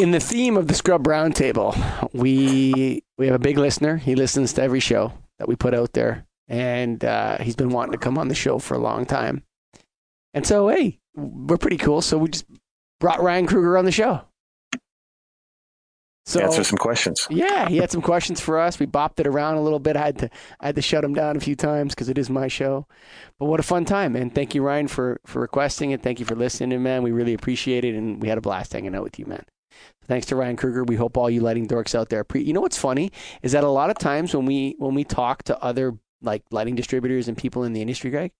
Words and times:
In 0.00 0.12
the 0.12 0.20
theme 0.20 0.56
of 0.56 0.66
the 0.66 0.72
Scrub 0.72 1.04
Roundtable, 1.04 1.74
we 2.14 3.02
we 3.18 3.26
have 3.26 3.34
a 3.34 3.38
big 3.38 3.58
listener. 3.58 3.98
He 3.98 4.14
listens 4.14 4.54
to 4.54 4.62
every 4.62 4.80
show 4.80 5.12
that 5.38 5.46
we 5.46 5.56
put 5.56 5.74
out 5.74 5.92
there, 5.92 6.26
and 6.48 7.04
uh, 7.04 7.36
he's 7.36 7.54
been 7.54 7.68
wanting 7.68 7.92
to 7.92 7.98
come 7.98 8.16
on 8.16 8.28
the 8.28 8.34
show 8.34 8.58
for 8.58 8.72
a 8.72 8.78
long 8.78 9.04
time. 9.04 9.42
And 10.32 10.46
so, 10.46 10.68
hey, 10.68 11.00
we're 11.14 11.58
pretty 11.58 11.76
cool. 11.76 12.00
So 12.00 12.16
we 12.16 12.30
just 12.30 12.46
brought 12.98 13.22
Ryan 13.22 13.46
Kruger 13.46 13.76
on 13.76 13.84
the 13.84 13.92
show. 13.92 14.22
So 16.24 16.40
answer 16.40 16.64
some 16.64 16.78
questions. 16.78 17.26
Yeah, 17.28 17.68
he 17.68 17.76
had 17.76 17.90
some 17.90 18.00
questions 18.00 18.40
for 18.40 18.58
us. 18.58 18.78
We 18.78 18.86
bopped 18.86 19.20
it 19.20 19.26
around 19.26 19.56
a 19.56 19.62
little 19.62 19.80
bit. 19.80 19.96
I 19.96 20.06
had 20.06 20.18
to 20.20 20.30
I 20.60 20.66
had 20.66 20.76
to 20.76 20.82
shut 20.82 21.04
him 21.04 21.12
down 21.12 21.36
a 21.36 21.40
few 21.40 21.56
times 21.56 21.94
because 21.94 22.08
it 22.08 22.16
is 22.16 22.30
my 22.30 22.48
show. 22.48 22.86
But 23.38 23.46
what 23.46 23.60
a 23.60 23.64
fun 23.64 23.84
time! 23.84 24.14
man! 24.14 24.30
thank 24.30 24.54
you, 24.54 24.62
Ryan, 24.62 24.88
for 24.88 25.20
for 25.26 25.40
requesting 25.42 25.90
it. 25.90 26.02
Thank 26.02 26.20
you 26.20 26.24
for 26.24 26.36
listening, 26.36 26.82
man. 26.82 27.02
We 27.02 27.12
really 27.12 27.34
appreciate 27.34 27.84
it, 27.84 27.94
and 27.94 28.22
we 28.22 28.28
had 28.28 28.38
a 28.38 28.40
blast 28.40 28.72
hanging 28.72 28.94
out 28.94 29.02
with 29.02 29.18
you, 29.18 29.26
man. 29.26 29.44
Thanks 30.06 30.26
to 30.26 30.36
Ryan 30.36 30.56
Kruger. 30.56 30.84
We 30.84 30.96
hope 30.96 31.16
all 31.16 31.30
you 31.30 31.40
lighting 31.40 31.68
dorks 31.68 31.94
out 31.94 32.08
there. 32.08 32.24
Pre- 32.24 32.42
you 32.42 32.52
know 32.52 32.60
what's 32.60 32.78
funny 32.78 33.12
is 33.42 33.52
that 33.52 33.64
a 33.64 33.68
lot 33.68 33.90
of 33.90 33.98
times 33.98 34.34
when 34.34 34.46
we 34.46 34.74
when 34.78 34.94
we 34.94 35.04
talk 35.04 35.42
to 35.44 35.62
other 35.62 35.96
like 36.22 36.42
lighting 36.50 36.74
distributors 36.74 37.28
and 37.28 37.36
people 37.36 37.64
in 37.64 37.72
the 37.72 37.80
industry, 37.80 38.10
Greg, 38.10 38.32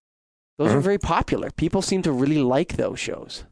those 0.58 0.68
mm-hmm. 0.68 0.78
are 0.78 0.82
very 0.82 0.98
popular. 0.98 1.50
People 1.50 1.82
seem 1.82 2.02
to 2.02 2.12
really 2.12 2.38
like 2.38 2.76
those 2.76 2.98
shows. 2.98 3.44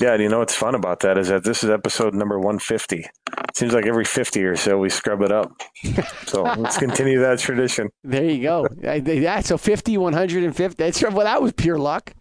Yeah, 0.00 0.12
and 0.12 0.22
you 0.22 0.28
know 0.28 0.38
what's 0.38 0.54
fun 0.54 0.76
about 0.76 1.00
that 1.00 1.18
is 1.18 1.26
that 1.26 1.42
this 1.42 1.64
is 1.64 1.70
episode 1.70 2.14
number 2.14 2.38
150. 2.38 2.98
It 2.98 3.56
seems 3.56 3.72
like 3.72 3.84
every 3.84 4.04
50 4.04 4.44
or 4.44 4.54
so 4.54 4.78
we 4.78 4.90
scrub 4.90 5.22
it 5.22 5.32
up. 5.32 5.52
So 6.26 6.42
let's 6.42 6.76
continue 6.76 7.20
that 7.20 7.38
tradition. 7.38 7.88
There 8.04 8.22
you 8.22 8.42
go. 8.42 8.68
Yeah, 8.82 9.40
so 9.40 9.56
50, 9.56 9.96
150. 9.96 10.76
That's, 10.76 11.02
well, 11.02 11.24
that 11.24 11.40
was 11.40 11.54
pure 11.54 11.78
luck. 11.78 12.12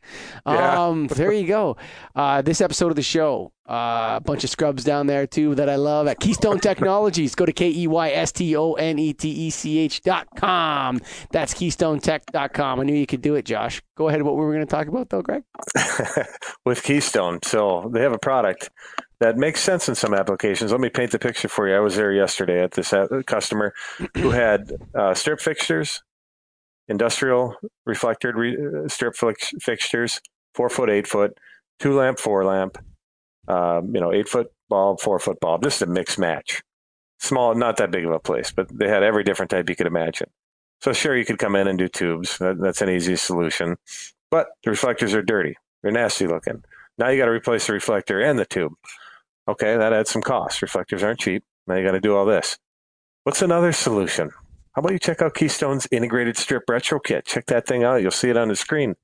Yeah. 0.46 0.86
Um, 0.86 1.08
there 1.08 1.34
you 1.34 1.46
go. 1.46 1.76
Uh, 2.16 2.42
this 2.42 2.62
episode 2.62 2.88
of 2.88 2.96
the 2.96 3.02
show 3.02 3.52
uh, 3.68 4.16
a 4.18 4.22
bunch 4.24 4.44
of 4.44 4.50
scrubs 4.50 4.84
down 4.84 5.08
there 5.08 5.28
too 5.28 5.54
that 5.56 5.70
I 5.70 5.76
love 5.76 6.08
at 6.08 6.20
Keystone 6.20 6.60
Technologies. 6.60 7.36
Go 7.36 7.46
to 7.46 7.52
K 7.52 7.70
E 7.70 7.88
Y 7.88 8.10
S 8.12 8.32
T 8.32 8.56
O 8.56 8.74
N 8.74 8.98
E 8.98 9.14
T 9.14 9.30
E 9.30 9.50
C 9.50 9.80
H 9.80 10.02
dot 10.02 10.28
com. 10.36 11.02
That's 11.32 11.54
KeystoneTech.com. 11.54 12.80
I 12.80 12.84
knew 12.84 12.96
you 12.96 13.06
could 13.06 13.22
do 13.22 13.36
it, 13.36 13.46
Josh. 13.46 13.82
Go 13.96 14.08
ahead. 14.08 14.22
What 14.22 14.36
we 14.36 14.42
were 14.42 14.50
we 14.50 14.56
going 14.56 14.66
to 14.66 14.72
talk 14.72 14.88
about 14.88 15.10
though, 15.10 15.22
Greg? 15.22 15.44
With 16.66 16.82
Keystone. 16.84 17.40
So 17.44 17.92
they 17.94 18.02
have 18.02 18.14
a 18.14 18.20
product 18.20 18.70
that 19.20 19.38
makes 19.38 19.62
sense 19.62 19.90
in 19.90 19.96
some 19.96 20.14
applications. 20.14 20.72
Let 20.72 20.80
me 20.80 20.90
paint 20.90 21.12
the 21.12 21.20
picture 21.20 21.50
for 21.50 21.68
you. 21.68 21.76
I 21.76 21.80
was 21.80 21.96
there 21.96 22.12
yesterday 22.14 22.64
at 22.64 22.72
this 22.72 22.94
uh, 22.94 23.08
customer 23.26 23.74
who 24.16 24.30
had 24.30 24.72
uh, 24.96 25.14
strip 25.14 25.42
fixtures, 25.42 26.04
industrial 26.88 27.56
reflectored 27.86 28.38
re- 28.38 28.56
uh, 28.56 28.88
strip 28.88 29.16
fixtures, 29.60 30.22
four 30.54 30.70
foot, 30.70 30.90
eight 30.90 31.08
foot, 31.08 31.38
two 31.80 31.96
lamp, 31.96 32.20
four 32.20 32.46
lamp 32.46 32.78
um, 33.48 33.94
you 33.94 34.02
know, 34.02 34.14
eight 34.14 34.28
foot 34.28 34.52
bulb, 34.70 35.00
four 35.00 35.20
foot 35.20 35.40
bulb, 35.40 35.64
just 35.64 35.82
a 35.82 35.86
mixed 35.86 36.20
match. 36.20 36.62
Small, 37.20 37.56
not 37.56 37.78
that 37.78 37.92
big 37.92 38.06
of 38.06 38.12
a 38.12 38.20
place, 38.20 38.52
but 38.52 38.68
they 38.72 38.88
had 38.88 39.04
every 39.04 39.24
different 39.24 39.50
type 39.50 39.70
you 39.70 39.76
could 39.76 39.88
imagine. 39.88 40.30
So 40.82 40.94
sure, 40.94 41.18
you 41.18 41.26
could 41.26 41.40
come 41.40 41.56
in 41.56 41.68
and 41.68 41.78
do 41.78 41.88
tubes. 41.88 42.38
That, 42.38 42.60
that's 42.60 42.82
an 42.82 42.90
easy 42.90 43.16
solution. 43.16 43.78
But 44.30 44.48
the 44.64 44.70
reflectors 44.70 45.14
are 45.16 45.24
dirty. 45.24 45.56
They're 45.82 45.92
nasty 45.92 46.28
looking. 46.28 46.64
Now 46.98 47.10
you 47.10 47.18
got 47.18 47.26
to 47.26 47.32
replace 47.32 47.68
the 47.68 47.74
reflector 47.74 48.20
and 48.22 48.38
the 48.38 48.46
tube. 48.46 48.74
Okay, 49.48 49.78
that 49.78 49.94
adds 49.94 50.12
some 50.12 50.22
cost. 50.22 50.62
Reflectors 50.62 51.04
aren't 51.04 51.20
cheap. 51.20 51.44
Now 51.66 51.76
you 51.76 51.86
got 51.86 51.94
to 51.94 52.00
do 52.00 52.16
all 52.16 52.26
this. 52.26 52.58
What's 53.24 53.42
another 53.42 53.72
solution? 53.72 54.32
How 54.74 54.82
about 54.82 54.92
you 54.92 55.00
check 55.00 55.22
out 55.22 55.34
Keystone's 55.34 55.88
integrated 55.92 56.38
strip 56.38 56.64
retro 56.70 57.00
kit? 57.00 57.26
Check 57.26 57.48
that 57.48 57.66
thing 57.66 57.84
out. 57.84 58.02
You'll 58.02 58.12
see 58.12 58.30
it 58.30 58.38
on 58.38 58.48
the 58.48 58.56
screen. 58.56 58.96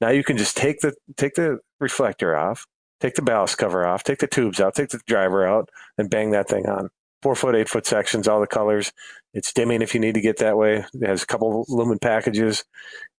Now 0.00 0.08
you 0.08 0.24
can 0.24 0.38
just 0.38 0.56
take 0.56 0.80
the 0.80 0.94
take 1.16 1.34
the 1.34 1.58
reflector 1.78 2.36
off, 2.36 2.66
take 3.00 3.14
the 3.14 3.22
ballast 3.22 3.58
cover 3.58 3.86
off, 3.86 4.04
take 4.04 4.18
the 4.18 4.26
tubes 4.26 4.60
out, 4.60 4.74
take 4.74 4.90
the 4.90 5.00
driver 5.06 5.46
out, 5.46 5.68
and 5.98 6.10
bang 6.10 6.30
that 6.30 6.48
thing 6.48 6.68
on. 6.68 6.90
Four 7.22 7.34
foot, 7.34 7.54
eight 7.54 7.68
foot 7.68 7.86
sections, 7.86 8.28
all 8.28 8.40
the 8.40 8.46
colors. 8.46 8.92
It's 9.34 9.52
dimming 9.52 9.82
if 9.82 9.94
you 9.94 10.00
need 10.00 10.14
to 10.14 10.20
get 10.20 10.38
that 10.38 10.56
way. 10.56 10.84
It 10.94 11.06
has 11.06 11.22
a 11.22 11.26
couple 11.26 11.64
lumen 11.68 11.98
packages, 11.98 12.64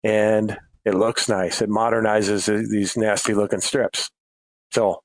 and 0.02 0.56
it 0.84 0.94
looks 0.94 1.28
nice. 1.28 1.62
It 1.62 1.70
modernizes 1.70 2.46
these 2.68 2.96
nasty 2.96 3.34
looking 3.34 3.60
strips. 3.60 4.10
So 4.72 5.02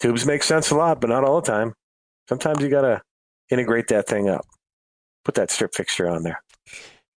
tubes 0.00 0.24
make 0.24 0.42
sense 0.42 0.70
a 0.70 0.76
lot, 0.76 1.00
but 1.00 1.10
not 1.10 1.24
all 1.24 1.40
the 1.40 1.50
time. 1.50 1.74
Sometimes 2.28 2.62
you 2.62 2.68
got 2.68 2.82
to 2.82 3.02
integrate 3.50 3.88
that 3.88 4.06
thing 4.06 4.28
up. 4.28 4.44
Put 5.24 5.34
that 5.34 5.50
strip 5.50 5.74
fixture 5.74 6.08
on 6.08 6.22
there. 6.22 6.40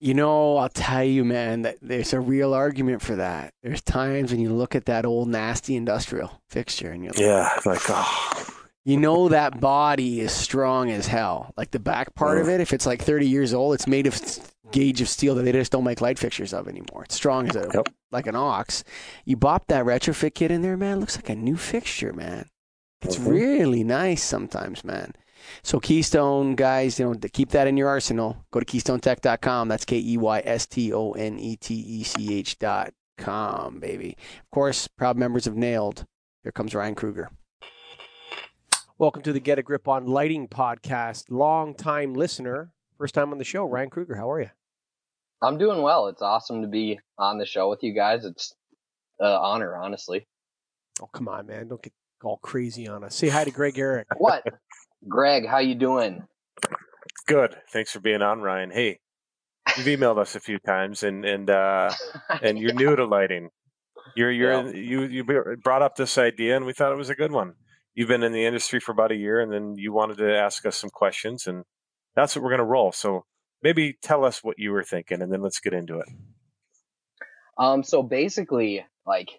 You 0.00 0.14
know, 0.14 0.58
I'll 0.58 0.68
tell 0.68 1.02
you, 1.02 1.24
man, 1.24 1.62
that 1.62 1.78
there's 1.82 2.12
a 2.12 2.20
real 2.20 2.54
argument 2.54 3.02
for 3.02 3.16
that. 3.16 3.52
There's 3.62 3.82
times 3.82 4.30
when 4.30 4.40
you 4.40 4.52
look 4.52 4.76
at 4.76 4.86
that 4.86 5.04
old 5.04 5.28
nasty 5.28 5.74
industrial 5.74 6.40
fixture 6.48 6.92
and 6.92 7.02
you're 7.02 7.12
like, 7.12 7.20
yeah, 7.20 7.58
like, 7.64 7.82
oh. 7.88 8.54
You 8.84 8.96
know 8.96 9.28
that 9.28 9.60
body 9.60 10.20
is 10.20 10.32
strong 10.32 10.90
as 10.90 11.06
hell. 11.06 11.52
Like 11.58 11.72
the 11.72 11.78
back 11.78 12.14
part 12.14 12.38
of 12.38 12.48
it, 12.48 12.60
if 12.60 12.72
it's 12.72 12.86
like 12.86 13.02
30 13.02 13.28
years 13.28 13.52
old, 13.52 13.74
it's 13.74 13.86
made 13.86 14.06
of 14.06 14.18
gauge 14.70 15.00
of 15.00 15.08
steel 15.08 15.34
that 15.34 15.42
they 15.42 15.52
just 15.52 15.72
don't 15.72 15.84
make 15.84 16.00
light 16.00 16.18
fixtures 16.18 16.54
of 16.54 16.68
anymore. 16.68 17.04
It's 17.04 17.14
strong 17.14 17.48
as 17.48 17.56
a 17.56 17.68
yep. 17.74 17.88
like 18.10 18.26
an 18.26 18.36
ox. 18.36 18.84
You 19.24 19.36
bop 19.36 19.66
that 19.66 19.84
retrofit 19.84 20.34
kit 20.34 20.50
in 20.50 20.62
there, 20.62 20.76
man. 20.76 20.96
It 20.96 21.00
looks 21.00 21.16
like 21.16 21.28
a 21.28 21.36
new 21.36 21.56
fixture, 21.56 22.12
man. 22.12 22.48
It's 23.02 23.16
mm-hmm. 23.16 23.28
really 23.28 23.84
nice 23.84 24.22
sometimes, 24.22 24.82
man. 24.84 25.12
So 25.62 25.80
Keystone 25.80 26.54
guys, 26.54 26.98
you 26.98 27.06
know, 27.06 27.14
keep 27.32 27.50
that 27.50 27.66
in 27.66 27.76
your 27.76 27.88
arsenal. 27.88 28.44
Go 28.50 28.60
to 28.60 28.66
keystonetech.com. 28.66 29.68
That's 29.68 29.84
K 29.84 29.98
E 29.98 30.16
Y 30.16 30.42
S 30.44 30.66
T 30.66 30.92
O 30.92 31.12
N 31.12 31.38
E 31.38 31.56
T 31.56 31.74
E 31.74 32.02
C 32.02 32.34
H 32.34 32.58
dot 32.58 32.92
com, 33.16 33.80
baby. 33.80 34.16
Of 34.42 34.50
course, 34.50 34.88
proud 34.88 35.16
members 35.16 35.46
of 35.46 35.54
NAILD. 35.54 36.04
Here 36.42 36.52
comes 36.52 36.74
Ryan 36.74 36.94
Kruger. 36.94 37.30
Welcome 38.96 39.22
to 39.22 39.32
the 39.32 39.40
Get 39.40 39.58
a 39.58 39.62
Grip 39.62 39.86
on 39.86 40.06
Lighting 40.06 40.48
podcast. 40.48 41.24
Long 41.30 41.74
time 41.74 42.14
listener, 42.14 42.72
first 42.96 43.14
time 43.14 43.32
on 43.32 43.38
the 43.38 43.44
show. 43.44 43.64
Ryan 43.64 43.90
Kruger, 43.90 44.16
how 44.16 44.30
are 44.30 44.40
you? 44.40 44.50
I'm 45.40 45.58
doing 45.58 45.82
well. 45.82 46.08
It's 46.08 46.22
awesome 46.22 46.62
to 46.62 46.68
be 46.68 46.98
on 47.16 47.38
the 47.38 47.46
show 47.46 47.70
with 47.70 47.82
you 47.82 47.94
guys. 47.94 48.24
It's 48.24 48.54
an 49.20 49.26
honor, 49.26 49.76
honestly. 49.76 50.26
Oh, 51.00 51.08
come 51.12 51.28
on, 51.28 51.46
man. 51.46 51.68
Don't 51.68 51.82
get 51.82 51.92
all 52.22 52.38
crazy 52.38 52.88
on 52.88 53.04
us. 53.04 53.14
Say 53.14 53.28
hi 53.28 53.44
to 53.44 53.50
Greg 53.50 53.78
Eric. 53.78 54.08
What? 54.16 54.42
Greg, 55.06 55.46
how 55.46 55.58
you 55.58 55.74
doing? 55.74 56.26
Good. 57.26 57.56
Thanks 57.72 57.92
for 57.92 58.00
being 58.00 58.22
on, 58.22 58.40
Ryan. 58.40 58.70
Hey, 58.70 58.98
you've 59.76 59.86
emailed 59.86 60.18
us 60.18 60.34
a 60.34 60.40
few 60.40 60.58
times, 60.58 61.02
and 61.02 61.24
and 61.24 61.50
uh, 61.50 61.92
and 62.42 62.58
you're 62.58 62.72
new 62.72 62.96
to 62.96 63.04
lighting. 63.04 63.50
You're 64.16 64.32
you're 64.32 64.66
yeah. 64.68 64.72
you 64.72 65.02
you 65.02 65.56
brought 65.62 65.82
up 65.82 65.96
this 65.96 66.18
idea, 66.18 66.56
and 66.56 66.66
we 66.66 66.72
thought 66.72 66.92
it 66.92 66.98
was 66.98 67.10
a 67.10 67.14
good 67.14 67.32
one. 67.32 67.54
You've 67.94 68.08
been 68.08 68.22
in 68.22 68.32
the 68.32 68.46
industry 68.46 68.80
for 68.80 68.92
about 68.92 69.12
a 69.12 69.16
year, 69.16 69.40
and 69.40 69.52
then 69.52 69.74
you 69.76 69.92
wanted 69.92 70.18
to 70.18 70.36
ask 70.36 70.64
us 70.66 70.76
some 70.76 70.90
questions, 70.90 71.46
and 71.46 71.64
that's 72.16 72.34
what 72.34 72.42
we're 72.42 72.50
going 72.50 72.58
to 72.58 72.64
roll. 72.64 72.92
So 72.92 73.24
maybe 73.62 73.96
tell 74.02 74.24
us 74.24 74.42
what 74.42 74.58
you 74.58 74.72
were 74.72 74.84
thinking, 74.84 75.22
and 75.22 75.32
then 75.32 75.42
let's 75.42 75.60
get 75.60 75.74
into 75.74 75.98
it. 75.98 76.08
Um. 77.58 77.82
So 77.84 78.02
basically, 78.02 78.84
like, 79.06 79.30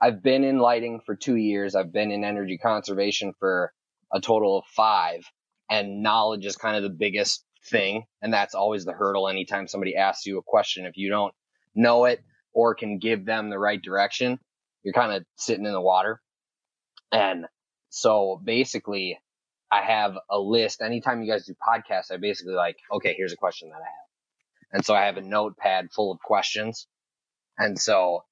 I've 0.00 0.22
been 0.22 0.44
in 0.44 0.58
lighting 0.58 1.00
for 1.04 1.16
two 1.16 1.36
years. 1.36 1.74
I've 1.74 1.92
been 1.92 2.12
in 2.12 2.22
energy 2.22 2.58
conservation 2.58 3.32
for 3.38 3.72
a 4.12 4.20
total 4.20 4.58
of 4.58 4.64
five. 4.74 5.24
And 5.68 6.02
knowledge 6.02 6.46
is 6.46 6.56
kind 6.56 6.76
of 6.76 6.82
the 6.82 6.96
biggest 6.96 7.44
thing. 7.70 8.04
And 8.22 8.32
that's 8.32 8.54
always 8.54 8.84
the 8.84 8.92
hurdle 8.92 9.28
anytime 9.28 9.66
somebody 9.66 9.96
asks 9.96 10.26
you 10.26 10.38
a 10.38 10.42
question. 10.42 10.86
If 10.86 10.96
you 10.96 11.10
don't 11.10 11.34
know 11.74 12.04
it 12.04 12.22
or 12.52 12.74
can 12.74 12.98
give 12.98 13.24
them 13.24 13.50
the 13.50 13.58
right 13.58 13.80
direction, 13.80 14.38
you're 14.82 14.94
kind 14.94 15.12
of 15.12 15.24
sitting 15.36 15.66
in 15.66 15.72
the 15.72 15.80
water. 15.80 16.20
And 17.12 17.46
so 17.90 18.40
basically, 18.42 19.18
I 19.70 19.82
have 19.82 20.16
a 20.30 20.38
list. 20.38 20.80
Anytime 20.80 21.22
you 21.22 21.30
guys 21.30 21.46
do 21.46 21.54
podcasts, 21.54 22.12
I 22.12 22.18
basically 22.18 22.54
like, 22.54 22.76
okay, 22.92 23.14
here's 23.16 23.32
a 23.32 23.36
question 23.36 23.70
that 23.70 23.76
I 23.76 23.80
have. 23.80 24.06
And 24.72 24.84
so 24.84 24.94
I 24.94 25.06
have 25.06 25.16
a 25.16 25.22
notepad 25.22 25.88
full 25.92 26.12
of 26.12 26.20
questions. 26.20 26.86
And 27.58 27.78
so 27.78 28.24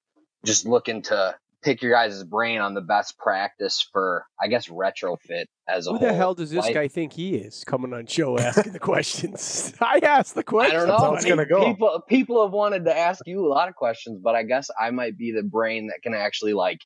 just 0.45 0.67
looking 0.67 1.03
to 1.03 1.35
pick 1.65 1.83
your 1.83 1.93
guys' 1.93 2.23
brain 2.23 2.61
on 2.61 2.75
the 2.75 2.81
best 2.83 3.19
practice 3.19 3.87
for, 3.93 4.27
I 4.41 4.49
guess, 4.49 4.69
retrofit 4.69 5.47
as 5.69 5.87
a 5.87 5.93
Who 5.93 5.99
whole. 5.99 6.09
the 6.09 6.15
hell 6.15 6.35
does 6.35 6.51
this 6.51 6.65
like, 6.65 6.75
guy 6.75 6.88
think 6.88 7.15
he 7.15 7.37
is 7.37 7.65
coming 7.65 7.93
on 7.94 8.06
show 8.06 8.38
asking 8.38 8.75
the 8.75 8.79
questions? 8.79 9.73
I 9.81 10.00
asked 10.03 10.35
the 10.35 10.44
questions. 10.44 10.83
I 10.83 10.87
don't 10.87 11.00
know. 11.00 11.15
It's 11.15 11.25
gonna 11.25 11.47
go. 11.47 11.65
People, 11.65 12.03
people 12.06 12.43
have 12.44 12.53
wanted 12.53 12.85
to 12.85 12.97
ask 12.97 13.27
you 13.27 13.44
a 13.44 13.49
lot 13.49 13.69
of 13.69 13.75
questions, 13.75 14.21
but 14.23 14.35
I 14.35 14.43
guess 14.43 14.69
I 14.79 14.91
might 14.91 15.17
be 15.17 15.33
the 15.33 15.43
brain 15.43 15.88
that 15.88 16.00
can 16.03 16.15
actually 16.15 16.53
like 16.53 16.79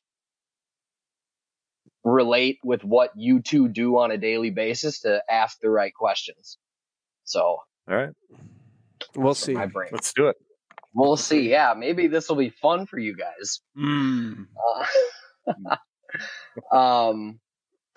relate 2.03 2.57
with 2.63 2.83
what 2.83 3.11
you 3.15 3.41
two 3.41 3.67
do 3.67 3.97
on 3.97 4.11
a 4.11 4.17
daily 4.17 4.49
basis 4.49 5.01
to 5.01 5.21
ask 5.29 5.59
the 5.61 5.69
right 5.69 5.93
questions. 5.93 6.57
So, 7.25 7.41
all 7.41 7.61
right, 7.87 8.09
we'll 9.15 9.35
see. 9.35 9.53
My 9.53 9.65
brain. 9.65 9.89
Let's 9.91 10.13
do 10.13 10.29
it. 10.29 10.37
We'll 10.93 11.17
see. 11.17 11.49
Yeah, 11.49 11.73
maybe 11.77 12.07
this 12.07 12.29
will 12.29 12.35
be 12.35 12.49
fun 12.49 12.85
for 12.85 12.97
you 12.97 13.15
guys. 13.15 13.61
Mm. 13.77 14.47
Uh, 15.47 15.75
um, 16.75 17.39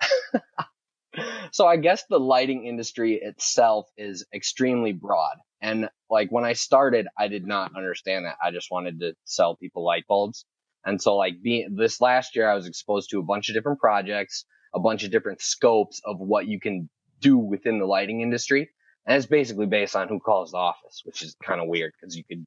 so 1.51 1.65
I 1.65 1.77
guess 1.77 2.03
the 2.09 2.19
lighting 2.19 2.65
industry 2.65 3.19
itself 3.21 3.87
is 3.97 4.25
extremely 4.33 4.91
broad. 4.91 5.37
And 5.61 5.89
like 6.09 6.31
when 6.31 6.43
I 6.43 6.53
started, 6.53 7.07
I 7.17 7.27
did 7.27 7.47
not 7.47 7.75
understand 7.75 8.25
that. 8.25 8.35
I 8.43 8.51
just 8.51 8.69
wanted 8.69 8.99
to 8.99 9.13
sell 9.23 9.55
people 9.55 9.83
light 9.83 10.05
bulbs. 10.07 10.45
And 10.85 11.01
so 11.01 11.15
like 11.15 11.41
being 11.41 11.75
this 11.75 12.01
last 12.01 12.35
year, 12.35 12.49
I 12.49 12.55
was 12.55 12.67
exposed 12.67 13.09
to 13.11 13.19
a 13.19 13.23
bunch 13.23 13.49
of 13.49 13.55
different 13.55 13.79
projects, 13.79 14.45
a 14.73 14.79
bunch 14.79 15.03
of 15.03 15.11
different 15.11 15.41
scopes 15.41 16.01
of 16.03 16.19
what 16.19 16.47
you 16.47 16.59
can 16.59 16.89
do 17.21 17.37
within 17.37 17.79
the 17.79 17.85
lighting 17.85 18.21
industry. 18.21 18.69
And 19.05 19.17
it's 19.17 19.25
basically 19.25 19.65
based 19.65 19.95
on 19.95 20.09
who 20.09 20.19
calls 20.19 20.51
the 20.51 20.57
office, 20.57 21.01
which 21.05 21.21
is 21.21 21.35
kind 21.43 21.61
of 21.61 21.67
weird 21.67 21.93
because 21.99 22.15
you 22.15 22.23
could 22.23 22.45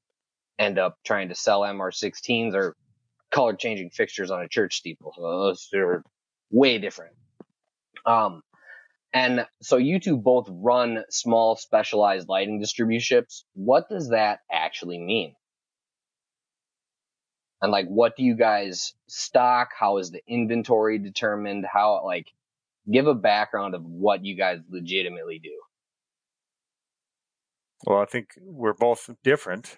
end 0.59 0.79
up 0.79 0.99
trying 1.05 1.29
to 1.29 1.35
sell 1.35 1.63
MR16s 1.63 2.55
or 2.55 2.75
color 3.31 3.55
changing 3.55 3.91
fixtures 3.91 4.31
on 4.31 4.43
a 4.43 4.49
church 4.49 4.77
steeple. 4.77 5.13
So 5.17 5.23
those 5.23 5.69
are 5.75 6.03
way 6.51 6.79
different. 6.79 7.15
Um, 8.05 8.43
and 9.13 9.47
so 9.63 9.77
you 9.77 9.99
two 9.99 10.17
both 10.17 10.47
run 10.51 11.05
small 11.11 11.57
specialized 11.57 12.29
lighting 12.29 12.61
distributorships. 12.63 13.43
What 13.55 13.89
does 13.89 14.11
that 14.11 14.41
actually 14.51 14.99
mean? 14.99 15.35
And 17.63 17.73
like, 17.73 17.87
what 17.87 18.17
do 18.17 18.23
you 18.23 18.37
guys 18.37 18.95
stock? 19.09 19.71
How 19.79 19.99
is 19.99 20.11
the 20.11 20.21
inventory 20.29 20.99
determined? 20.99 21.65
How, 21.71 22.05
like, 22.05 22.27
give 22.91 23.07
a 23.07 23.15
background 23.15 23.75
of 23.75 23.85
what 23.85 24.25
you 24.25 24.37
guys 24.37 24.61
legitimately 24.71 25.41
do. 25.43 25.61
Well, 27.87 28.01
I 28.01 28.05
think 28.05 28.31
we're 28.41 28.75
both 28.75 29.11
different, 29.23 29.77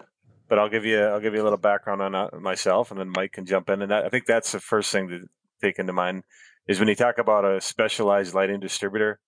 but 0.48 0.58
I'll 0.58 0.68
give 0.68 0.84
you 0.84 1.00
I'll 1.00 1.20
give 1.20 1.34
you 1.34 1.42
a 1.42 1.44
little 1.44 1.58
background 1.58 2.02
on 2.02 2.14
uh, 2.14 2.28
myself, 2.40 2.90
and 2.90 2.98
then 2.98 3.12
Mike 3.14 3.32
can 3.32 3.46
jump 3.46 3.68
in. 3.70 3.82
And 3.82 3.90
that, 3.90 4.04
I 4.04 4.08
think 4.08 4.26
that's 4.26 4.52
the 4.52 4.60
first 4.60 4.90
thing 4.90 5.08
to 5.08 5.20
take 5.60 5.78
into 5.78 5.92
mind 5.92 6.22
is 6.66 6.78
when 6.78 6.88
you 6.88 6.94
talk 6.94 7.18
about 7.18 7.44
a 7.44 7.60
specialized 7.60 8.34
lighting 8.34 8.60
distributor, 8.60 9.18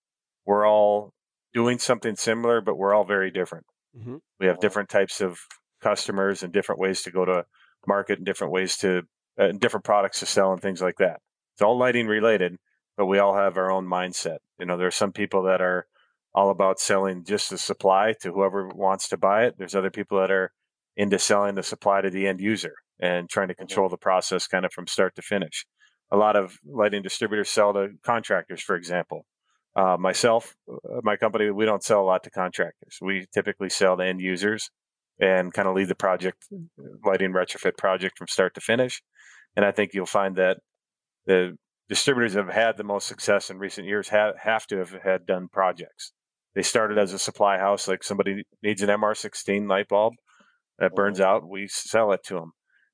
we're 0.47 0.67
all 0.67 1.13
doing 1.55 1.79
something 1.79 2.17
similar, 2.17 2.61
but 2.61 2.77
we're 2.77 2.95
all 2.95 3.05
very 3.05 3.31
different. 3.31 3.65
Mm-hmm. 3.99 4.17
We 4.39 4.47
have 4.47 4.61
different 4.61 4.89
types 4.89 5.21
of 5.21 5.39
customers 5.83 6.43
and 6.43 6.53
different 6.53 6.81
ways 6.81 7.03
to 7.03 7.11
go 7.11 7.25
to 7.25 7.45
market 7.87 8.19
and 8.19 8.27
different 8.27 8.53
ways 8.53 8.77
to 8.79 9.03
uh, 9.39 9.53
different 9.59 9.85
products 9.85 10.21
to 10.21 10.27
sell 10.27 10.53
and 10.53 10.61
things 10.61 10.83
like 10.83 10.97
that. 10.99 11.21
It's 11.55 11.63
all 11.63 11.79
lighting 11.79 12.07
related, 12.07 12.57
but 12.97 13.07
we 13.07 13.19
all 13.19 13.35
have 13.35 13.57
our 13.57 13.71
own 13.71 13.87
mindset. 13.87 14.39
You 14.59 14.67
know, 14.67 14.77
there 14.77 14.87
are 14.87 14.93
some 14.93 15.13
people 15.13 15.43
that 15.45 15.61
are 15.61 15.87
all 16.35 16.51
about 16.51 16.79
selling 16.79 17.25
just 17.25 17.51
the 17.51 17.59
supply 17.59 18.15
to 18.21 18.33
whoever 18.33 18.69
wants 18.69 19.09
to 19.09 19.17
buy 19.17 19.45
it. 19.47 19.57
There's 19.59 19.75
other 19.75 19.91
people 19.91 20.21
that 20.21 20.31
are 20.31 20.53
into 21.01 21.19
selling 21.19 21.55
the 21.55 21.63
supply 21.63 22.03
to 22.03 22.11
the 22.11 22.27
end 22.27 22.43
user 22.43 22.75
and 23.01 23.31
trying 23.31 23.49
to 23.49 23.55
control 23.55 23.89
the 23.89 23.97
process 23.97 24.47
kind 24.47 24.67
of 24.67 24.73
from 24.73 24.87
start 24.87 25.17
to 25.17 25.23
finish. 25.23 25.65
A 26.13 26.17
lot 26.17 26.37
of 26.37 26.59
lighting 26.63 27.01
distributors 27.01 27.49
sell 27.49 27.73
to 27.73 27.89
contractors, 28.05 28.61
for 28.61 28.77
example. 28.77 29.25
Uh, 29.75 29.97
myself, 29.99 30.55
uh, 30.71 31.01
my 31.03 31.17
company, 31.17 31.51
we 31.51 31.65
don't 31.65 31.83
sell 31.83 32.03
a 32.03 32.05
lot 32.05 32.23
to 32.25 32.31
contractors. 32.31 32.99
We 33.01 33.27
typically 33.33 33.71
sell 33.71 33.97
to 33.97 34.05
end 34.05 34.21
users 34.21 34.69
and 35.19 35.55
kind 35.55 35.69
of 35.69 35.75
lead 35.75 35.89
the 35.89 35.95
project, 35.95 36.45
lighting 37.03 37.33
retrofit 37.33 37.79
project 37.79 38.19
from 38.19 38.27
start 38.27 38.53
to 38.57 38.61
finish. 38.61 39.01
And 39.57 39.65
I 39.65 39.71
think 39.71 39.95
you'll 39.95 40.05
find 40.05 40.37
that 40.37 40.59
the 41.25 41.57
distributors 41.89 42.35
have 42.35 42.51
had 42.51 42.77
the 42.77 42.85
most 42.85 43.09
success 43.09 43.49
in 43.49 43.59
recent 43.59 43.87
years 43.87 44.11
have, 44.11 44.35
have 44.43 44.67
to 44.67 44.77
have 44.77 44.91
had 45.03 45.25
done 45.25 45.49
projects. 45.51 46.13
They 46.55 46.63
started 46.63 46.99
as 46.99 47.15
a 47.15 47.19
supply 47.19 47.57
house, 47.57 47.89
like 47.89 48.03
somebody 48.03 48.43
needs 48.63 48.83
an 48.83 48.91
MR16 48.91 49.67
light 49.67 49.89
bulb 49.89 50.13
that 50.81 50.95
burns 50.95 51.21
mm-hmm. 51.21 51.29
out, 51.29 51.49
we 51.49 51.69
sell 51.69 52.13
it 52.13 52.25
to 52.25 52.35
them. 52.35 52.53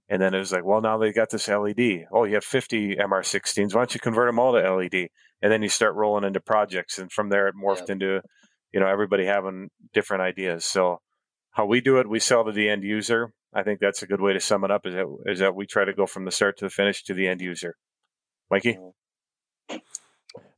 And 0.08 0.22
then 0.22 0.34
it 0.34 0.38
was 0.38 0.52
like, 0.52 0.64
well, 0.64 0.80
now 0.80 0.98
they 0.98 1.12
got 1.12 1.30
this 1.30 1.48
LED. 1.48 2.04
Oh, 2.12 2.24
you 2.24 2.34
have 2.34 2.44
50 2.44 2.96
MR16s. 2.96 3.74
Why 3.74 3.80
don't 3.80 3.94
you 3.94 4.00
convert 4.00 4.28
them 4.28 4.38
all 4.38 4.52
to 4.52 4.70
LED? 4.70 5.08
And 5.42 5.52
then 5.52 5.62
you 5.62 5.68
start 5.68 5.96
rolling 5.96 6.24
into 6.24 6.40
projects. 6.40 6.98
And 6.98 7.10
from 7.10 7.28
there, 7.28 7.48
it 7.48 7.54
morphed 7.56 7.90
into, 7.90 8.20
you 8.72 8.80
know, 8.80 8.86
everybody 8.86 9.24
having 9.24 9.70
different 9.92 10.22
ideas. 10.22 10.64
So 10.64 11.00
how 11.50 11.66
we 11.66 11.80
do 11.80 11.98
it, 11.98 12.08
we 12.08 12.20
sell 12.20 12.44
to 12.44 12.52
the 12.52 12.68
end 12.68 12.84
user. 12.84 13.32
I 13.52 13.62
think 13.62 13.80
that's 13.80 14.02
a 14.02 14.06
good 14.06 14.20
way 14.20 14.32
to 14.32 14.40
sum 14.40 14.64
it 14.64 14.70
up 14.70 14.86
is 14.86 14.94
that, 14.94 15.06
is 15.26 15.38
that 15.40 15.56
we 15.56 15.66
try 15.66 15.84
to 15.84 15.94
go 15.94 16.06
from 16.06 16.24
the 16.24 16.30
start 16.30 16.58
to 16.58 16.66
the 16.66 16.70
finish 16.70 17.02
to 17.04 17.14
the 17.14 17.26
end 17.26 17.40
user. 17.40 17.74
Mikey? 18.50 18.78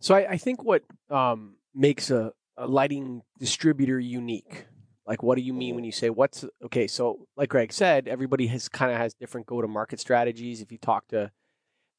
So 0.00 0.14
I, 0.14 0.32
I 0.32 0.36
think 0.36 0.62
what 0.62 0.82
um, 1.08 1.54
makes 1.74 2.10
a, 2.10 2.32
a, 2.56 2.66
lighting 2.66 3.22
distributor 3.38 3.98
unique. 3.98 4.66
Like, 5.08 5.22
what 5.22 5.38
do 5.38 5.42
you 5.42 5.54
mean 5.54 5.74
when 5.74 5.84
you 5.84 5.92
say 5.92 6.10
what's 6.10 6.44
okay? 6.66 6.86
So, 6.86 7.26
like 7.34 7.48
Greg 7.48 7.72
said, 7.72 8.06
everybody 8.06 8.46
has 8.48 8.68
kind 8.68 8.92
of 8.92 8.98
has 8.98 9.14
different 9.14 9.46
go 9.46 9.62
to 9.62 9.66
market 9.66 9.98
strategies. 10.00 10.60
If 10.60 10.70
you 10.70 10.76
talk 10.76 11.08
to, 11.08 11.32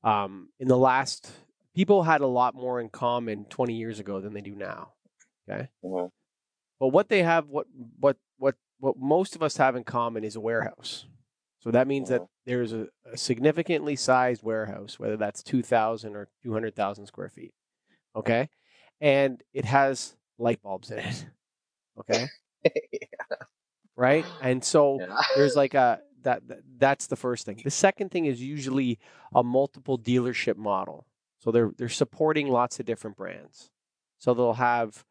um, 0.03 0.50
in 0.59 0.67
the 0.67 0.77
last, 0.77 1.31
people 1.75 2.03
had 2.03 2.21
a 2.21 2.27
lot 2.27 2.53
more 2.53 2.79
in 2.79 2.88
common 2.89 3.45
20 3.45 3.73
years 3.73 4.00
ago 4.00 4.21
than 4.21 4.33
they 4.33 4.41
do 4.41 4.53
now. 4.53 4.94
Okay. 5.50 5.69
Mm-hmm. 5.83 6.06
But 6.79 6.88
what 6.89 7.09
they 7.09 7.23
have, 7.23 7.47
what 7.47 7.65
what 8.00 8.17
what 8.38 8.53
what 8.77 8.95
most 8.95 9.35
of 9.35 9.41
us 9.41 9.57
have 9.57 9.75
in 9.75 9.83
common 9.83 10.23
is 10.23 10.35
a 10.35 10.39
warehouse. 10.39 11.07
So 11.62 11.71
that 11.71 11.88
means 11.88 12.09
that 12.09 12.21
there's 12.45 12.73
a, 12.73 12.88
a 13.12 13.17
significantly 13.17 13.95
sized 13.95 14.44
warehouse, 14.44 14.97
whether 14.97 15.17
that's 15.17 15.44
2,000 15.44 16.15
or 16.15 16.29
200,000 16.44 17.05
square 17.05 17.27
feet. 17.27 17.51
Okay. 18.15 18.50
And 19.01 19.44
it 19.53 19.65
has 19.65 20.15
light 20.38 20.62
bulbs 20.62 20.91
in 20.91 21.00
it. 21.00 21.25
Okay. 22.00 22.27
Right. 23.95 24.25
And 24.41 24.63
so 24.63 24.97
yeah. 25.07 25.19
there's 25.35 25.56
like 25.56 25.73
a, 25.73 26.00
that, 26.23 26.47
that 26.47 26.59
that's 26.77 27.07
the 27.07 27.15
first 27.15 27.45
thing. 27.45 27.61
The 27.63 27.71
second 27.71 28.11
thing 28.11 28.25
is 28.25 28.41
usually 28.41 28.97
a 29.35 29.44
multiple 29.44 30.00
dealership 30.00 30.56
model. 30.56 31.06
So 31.39 31.51
they're 31.51 31.71
they're 31.77 31.89
supporting 31.89 32.50
lots 32.50 32.79
of 32.79 32.85
different 32.85 33.15
brands. 33.15 33.69
So 34.17 34.33
they'll 34.33 34.53
have 34.53 35.06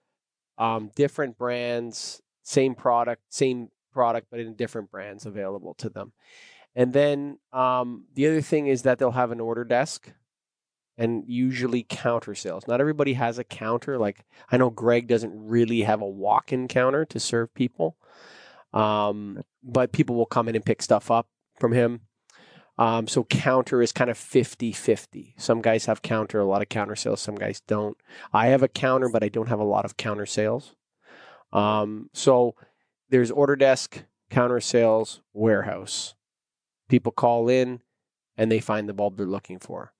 um, 0.59 0.91
different 0.95 1.39
brands, 1.39 2.21
same 2.43 2.75
product, 2.75 3.23
same 3.31 3.69
product, 3.93 4.29
but 4.31 4.41
in 4.41 4.55
different 4.55 4.91
brands 4.91 5.25
available 5.25 5.75
to 5.75 5.89
them. 5.89 6.13
And 6.75 6.93
then 6.93 7.39
um, 7.53 8.05
the 8.15 8.27
other 8.27 8.43
thing 8.43 8.67
is 8.67 8.83
that 8.83 8.99
they'll 8.99 9.11
have 9.11 9.31
an 9.33 9.41
order 9.41 9.65
desk 9.65 10.13
and 10.99 11.23
usually 11.27 11.87
counter 11.89 12.35
sales. 12.35 12.67
Not 12.67 12.81
everybody 12.81 13.15
has 13.15 13.39
a 13.39 13.45
counter. 13.45 13.97
Like 13.97 14.27
I 14.51 14.57
know 14.57 14.69
Greg 14.69 15.07
doesn't 15.07 15.33
really 15.35 15.83
have 15.83 16.03
a 16.03 16.09
walk 16.09 16.53
in 16.53 16.69
counter 16.69 17.05
to 17.07 17.21
serve 17.21 17.55
people, 17.55 17.97
um, 18.75 19.43
but 19.63 19.93
people 19.93 20.17
will 20.17 20.27
come 20.27 20.49
in 20.49 20.57
and 20.57 20.65
pick 20.65 20.83
stuff 20.83 21.11
up 21.11 21.29
from 21.59 21.73
him. 21.73 22.01
Um, 22.77 23.09
so 23.09 23.25
counter 23.25 23.83
is 23.83 23.93
kind 23.93 24.11
of 24.11 24.19
50 24.19 24.73
50. 24.73 25.35
Some 25.39 25.63
guys 25.63 25.87
have 25.87 26.03
counter, 26.03 26.39
a 26.39 26.45
lot 26.45 26.63
of 26.63 26.69
counter 26.69 26.97
sales, 26.97 27.21
some 27.21 27.35
guys 27.37 27.61
don't. 27.67 27.97
I 28.33 28.49
have 28.49 28.63
a 28.63 28.69
counter, 28.69 29.09
but 29.09 29.25
I 29.25 29.29
don't 29.29 29.49
have 29.49 29.61
a 29.61 29.65
lot 29.65 29.85
of 29.85 29.97
counter 29.97 30.27
sales. 30.27 30.75
Um, 31.53 32.11
so 32.13 32.55
there's 33.09 33.31
order 33.31 33.57
desk, 33.57 34.05
counter 34.31 34.61
sales, 34.61 35.23
warehouse. 35.33 36.15
People 36.89 37.13
call 37.13 37.49
in 37.49 37.81
and 38.37 38.51
they 38.51 38.61
find 38.61 38.89
the 38.89 38.95
bulb 38.95 39.17
they're 39.17 39.27
looking 39.27 39.59
for, 39.59 39.93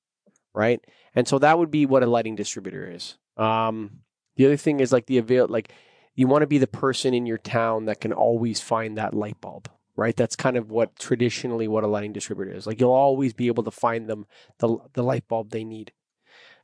right? 0.59 0.85
And 1.15 1.29
so 1.29 1.39
that 1.39 1.57
would 1.57 1.71
be 1.71 1.87
what 1.87 2.03
a 2.03 2.07
lighting 2.07 2.35
distributor 2.35 2.91
is. 2.91 3.17
Um, 3.37 4.01
the 4.35 4.45
other 4.45 4.57
thing 4.57 4.81
is 4.81 4.93
like 4.93 5.07
the 5.07 5.19
avail, 5.19 5.47
like 5.47 5.73
you 6.17 6.27
want 6.27 6.43
to 6.43 6.49
be 6.49 6.59
the 6.59 6.67
person 6.67 7.15
in 7.15 7.27
your 7.27 7.39
town 7.39 7.85
that 7.85 8.01
can 8.01 8.13
always 8.13 8.61
find 8.61 8.99
that 8.99 9.15
light 9.15 9.41
bulb, 9.41 9.71
right? 9.95 10.17
That's 10.17 10.35
kind 10.35 10.57
of 10.57 10.69
what 10.69 10.99
traditionally 10.99 11.69
what 11.69 11.85
a 11.85 11.87
lighting 11.87 12.13
distributor 12.13 12.53
is. 12.53 12.67
Like 12.67 12.81
you'll 12.81 12.91
always 12.91 13.33
be 13.33 13.47
able 13.47 13.63
to 13.63 13.71
find 13.71 14.09
them 14.09 14.27
the 14.59 14.79
the 14.95 15.05
light 15.05 15.29
bulb 15.29 15.51
they 15.51 15.63
need. 15.63 15.93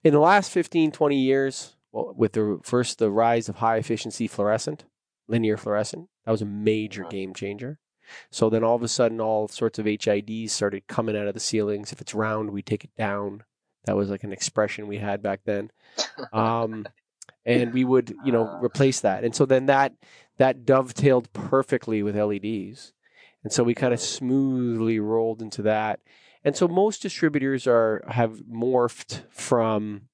In 0.02 0.12
the 0.12 0.18
last 0.18 0.50
15, 0.50 0.90
20 0.90 1.16
years, 1.16 1.76
well, 1.92 2.12
with 2.16 2.32
the 2.32 2.58
first 2.64 2.98
the 2.98 3.12
rise 3.12 3.48
of 3.48 3.56
high 3.56 3.76
efficiency 3.76 4.26
fluorescent, 4.26 4.86
linear 5.28 5.56
fluorescent. 5.56 6.08
That 6.24 6.32
was 6.32 6.42
a 6.42 6.46
major 6.46 7.04
game 7.04 7.32
changer. 7.32 7.78
So 8.30 8.50
then 8.50 8.64
all 8.64 8.74
of 8.74 8.82
a 8.82 8.88
sudden, 8.88 9.20
all 9.20 9.46
sorts 9.46 9.78
of 9.78 9.86
HIDs 9.86 10.50
started 10.50 10.88
coming 10.88 11.16
out 11.16 11.28
of 11.28 11.34
the 11.34 11.40
ceilings. 11.40 11.92
If 11.92 12.00
it's 12.00 12.14
round, 12.14 12.50
we 12.50 12.60
take 12.60 12.84
it 12.84 12.94
down. 12.98 13.44
That 13.84 13.96
was 13.96 14.10
like 14.10 14.24
an 14.24 14.32
expression 14.32 14.86
we 14.86 14.98
had 14.98 15.22
back 15.22 15.40
then. 15.44 15.70
Um, 16.32 16.86
and 17.46 17.72
we 17.72 17.84
would, 17.84 18.14
you 18.24 18.32
know, 18.32 18.58
replace 18.62 19.00
that. 19.00 19.22
And 19.22 19.34
so 19.34 19.46
then 19.46 19.66
that 19.66 19.94
that 20.38 20.64
dovetailed 20.64 21.32
perfectly 21.32 22.02
with 22.02 22.16
LEDs. 22.16 22.92
And 23.42 23.52
so 23.52 23.62
we 23.62 23.74
kind 23.74 23.92
of 23.92 24.00
smoothly 24.00 24.98
rolled 24.98 25.42
into 25.42 25.62
that. 25.62 26.00
And 26.42 26.56
so 26.56 26.66
most 26.66 27.02
distributors 27.02 27.66
are 27.66 28.02
have 28.08 28.38
morphed 28.50 29.22
from 29.30 30.08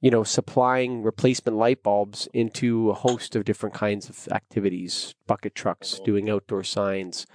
you 0.00 0.10
know, 0.10 0.22
supplying 0.22 1.02
replacement 1.02 1.56
light 1.56 1.82
bulbs 1.82 2.28
into 2.32 2.90
a 2.90 2.94
host 2.94 3.34
of 3.34 3.44
different 3.44 3.74
kinds 3.74 4.08
of 4.08 4.28
activities, 4.30 5.14
bucket 5.26 5.54
trucks, 5.54 5.94
mm-hmm. 5.94 6.04
doing 6.04 6.30
outdoor 6.30 6.62
signs. 6.62 7.26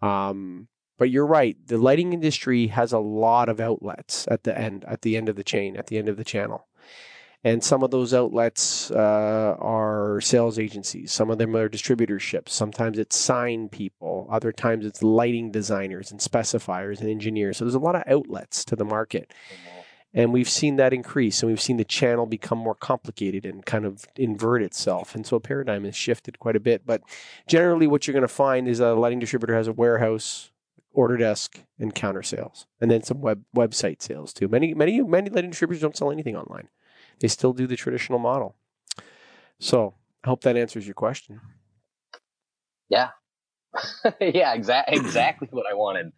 Um, 0.00 0.68
but 0.98 1.10
you're 1.10 1.26
right. 1.26 1.56
The 1.66 1.78
lighting 1.78 2.12
industry 2.12 2.66
has 2.66 2.92
a 2.92 2.98
lot 2.98 3.48
of 3.48 3.60
outlets 3.60 4.26
at 4.30 4.42
the 4.42 4.56
end, 4.58 4.84
at 4.86 5.02
the 5.02 5.16
end 5.16 5.28
of 5.28 5.36
the 5.36 5.44
chain, 5.44 5.76
at 5.76 5.86
the 5.86 5.96
end 5.96 6.08
of 6.08 6.16
the 6.16 6.24
channel. 6.24 6.66
And 7.44 7.62
some 7.62 7.84
of 7.84 7.92
those 7.92 8.12
outlets 8.12 8.90
uh, 8.90 9.56
are 9.60 10.20
sales 10.20 10.58
agencies. 10.58 11.12
Some 11.12 11.30
of 11.30 11.38
them 11.38 11.54
are 11.54 11.68
distributorships. 11.68 12.48
Sometimes 12.48 12.98
it's 12.98 13.16
sign 13.16 13.68
people. 13.68 14.26
Other 14.28 14.50
times 14.50 14.84
it's 14.84 15.04
lighting 15.04 15.52
designers 15.52 16.10
and 16.10 16.18
specifiers 16.18 17.00
and 17.00 17.08
engineers. 17.08 17.56
So 17.56 17.64
there's 17.64 17.76
a 17.76 17.78
lot 17.78 17.94
of 17.94 18.02
outlets 18.08 18.64
to 18.66 18.74
the 18.74 18.84
market. 18.84 19.32
And 20.12 20.32
we've 20.32 20.48
seen 20.48 20.76
that 20.76 20.92
increase 20.92 21.40
and 21.42 21.50
we've 21.50 21.60
seen 21.60 21.76
the 21.76 21.84
channel 21.84 22.26
become 22.26 22.58
more 22.58 22.74
complicated 22.74 23.46
and 23.46 23.64
kind 23.64 23.84
of 23.84 24.06
invert 24.16 24.62
itself. 24.62 25.14
And 25.14 25.24
so 25.24 25.36
a 25.36 25.40
paradigm 25.40 25.84
has 25.84 25.94
shifted 25.94 26.40
quite 26.40 26.56
a 26.56 26.60
bit. 26.60 26.84
But 26.84 27.02
generally, 27.46 27.86
what 27.86 28.06
you're 28.06 28.14
going 28.14 28.22
to 28.22 28.28
find 28.28 28.66
is 28.66 28.80
a 28.80 28.94
lighting 28.94 29.20
distributor 29.20 29.54
has 29.54 29.68
a 29.68 29.72
warehouse, 29.72 30.50
order 30.98 31.16
desk, 31.16 31.60
and 31.78 31.94
counter 31.94 32.24
sales, 32.24 32.66
and 32.80 32.90
then 32.90 33.04
some 33.04 33.20
web 33.20 33.44
website 33.56 34.02
sales 34.02 34.32
too. 34.32 34.48
Many, 34.48 34.74
many, 34.74 35.00
many 35.00 35.30
lighting 35.30 35.50
distributors 35.50 35.80
don't 35.80 35.96
sell 35.96 36.10
anything 36.10 36.36
online. 36.36 36.68
they 37.20 37.28
still 37.28 37.52
do 37.52 37.68
the 37.68 37.76
traditional 37.76 38.18
model. 38.18 38.56
So 39.60 39.94
I 40.24 40.28
hope 40.28 40.42
that 40.42 40.56
answers 40.56 40.88
your 40.88 40.94
question. 40.94 41.40
Yeah. 42.88 43.10
yeah, 44.20 44.54
exactly 44.54 44.96
exactly 44.98 45.48
what 45.52 45.66
I 45.70 45.74
wanted. 45.74 46.10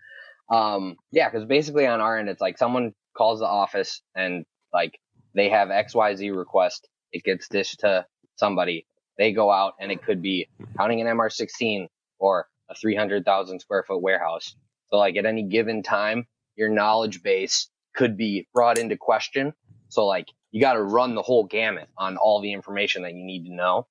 Um, 0.50 0.96
yeah, 1.12 1.28
because 1.28 1.46
basically 1.46 1.86
on 1.86 2.00
our 2.00 2.18
end, 2.18 2.30
it's 2.30 2.40
like 2.40 2.56
someone 2.56 2.94
calls 3.14 3.40
the 3.40 3.46
office 3.46 4.00
and 4.14 4.46
like 4.72 4.98
they 5.34 5.50
have 5.50 5.68
XYZ 5.68 6.34
request. 6.34 6.88
It 7.12 7.22
gets 7.22 7.48
dished 7.48 7.80
to 7.80 8.06
somebody. 8.36 8.86
They 9.18 9.32
go 9.32 9.50
out 9.50 9.74
and 9.78 9.92
it 9.92 10.02
could 10.02 10.22
be 10.22 10.48
counting 10.78 11.02
an 11.02 11.06
MR16 11.06 11.88
or 12.18 12.46
a 12.70 12.74
300,000 12.74 13.60
square 13.60 13.84
foot 13.86 14.00
warehouse. 14.00 14.56
So 14.90 14.98
like 14.98 15.16
at 15.16 15.26
any 15.26 15.44
given 15.44 15.82
time, 15.82 16.26
your 16.56 16.68
knowledge 16.68 17.22
base 17.22 17.68
could 17.94 18.16
be 18.16 18.48
brought 18.52 18.78
into 18.78 18.96
question. 18.96 19.54
So 19.88 20.06
like 20.06 20.26
you 20.50 20.60
got 20.60 20.74
to 20.74 20.82
run 20.82 21.14
the 21.14 21.22
whole 21.22 21.44
gamut 21.44 21.88
on 21.96 22.16
all 22.16 22.40
the 22.40 22.52
information 22.52 23.02
that 23.02 23.14
you 23.14 23.24
need 23.24 23.46
to 23.46 23.54
know, 23.54 23.86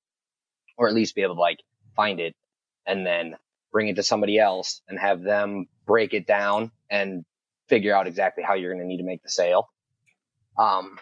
or 0.76 0.88
at 0.88 0.94
least 0.94 1.14
be 1.14 1.22
able 1.22 1.36
to 1.36 1.40
like 1.40 1.60
find 1.96 2.20
it 2.20 2.34
and 2.86 3.06
then 3.06 3.36
bring 3.72 3.88
it 3.88 3.96
to 3.96 4.02
somebody 4.02 4.38
else 4.38 4.82
and 4.88 4.98
have 4.98 5.22
them 5.22 5.66
break 5.86 6.12
it 6.12 6.26
down 6.26 6.70
and 6.90 7.24
figure 7.68 7.94
out 7.94 8.06
exactly 8.06 8.42
how 8.42 8.54
you're 8.54 8.72
going 8.72 8.82
to 8.82 8.88
need 8.88 8.98
to 8.98 9.04
make 9.04 9.22
the 9.22 9.28
sale. 9.28 9.68
Um, 10.58 10.98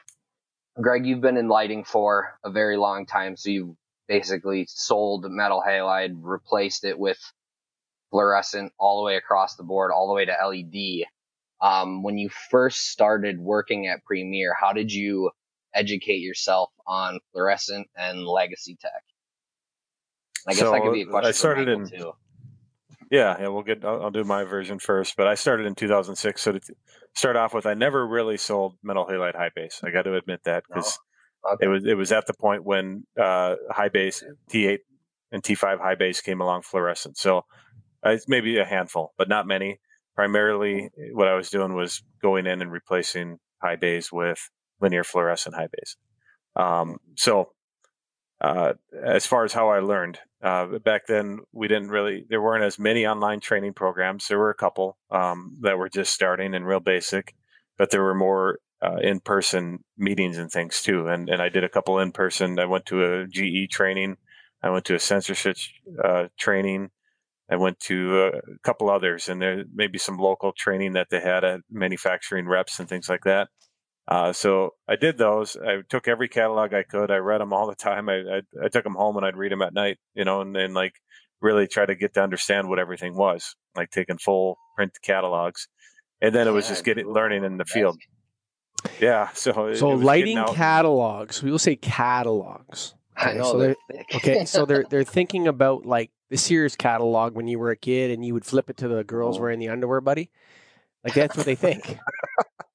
Greg, 0.81 1.07
you've 1.07 1.21
been 1.21 1.37
in 1.37 1.49
lighting 1.49 1.85
for 1.85 2.39
a 2.45 2.51
very 2.51 2.77
long 2.77 3.07
time, 3.07 3.37
so 3.37 3.51
you've 3.51 3.77
basically 4.07 4.67
sold 4.69 5.27
metal 5.29 5.63
halide, 5.67 6.19
replaced 6.21 6.85
it 6.85 6.99
with 6.99 7.19
fluorescent 8.11 8.73
all 8.79 9.01
the 9.01 9.07
way 9.07 9.17
across 9.17 9.57
the 9.57 9.63
board, 9.63 9.91
all 9.93 10.09
the 10.09 10.15
way 10.15 10.25
to 10.25 10.33
LED. 10.33 11.07
Um, 11.61 12.03
when 12.03 12.19
you 12.19 12.31
first 12.51 12.89
started 12.91 13.41
working 13.41 13.87
at 13.89 14.05
Premier, 14.05 14.55
how 14.59 14.73
did 14.73 14.93
you 14.93 15.31
educate 15.75 16.19
yourself 16.19 16.71
on 16.87 17.19
fluorescent 17.33 17.89
and 17.97 18.25
legacy 18.25 18.77
tech? 18.81 19.03
I 20.47 20.53
guess 20.53 20.61
So, 20.61 20.71
that 20.71 20.83
could 20.83 20.93
be 20.93 21.03
a 21.03 21.07
question. 21.07 21.29
I 21.29 21.33
started 21.33 21.69
in. 21.69 21.89
Too. 21.89 22.13
Yeah, 23.11 23.37
yeah, 23.41 23.49
we'll 23.49 23.63
get. 23.63 23.85
I'll, 23.85 24.05
I'll 24.05 24.11
do 24.11 24.25
my 24.25 24.45
version 24.45 24.79
first, 24.79 25.17
but 25.17 25.27
I 25.27 25.35
started 25.35 25.67
in 25.67 25.75
2006. 25.75 26.41
So 26.41 26.53
to 26.53 26.61
start 27.15 27.37
off 27.37 27.55
with, 27.55 27.67
I 27.67 27.75
never 27.75 28.07
really 28.07 28.37
sold 28.37 28.77
metal 28.83 29.07
halide 29.07 29.35
high 29.35 29.51
base. 29.55 29.81
I 29.83 29.91
got 29.91 30.03
to 30.03 30.15
admit 30.15 30.45
that 30.45 30.65
because 30.69 30.99
Okay. 31.47 31.67
it 31.67 31.69
was 31.69 31.85
it 31.85 31.95
was 31.95 32.13
at 32.13 32.27
the 32.27 32.35
point 32.35 32.65
when 32.65 33.07
uh, 33.19 33.55
high 33.71 33.89
base 33.89 34.25
T8 34.51 34.79
and 35.31 35.43
T5 35.43 35.79
high 35.79 35.95
base 35.95 36.21
came 36.21 36.41
along 36.41 36.63
fluorescent. 36.63 37.17
So 37.17 37.45
uh, 38.05 38.11
it's 38.11 38.29
maybe 38.29 38.59
a 38.59 38.65
handful, 38.65 39.15
but 39.19 39.29
not 39.29 39.47
many. 39.47 39.81
Primarily, 40.15 40.91
what 41.13 41.29
I 41.29 41.35
was 41.35 41.51
doing 41.51 41.75
was 41.75 42.03
going 42.21 42.47
in 42.47 42.61
and 42.61 42.73
replacing 42.73 43.39
high 43.63 43.77
bays 43.77 44.11
with 44.13 44.51
linear 44.81 45.05
fluorescent 45.05 45.55
high 45.55 45.69
bays. 45.73 45.97
Um, 46.57 46.99
so 47.17 47.53
uh, 48.41 48.75
as 49.05 49.27
far 49.27 49.45
as 49.45 49.53
how 49.53 49.71
I 49.71 49.81
learned, 49.81 50.19
uh, 50.43 50.79
back 50.79 51.07
then 51.07 51.41
we 51.53 51.67
didn't 51.67 51.89
really 51.89 52.25
there 52.29 52.41
weren't 52.41 52.65
as 52.65 52.79
many 52.79 53.07
online 53.07 53.41
training 53.41 53.75
programs. 53.75 54.29
There 54.29 54.39
were 54.39 54.51
a 54.51 54.55
couple 54.55 54.97
um, 55.11 55.57
that 55.63 55.79
were 55.79 55.89
just 55.89 56.15
starting 56.15 56.55
and 56.55 56.67
real 56.67 56.81
basic, 56.81 57.35
but 57.77 57.91
there 57.91 58.03
were 58.03 58.15
more 58.15 58.61
uh, 58.81 58.99
in 59.03 59.19
person 59.19 59.85
meetings 59.97 60.39
and 60.39 60.51
things 60.51 60.83
too. 60.83 61.09
And 61.09 61.29
and 61.29 61.43
I 61.43 61.49
did 61.49 61.65
a 61.65 61.69
couple 61.69 61.99
in 61.99 62.13
person. 62.13 62.59
I 62.59 62.67
went 62.67 62.87
to 62.87 63.05
a 63.05 63.27
GE 63.27 63.71
training. 63.71 64.17
I 64.63 64.71
went 64.71 64.85
to 64.87 64.95
a 64.95 65.01
Sensor 65.01 65.35
Switch 65.35 65.75
uh, 66.03 66.29
training. 66.39 66.91
I 67.51 67.57
went 67.57 67.81
to 67.81 68.27
a 68.27 68.59
couple 68.63 68.91
others, 68.91 69.29
and 69.29 69.41
there 69.41 69.65
may 69.73 69.87
be 69.87 69.99
some 69.99 70.19
local 70.19 70.53
training 70.53 70.93
that 70.93 71.09
they 71.11 71.21
had 71.21 71.45
at 71.45 71.61
manufacturing 71.71 72.47
reps 72.47 72.79
and 72.79 72.89
things 72.89 73.09
like 73.09 73.25
that. 73.25 73.49
Uh, 74.07 74.33
so 74.33 74.71
I 74.89 74.97
did 74.97 75.19
those. 75.19 75.57
I 75.57 75.83
took 75.89 76.09
every 76.09 76.29
catalog 76.29 76.73
I 76.73 76.83
could. 76.83 77.11
I 77.11 77.17
read 77.17 77.41
them 77.41 77.53
all 77.53 77.67
the 77.67 77.75
time. 77.75 78.09
I, 78.09 78.15
I, 78.15 78.65
I 78.65 78.69
took 78.69 78.85
them 78.85 78.95
home 78.95 79.19
and 79.19 79.27
I'd 79.27 79.37
read 79.37 79.53
them 79.53 79.61
at 79.61 79.75
night, 79.75 79.99
you 80.15 80.25
know, 80.25 80.41
and 80.41 80.57
then 80.57 80.73
like 80.73 80.95
really 81.43 81.67
try 81.67 81.85
to 81.85 81.95
get 81.95 82.15
to 82.15 82.23
understand 82.23 82.69
what 82.69 82.79
everything 82.79 83.15
was, 83.15 83.55
like 83.77 83.91
taking 83.91 84.17
full 84.17 84.57
print 84.77 84.93
catalogs. 85.03 85.69
And 86.23 86.35
then 86.35 86.49
it 86.49 86.53
was 86.53 86.69
just 86.69 86.85
getting 86.85 87.07
learning 87.07 87.45
in 87.45 87.59
the 87.59 87.67
field. 87.67 87.99
Yeah. 88.99 89.29
So, 89.35 89.53
So 89.75 89.93
it 89.93 89.97
was 89.97 90.05
lighting 90.05 90.43
catalogs. 90.55 91.43
We 91.43 91.51
will 91.51 91.59
say 91.59 91.77
catalogs. 91.77 92.95
I 93.19 93.31
Okay, 93.31 93.39
know 93.39 93.45
so 93.53 93.59
they're 93.59 93.77
thick. 93.91 94.07
Okay, 94.15 94.45
so 94.45 94.65
they're 94.65 94.85
they're 94.91 95.05
thinking 95.05 95.49
about 95.49 95.85
like 95.87 96.11
the 96.31 96.37
Sears 96.37 96.77
catalog 96.77 97.35
when 97.35 97.49
you 97.49 97.59
were 97.59 97.71
a 97.71 97.77
kid 97.77 98.11
and 98.13 98.25
you 98.25 98.33
would 98.35 98.45
flip 98.45 98.71
it 98.71 98.77
to 98.79 98.89
the 98.89 99.03
girls 99.05 99.39
Oh. 99.39 99.41
wearing 99.41 99.59
the 99.59 99.69
underwear, 99.71 100.01
buddy. 100.01 100.31
Like 101.05 101.15
that's 101.15 101.37
what 101.37 101.47
they 101.47 101.55
think, 101.55 101.99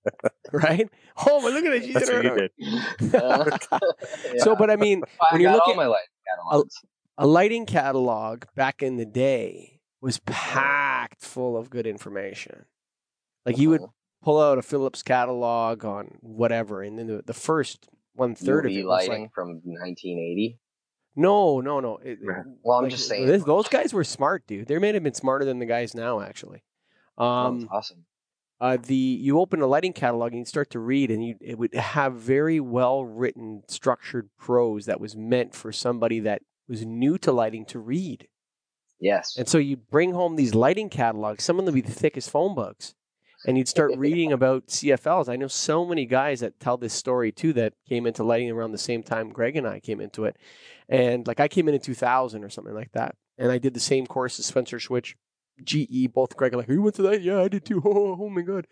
right? 0.51 0.89
Oh, 1.27 1.41
but 1.41 1.53
look 1.53 1.65
at 1.65 1.73
it. 1.73 1.83
She's 1.83 1.93
That's 1.93 2.09
in 2.09 2.15
what 2.33 2.49
you 2.57 2.79
did. 3.01 3.15
Uh, 3.15 3.57
So, 4.39 4.55
but 4.55 4.69
I 4.71 4.75
mean, 4.75 5.03
I 5.21 5.33
when 5.33 5.41
you're 5.41 5.51
got 5.51 5.57
looking- 5.67 5.71
all 5.79 5.85
my 5.85 5.87
light 5.87 6.07
catalogs. 6.27 6.75
a 7.17 7.27
lighting 7.27 7.65
catalog 7.65 8.43
back 8.55 8.81
in 8.81 8.97
the 8.97 9.05
day 9.05 9.79
was 10.01 10.19
packed 10.25 11.21
full 11.23 11.55
of 11.57 11.69
good 11.69 11.85
information. 11.87 12.65
Like 13.45 13.57
you 13.57 13.69
would 13.69 13.81
Uh-huh. 13.81 13.91
pull 14.23 14.41
out 14.41 14.57
a 14.57 14.61
Philips 14.61 15.03
catalog 15.03 15.85
on 15.85 16.17
whatever, 16.21 16.81
and 16.81 16.97
then 16.97 17.07
the, 17.07 17.21
the 17.25 17.33
first 17.33 17.87
one 18.15 18.35
third 18.35 18.65
of 18.65 18.71
it 18.71 18.83
was 18.83 19.07
lighting 19.07 19.23
like, 19.23 19.33
from 19.33 19.49
1980. 19.63 20.59
no, 21.15 21.61
no, 21.61 21.79
no. 21.79 21.97
It- 21.97 22.19
Well, 22.63 22.77
I'm 22.77 22.83
like, 22.85 22.91
just 22.91 23.07
saying. 23.07 23.27
this- 23.27 23.43
those 23.43 23.67
guys 23.67 23.93
were 23.93 24.03
smart, 24.03 24.45
dude. 24.47 24.67
They 24.67 24.77
may 24.79 24.93
have 24.93 25.03
been 25.03 25.13
smarter 25.13 25.45
than 25.45 25.59
the 25.59 25.65
guys 25.65 25.93
now, 25.95 26.21
actually. 26.21 26.63
Um, 27.17 27.67
awesome. 27.71 28.05
uh, 28.59 28.77
the 28.81 28.95
you 28.95 29.39
open 29.39 29.61
a 29.61 29.67
lighting 29.67 29.93
catalog 29.93 30.31
and 30.31 30.39
you 30.39 30.45
start 30.45 30.69
to 30.71 30.79
read, 30.79 31.11
and 31.11 31.23
you 31.23 31.35
it 31.41 31.57
would 31.59 31.73
have 31.75 32.13
very 32.15 32.59
well 32.59 33.05
written, 33.05 33.63
structured 33.67 34.29
prose 34.39 34.85
that 34.87 34.99
was 34.99 35.15
meant 35.15 35.53
for 35.53 35.71
somebody 35.71 36.19
that 36.21 36.41
was 36.67 36.85
new 36.85 37.17
to 37.19 37.31
lighting 37.31 37.65
to 37.65 37.77
read. 37.79 38.27
Yes. 38.99 39.35
And 39.37 39.47
so 39.47 39.57
you'd 39.57 39.89
bring 39.89 40.13
home 40.13 40.37
these 40.37 40.55
lighting 40.55 40.89
catalogs. 40.89 41.43
Some 41.43 41.59
of 41.59 41.65
them 41.65 41.75
would 41.75 41.83
be 41.83 41.87
the 41.87 41.93
thick 41.99 42.15
as 42.17 42.27
phone 42.29 42.55
books. 42.55 42.95
And 43.45 43.57
you'd 43.57 43.67
start 43.67 43.91
reading 43.97 44.31
about 44.31 44.67
CFLs. 44.67 45.27
I 45.29 45.35
know 45.35 45.47
so 45.47 45.85
many 45.85 46.05
guys 46.05 46.39
that 46.39 46.59
tell 46.59 46.77
this 46.77 46.93
story 46.93 47.31
too 47.31 47.53
that 47.53 47.73
came 47.87 48.05
into 48.05 48.23
lighting 48.23 48.51
around 48.51 48.71
the 48.71 48.77
same 48.77 49.03
time 49.03 49.29
Greg 49.29 49.55
and 49.55 49.67
I 49.67 49.79
came 49.79 49.99
into 49.99 50.25
it. 50.25 50.37
And 50.87 51.27
like 51.27 51.39
I 51.39 51.47
came 51.47 51.67
in 51.67 51.73
in 51.75 51.81
2000 51.81 52.43
or 52.43 52.49
something 52.49 52.73
like 52.73 52.91
that. 52.93 53.15
And 53.37 53.51
I 53.51 53.57
did 53.57 53.73
the 53.73 53.79
same 53.79 54.05
course 54.07 54.39
as 54.39 54.45
Sensor 54.45 54.79
Switch, 54.79 55.15
GE, 55.63 56.11
both 56.13 56.35
Greg 56.35 56.53
are 56.53 56.57
like, 56.57 56.69
you 56.69 56.81
went 56.81 56.95
to 56.95 57.01
that? 57.03 57.21
Yeah, 57.21 57.41
I 57.41 57.47
did 57.47 57.65
too. 57.65 57.81
Oh, 57.83 58.17
oh 58.21 58.29
my 58.29 58.41
God. 58.41 58.67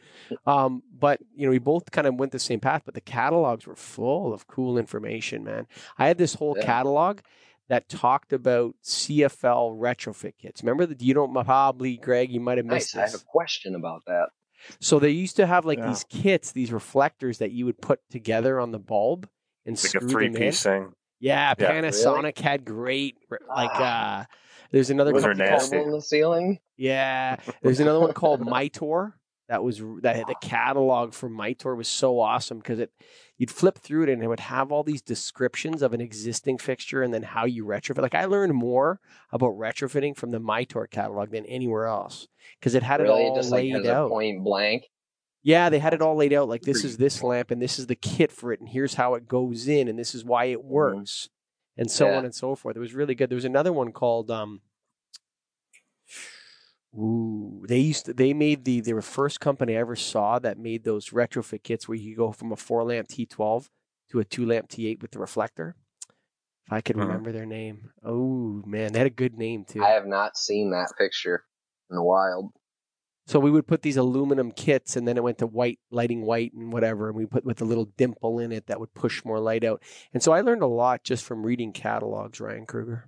Um, 0.46 0.84
but, 0.98 1.20
you 1.36 1.46
know, 1.46 1.51
we 1.51 1.60
both 1.60 1.92
kind 1.92 2.08
of 2.08 2.16
went 2.16 2.32
the 2.32 2.40
same 2.40 2.60
path, 2.60 2.84
but 2.86 2.94
the 2.94 3.01
catalogs 3.01 3.68
were 3.68 3.75
full 3.75 4.34
of 4.34 4.48
cool 4.48 4.78
information, 4.78 5.44
man. 5.44 5.68
I 5.98 6.08
had 6.08 6.18
this 6.18 6.36
whole 6.36 6.56
Yeah. 6.58 6.66
catalog 6.66 7.20
that 7.68 7.88
talked 7.88 8.34
about 8.34 8.75
CFL 8.84 9.78
retrofit 9.80 10.34
kits. 10.38 10.62
Remember 10.62 10.86
that 10.86 11.01
you 11.01 11.13
don't 11.13 11.34
probably, 11.34 11.98
Greg, 11.98 12.32
you 12.32 12.40
might 12.40 12.58
have 12.58 12.66
missed 12.66 12.96
Nice. 12.96 13.10
I 13.10 13.12
have 13.12 13.22
a 13.22 13.25
question 13.25 13.75
about 13.75 14.04
that. 14.08 14.30
So 14.80 15.00
they 15.00 15.10
used 15.10 15.36
to 15.38 15.46
have 15.46 15.65
like 15.65 15.80
Yeah. 15.80 15.88
these 15.88 16.03
kits, 16.06 16.51
these 16.51 16.72
reflectors 16.72 17.39
that 17.39 17.51
you 17.51 17.65
would 17.65 17.82
put 17.82 18.00
together 18.10 18.60
on 18.60 18.72
the 18.72 18.80
bulb 18.80 19.27
and 19.65 19.75
like 19.75 19.84
a 19.84 19.88
screw 19.88 20.08
three 20.10 20.27
them 20.27 20.36
in. 20.38 20.41
piece 20.50 20.63
thing. 20.63 20.94
Yeah, 21.20 21.53
Yeah. 21.60 21.72
Panasonic 21.82 22.39
had 22.39 22.65
great 22.65 23.18
like 23.48 23.70
Ah. 23.74 24.22
uh 24.22 24.25
there's 24.72 24.89
another 24.89 25.12
Those 25.12 25.25
are 25.25 25.30
company 25.34 25.50
nasty. 25.50 25.70
called, 25.75 25.80
Hole 25.86 25.94
in 25.94 26.00
the 26.00 26.01
ceiling. 26.01 26.60
yeah, 26.77 27.36
there's 27.62 27.80
another 27.82 28.00
one 28.00 28.13
called 28.13 28.39
Mitor 28.46 29.13
that 29.50 29.63
was 29.63 29.82
r- 29.82 30.00
that 30.01 30.25
the 30.27 30.36
catalog 30.41 31.13
for 31.13 31.30
Mitor 31.30 31.75
was 31.75 31.88
so 31.89 32.20
awesome 32.20 32.58
because 32.60 32.80
it 32.80 32.91
you'd 33.41 33.50
flip 33.50 33.79
through 33.79 34.03
it 34.03 34.10
and 34.10 34.21
it 34.24 34.27
would 34.27 34.39
have 34.39 34.71
all 34.71 34.83
these 34.83 35.01
descriptions 35.01 35.81
of 35.81 35.93
an 35.93 36.00
existing 36.00 36.60
fixture 36.60 37.01
and 37.01 37.12
then 37.12 37.24
how 37.24 37.43
you 37.43 37.65
retrofit. 37.65 38.00
Like 38.00 38.13
I 38.13 38.25
learned 38.25 38.53
more 38.53 39.00
about 39.31 39.57
retrofitting 39.57 40.15
from 40.15 40.29
the 40.29 40.39
Mitor 40.39 40.88
catalog 40.88 41.31
than 41.31 41.48
anywhere 41.48 41.88
else 41.88 42.27
because 42.60 42.75
it 42.75 42.83
had 42.83 43.01
really, 43.01 43.24
it 43.24 43.29
all 43.29 43.36
just 43.36 43.50
laid 43.50 43.83
a 43.83 43.95
out. 43.95 44.12
point 44.12 44.43
blank. 44.43 44.83
Yeah, 45.41 45.69
they 45.69 45.79
had 45.79 45.95
it 45.95 46.03
all 46.03 46.15
laid 46.15 46.33
out. 46.33 46.50
Like 46.50 46.62
this 46.62 46.83
is 46.83 46.98
this 46.98 47.24
lamp, 47.24 47.50
and 47.50 47.60
this 47.60 47.79
is 47.79 47.88
the 47.88 47.95
kit 47.95 48.31
for 48.31 48.53
it, 48.53 48.60
and 48.60 48.69
here's 48.69 48.93
how 48.93 49.15
it 49.15 49.27
goes 49.27 49.67
in, 49.67 49.88
and 49.88 49.98
this 49.98 50.13
is 50.13 50.24
why 50.24 50.45
it 50.45 50.63
works, 50.63 51.27
and 51.75 51.89
so 51.89 52.05
Yeah. 52.05 52.17
on 52.19 52.25
and 52.25 52.36
so 52.36 52.53
forth. 52.53 52.75
It 52.75 52.79
was 52.79 52.93
really 52.93 53.15
good. 53.15 53.31
There 53.31 53.36
was 53.36 53.43
another 53.43 53.74
one 53.74 53.91
called 53.91 54.29
um. 54.29 54.62
Ooh, 56.95 57.63
they 57.67 57.79
used 57.79 58.05
to, 58.05 58.13
they 58.13 58.33
made 58.33 58.65
the 58.65 58.81
they 58.81 58.93
were 58.93 59.01
first 59.01 59.39
company 59.39 59.77
I 59.77 59.79
ever 59.79 59.95
saw 59.95 60.39
that 60.39 60.57
made 60.57 60.83
those 60.83 61.10
retrofit 61.12 61.63
kits 61.63 61.88
where 61.88 61.98
you 61.98 62.15
go 62.15 62.31
from 62.31 62.51
a 62.51 62.57
four 62.57 62.83
lamp 62.83 63.07
T12 63.07 63.69
to 64.10 64.19
a 64.19 64.25
two 64.25 64.45
lamp 64.45 64.67
T8 64.67 65.01
with 65.01 65.12
the 65.12 65.19
reflector. 65.19 65.75
If 66.65 66.74
I 66.74 66.81
could 66.81 66.98
Mhm. 66.98 67.07
remember 67.07 67.31
their 67.31 67.45
name. 67.45 67.91
Oh 68.03 68.62
man, 68.65 68.91
they 68.91 69.00
had 69.00 69.07
a 69.07 69.12
good 69.12 69.38
name 69.38 69.63
too. 69.63 69.81
I 69.83 69.89
have 69.91 70.05
not 70.05 70.38
seen 70.38 70.71
that 70.71 70.91
picture 70.98 71.45
in 71.89 71.95
the 71.95 72.03
wild. 72.03 72.51
So 73.27 73.39
we 73.39 73.51
would 73.51 73.67
put 73.67 73.83
these 73.83 73.98
aluminum 73.98 74.51
kits, 74.51 74.98
and 74.98 75.07
then 75.07 75.15
it 75.15 75.24
went 75.24 75.38
to 75.38 75.48
white 75.48 75.79
lighting 75.91 76.24
white 76.24 76.53
and 76.53 76.74
whatever, 76.74 77.07
and 77.07 77.15
we 77.15 77.25
put 77.25 77.45
with 77.45 77.62
a 77.62 77.65
little 77.65 77.86
dimple 77.86 78.39
in 78.39 78.51
it 78.51 78.67
that 78.67 78.79
would 78.79 78.93
push 78.93 79.24
more 79.24 79.39
light 79.39 79.63
out. 79.63 79.81
And 80.13 80.21
so 80.21 80.33
I 80.33 80.41
learned 80.41 80.63
a 80.63 80.67
lot 80.67 81.03
just 81.03 81.24
from 81.24 81.45
reading 81.45 81.71
catalogs, 81.71 82.41
Ryan 82.41 82.65
Kruger. 82.65 83.07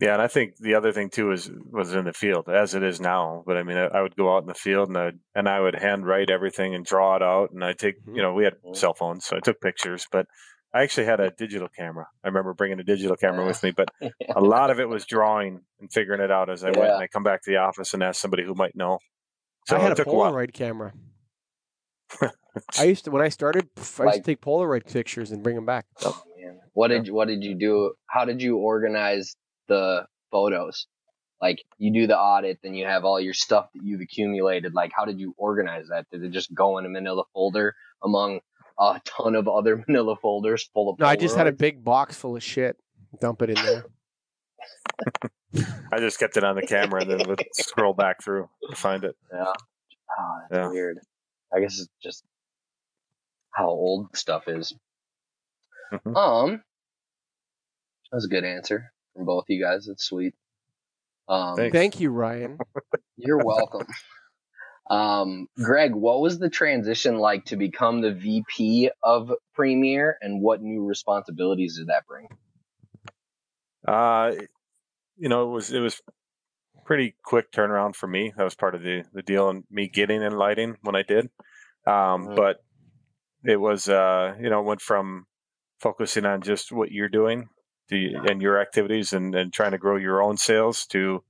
Yeah, 0.00 0.12
and 0.12 0.22
I 0.22 0.28
think 0.28 0.56
the 0.58 0.76
other 0.76 0.92
thing 0.92 1.10
too 1.10 1.32
is 1.32 1.50
was 1.70 1.92
in 1.92 2.04
the 2.04 2.12
field 2.12 2.48
as 2.48 2.74
it 2.74 2.84
is 2.84 3.00
now. 3.00 3.42
But 3.44 3.56
I 3.56 3.64
mean, 3.64 3.76
I, 3.76 3.86
I 3.86 4.02
would 4.02 4.14
go 4.14 4.34
out 4.34 4.42
in 4.42 4.48
the 4.48 4.54
field 4.54 4.88
and 4.88 4.96
I 4.96 5.10
and 5.34 5.48
I 5.48 5.58
would 5.58 5.74
handwrite 5.74 6.30
everything 6.30 6.74
and 6.74 6.84
draw 6.84 7.16
it 7.16 7.22
out. 7.22 7.50
And 7.50 7.64
I 7.64 7.72
take, 7.72 8.00
mm-hmm. 8.00 8.14
you 8.14 8.22
know, 8.22 8.32
we 8.32 8.44
had 8.44 8.54
mm-hmm. 8.54 8.74
cell 8.74 8.94
phones, 8.94 9.24
so 9.24 9.36
I 9.36 9.40
took 9.40 9.60
pictures. 9.60 10.06
But 10.10 10.26
I 10.72 10.82
actually 10.82 11.06
had 11.06 11.18
a 11.18 11.30
digital 11.30 11.68
camera. 11.68 12.06
I 12.22 12.28
remember 12.28 12.54
bringing 12.54 12.78
a 12.78 12.84
digital 12.84 13.16
camera 13.16 13.44
with 13.44 13.60
me, 13.62 13.72
but 13.72 13.88
a 14.36 14.40
lot 14.40 14.70
of 14.70 14.78
it 14.78 14.88
was 14.88 15.04
drawing 15.04 15.62
and 15.80 15.92
figuring 15.92 16.20
it 16.20 16.30
out 16.30 16.48
as 16.48 16.62
I 16.62 16.70
yeah. 16.70 16.78
went. 16.78 16.92
And 16.92 17.02
I 17.02 17.08
come 17.08 17.24
back 17.24 17.42
to 17.42 17.50
the 17.50 17.56
office 17.56 17.92
and 17.92 18.02
ask 18.02 18.20
somebody 18.20 18.44
who 18.44 18.54
might 18.54 18.76
know. 18.76 18.98
So 19.66 19.76
I 19.76 19.80
had 19.80 19.98
a 19.98 20.04
Polaroid 20.04 20.50
a 20.50 20.52
camera. 20.52 20.92
I 22.78 22.84
used 22.84 23.04
to 23.06 23.10
when 23.10 23.22
I 23.22 23.30
started. 23.30 23.68
I 23.76 23.80
used 23.80 23.98
like, 23.98 24.14
to 24.14 24.22
take 24.22 24.40
Polaroid 24.40 24.90
pictures 24.90 25.32
and 25.32 25.42
bring 25.42 25.56
them 25.56 25.66
back. 25.66 25.86
Oh 26.04 26.22
man, 26.40 26.60
what 26.72 26.88
did 26.88 27.10
what 27.10 27.28
did 27.28 27.42
you 27.42 27.54
do? 27.54 27.92
How 28.06 28.24
did 28.24 28.40
you 28.40 28.56
organize 28.58 29.36
the 29.68 30.06
photos? 30.30 30.86
Like 31.40 31.62
you 31.78 31.92
do 31.92 32.06
the 32.06 32.18
audit, 32.18 32.58
then 32.62 32.74
you 32.74 32.86
have 32.86 33.04
all 33.04 33.20
your 33.20 33.34
stuff 33.34 33.68
that 33.74 33.82
you've 33.84 34.00
accumulated. 34.00 34.74
Like 34.74 34.90
how 34.94 35.04
did 35.04 35.20
you 35.20 35.34
organize 35.36 35.86
that? 35.90 36.06
Did 36.10 36.24
it 36.24 36.30
just 36.30 36.52
go 36.52 36.78
in 36.78 36.86
a 36.86 36.88
Manila 36.88 37.22
folder 37.32 37.76
among 38.02 38.40
a 38.78 39.00
ton 39.04 39.36
of 39.36 39.46
other 39.46 39.76
Manila 39.88 40.16
folders 40.16 40.68
full 40.74 40.90
of? 40.90 40.98
No, 40.98 41.06
Polaroids? 41.06 41.10
I 41.10 41.16
just 41.16 41.36
had 41.36 41.46
a 41.46 41.52
big 41.52 41.84
box 41.84 42.16
full 42.16 42.36
of 42.36 42.42
shit. 42.42 42.76
Dump 43.20 43.42
it 43.42 43.50
in 43.50 43.56
there. 43.56 43.84
I 45.92 45.98
just 45.98 46.18
kept 46.18 46.36
it 46.36 46.44
on 46.44 46.56
the 46.56 46.66
camera 46.66 47.02
and 47.02 47.10
then 47.10 47.28
would 47.28 47.42
scroll 47.52 47.94
back 47.94 48.22
through 48.22 48.48
to 48.68 48.76
find 48.76 49.04
it. 49.04 49.16
Yeah. 49.32 49.44
Oh, 49.44 50.38
that's 50.50 50.64
yeah. 50.64 50.68
weird. 50.68 50.98
I 51.54 51.60
guess 51.60 51.78
it's 51.78 51.88
just 52.02 52.24
how 53.52 53.68
old 53.68 54.14
stuff 54.16 54.44
is. 54.48 54.74
Mm-hmm. 55.92 56.16
Um, 56.16 56.62
that's 58.12 58.26
a 58.26 58.28
good 58.28 58.44
answer 58.44 58.92
from 59.18 59.26
both 59.26 59.44
you 59.48 59.62
guys. 59.62 59.88
It's 59.88 60.04
sweet. 60.04 60.34
Um, 61.28 61.56
Thank 61.56 62.00
you, 62.00 62.10
Ryan. 62.10 62.58
You're 63.16 63.44
welcome. 63.44 63.86
Um, 64.88 65.48
Greg, 65.62 65.94
what 65.94 66.20
was 66.20 66.38
the 66.38 66.48
transition 66.48 67.18
like 67.18 67.46
to 67.46 67.56
become 67.56 68.00
the 68.00 68.12
VP 68.12 68.90
of 69.02 69.32
Premier, 69.54 70.16
and 70.22 70.40
what 70.40 70.62
new 70.62 70.86
responsibilities 70.86 71.76
did 71.76 71.88
that 71.88 72.06
bring? 72.06 72.28
Uh, 73.86 74.32
you 75.18 75.28
know, 75.28 75.50
it 75.50 75.52
was 75.52 75.72
it 75.72 75.80
was 75.80 76.00
pretty 76.86 77.14
quick 77.22 77.52
turnaround 77.52 77.96
for 77.96 78.06
me. 78.06 78.32
That 78.36 78.44
was 78.44 78.54
part 78.54 78.74
of 78.74 78.82
the 78.82 79.02
the 79.12 79.22
deal 79.22 79.50
and 79.50 79.64
me 79.70 79.88
getting 79.88 80.22
in 80.22 80.32
lighting 80.32 80.76
when 80.82 80.96
I 80.96 81.02
did. 81.02 81.26
Um, 81.86 81.92
mm-hmm. 81.92 82.34
But 82.36 82.64
it 83.44 83.60
was 83.60 83.88
uh, 83.88 84.36
you 84.40 84.48
know 84.48 84.62
went 84.62 84.80
from 84.80 85.26
focusing 85.80 86.24
on 86.24 86.40
just 86.40 86.72
what 86.72 86.92
you're 86.92 87.10
doing 87.10 87.48
to, 87.90 88.20
and 88.28 88.42
your 88.42 88.60
activities 88.60 89.12
and, 89.12 89.34
and 89.34 89.52
trying 89.52 89.72
to 89.72 89.78
grow 89.78 89.96
your 89.96 90.22
own 90.22 90.36
sales 90.36 90.86
to 90.86 91.22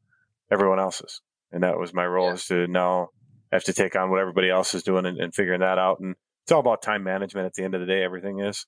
everyone 0.50 0.80
else's. 0.80 1.20
And 1.52 1.62
that 1.62 1.78
was 1.78 1.94
my 1.94 2.06
role 2.06 2.28
yeah. 2.28 2.34
is 2.34 2.46
to 2.46 2.66
now 2.66 3.08
have 3.52 3.64
to 3.64 3.72
take 3.72 3.96
on 3.96 4.10
what 4.10 4.20
everybody 4.20 4.50
else 4.50 4.74
is 4.74 4.82
doing 4.82 5.06
and, 5.06 5.18
and, 5.18 5.34
figuring 5.34 5.60
that 5.60 5.78
out. 5.78 6.00
And 6.00 6.14
it's 6.42 6.52
all 6.52 6.60
about 6.60 6.82
time 6.82 7.02
management 7.02 7.46
at 7.46 7.54
the 7.54 7.64
end 7.64 7.74
of 7.74 7.80
the 7.80 7.86
day. 7.86 8.02
Everything 8.02 8.40
is. 8.40 8.66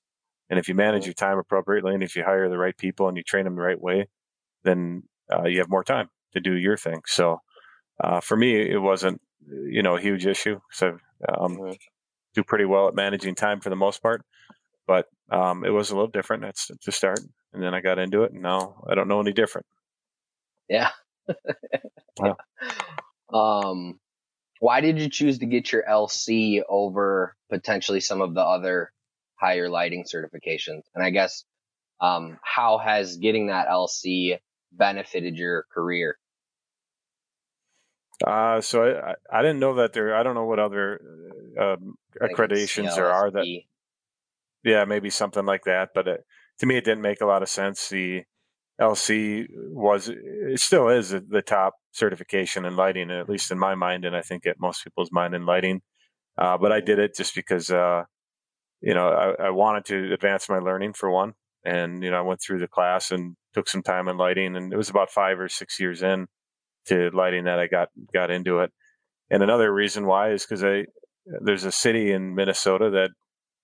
And 0.49 0.59
if 0.59 0.67
you 0.67 0.75
manage 0.75 1.03
mm-hmm. 1.03 1.09
your 1.09 1.13
time 1.13 1.37
appropriately 1.37 1.93
and 1.93 2.03
if 2.03 2.15
you 2.15 2.23
hire 2.23 2.49
the 2.49 2.57
right 2.57 2.75
people 2.75 3.07
and 3.07 3.15
you 3.15 3.23
train 3.23 3.45
them 3.45 3.55
the 3.55 3.61
right 3.61 3.79
way, 3.79 4.07
then 4.63 5.03
uh, 5.31 5.45
you 5.45 5.59
have 5.59 5.69
more 5.69 5.83
time 5.83 6.09
to 6.33 6.39
do 6.39 6.55
your 6.55 6.77
thing. 6.77 7.01
So 7.05 7.41
uh, 8.03 8.19
for 8.19 8.35
me, 8.35 8.55
it 8.55 8.81
wasn't, 8.81 9.21
you 9.47 9.83
know, 9.83 9.95
a 9.95 10.01
huge 10.01 10.25
issue. 10.25 10.59
So 10.71 10.97
um, 11.27 11.57
mm-hmm. 11.57 11.71
do 12.33 12.43
pretty 12.43 12.65
well 12.65 12.87
at 12.87 12.95
managing 12.95 13.35
time 13.35 13.61
for 13.61 13.69
the 13.69 13.75
most 13.75 14.01
part, 14.01 14.23
but 14.87 15.07
um, 15.31 15.63
it 15.63 15.69
was 15.69 15.91
a 15.91 15.95
little 15.95 16.09
different 16.09 16.43
at, 16.43 16.55
to 16.81 16.91
start. 16.91 17.19
And 17.53 17.61
then 17.61 17.73
I 17.73 17.81
got 17.81 17.99
into 17.99 18.23
it, 18.23 18.31
and 18.31 18.41
now 18.41 18.83
I 18.89 18.95
don't 18.95 19.07
know 19.07 19.19
any 19.19 19.33
different. 19.33 19.67
Yeah. 20.69 20.89
wow. 22.17 22.37
Um, 23.33 23.97
why 24.59 24.81
did 24.81 24.99
you 24.99 25.09
choose 25.09 25.39
to 25.39 25.45
get 25.45 25.71
your 25.71 25.83
LC 25.83 26.61
over 26.67 27.35
potentially 27.49 28.01
some 28.01 28.21
of 28.21 28.33
the 28.33 28.41
other 28.41 28.91
higher 29.35 29.69
lighting 29.69 30.03
certifications? 30.03 30.81
And 30.93 31.03
I 31.03 31.09
guess, 31.09 31.45
um, 32.01 32.37
how 32.43 32.77
has 32.77 33.17
getting 33.17 33.47
that 33.47 33.67
LC 33.67 34.39
benefited 34.71 35.37
your 35.37 35.65
career? 35.73 36.17
Uh, 38.25 38.61
so 38.61 38.83
I, 38.83 39.15
I 39.31 39.41
didn't 39.41 39.59
know 39.59 39.75
that 39.75 39.93
there, 39.93 40.15
I 40.15 40.23
don't 40.23 40.35
know 40.35 40.45
what 40.45 40.59
other 40.59 41.01
uh, 41.59 41.77
accreditations 42.21 42.95
there 42.95 43.11
are 43.11 43.31
that, 43.31 43.47
yeah, 44.63 44.85
maybe 44.85 45.09
something 45.09 45.45
like 45.45 45.63
that. 45.63 45.89
But 45.95 46.07
it, 46.07 46.25
to 46.61 46.67
me, 46.67 46.77
it 46.77 46.85
didn't 46.85 47.01
make 47.01 47.21
a 47.21 47.25
lot 47.25 47.41
of 47.41 47.49
sense. 47.49 47.89
The 47.89 48.23
LC 48.79 49.47
was, 49.71 50.09
it 50.09 50.59
still 50.59 50.89
is 50.89 51.09
the 51.09 51.41
top 51.41 51.73
certification 51.91 52.65
in 52.65 52.75
lighting, 52.75 53.09
at 53.09 53.27
least 53.27 53.49
in 53.49 53.57
my 53.57 53.73
mind, 53.73 54.05
and 54.05 54.15
I 54.15 54.21
think 54.21 54.45
at 54.45 54.59
most 54.59 54.83
people's 54.83 55.11
mind 55.11 55.33
in 55.33 55.47
lighting. 55.47 55.81
Uh, 56.37 56.59
but 56.59 56.71
I 56.71 56.79
did 56.79 56.99
it 56.99 57.15
just 57.15 57.33
because, 57.33 57.71
uh, 57.71 58.03
you 58.79 58.93
know, 58.93 59.09
I, 59.09 59.47
I 59.47 59.49
wanted 59.49 59.85
to 59.85 60.13
advance 60.13 60.49
my 60.49 60.59
learning 60.59 60.93
for 60.93 61.09
one. 61.09 61.33
And, 61.65 62.03
you 62.03 62.11
know, 62.11 62.19
I 62.19 62.21
went 62.21 62.41
through 62.43 62.59
the 62.59 62.67
class 62.67 63.09
and 63.09 63.35
took 63.55 63.67
some 63.67 63.81
time 63.81 64.07
in 64.07 64.17
lighting 64.17 64.55
and 64.55 64.71
it 64.71 64.77
was 64.77 64.89
about 64.89 65.09
five 65.09 65.39
or 65.39 65.49
six 65.49 65.79
years 65.79 66.03
in 66.03 66.27
to 66.89 67.09
lighting 67.11 67.45
that 67.45 67.57
I 67.57 67.65
got, 67.65 67.89
got 68.13 68.29
into 68.29 68.59
it. 68.59 68.71
And 69.31 69.41
another 69.41 69.73
reason 69.73 70.05
why 70.05 70.31
is 70.31 70.45
because 70.45 70.63
I, 70.63 70.85
there's 71.43 71.65
a 71.65 71.71
city 71.71 72.11
in 72.11 72.35
Minnesota 72.35 72.91
that 72.91 73.09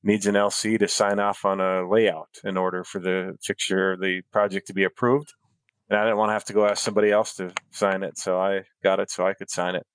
needs 0.03 0.27
an 0.27 0.35
LC 0.35 0.79
to 0.79 0.87
sign 0.87 1.19
off 1.19 1.45
on 1.45 1.59
a 1.59 1.87
layout 1.87 2.29
in 2.43 2.57
order 2.57 2.83
for 2.83 2.99
the 2.99 3.35
fixture, 3.43 3.97
the 3.99 4.21
project 4.31 4.67
to 4.67 4.73
be 4.73 4.83
approved. 4.83 5.33
And 5.89 5.99
I 5.99 6.03
didn't 6.03 6.17
want 6.17 6.29
to 6.29 6.33
have 6.33 6.45
to 6.45 6.53
go 6.53 6.65
ask 6.65 6.83
somebody 6.83 7.11
else 7.11 7.35
to 7.35 7.51
sign 7.71 8.03
it. 8.03 8.17
So 8.17 8.39
I 8.39 8.61
got 8.83 8.99
it 8.99 9.09
so 9.09 9.25
I 9.25 9.33
could 9.33 9.49
sign 9.49 9.75
it. 9.75 9.85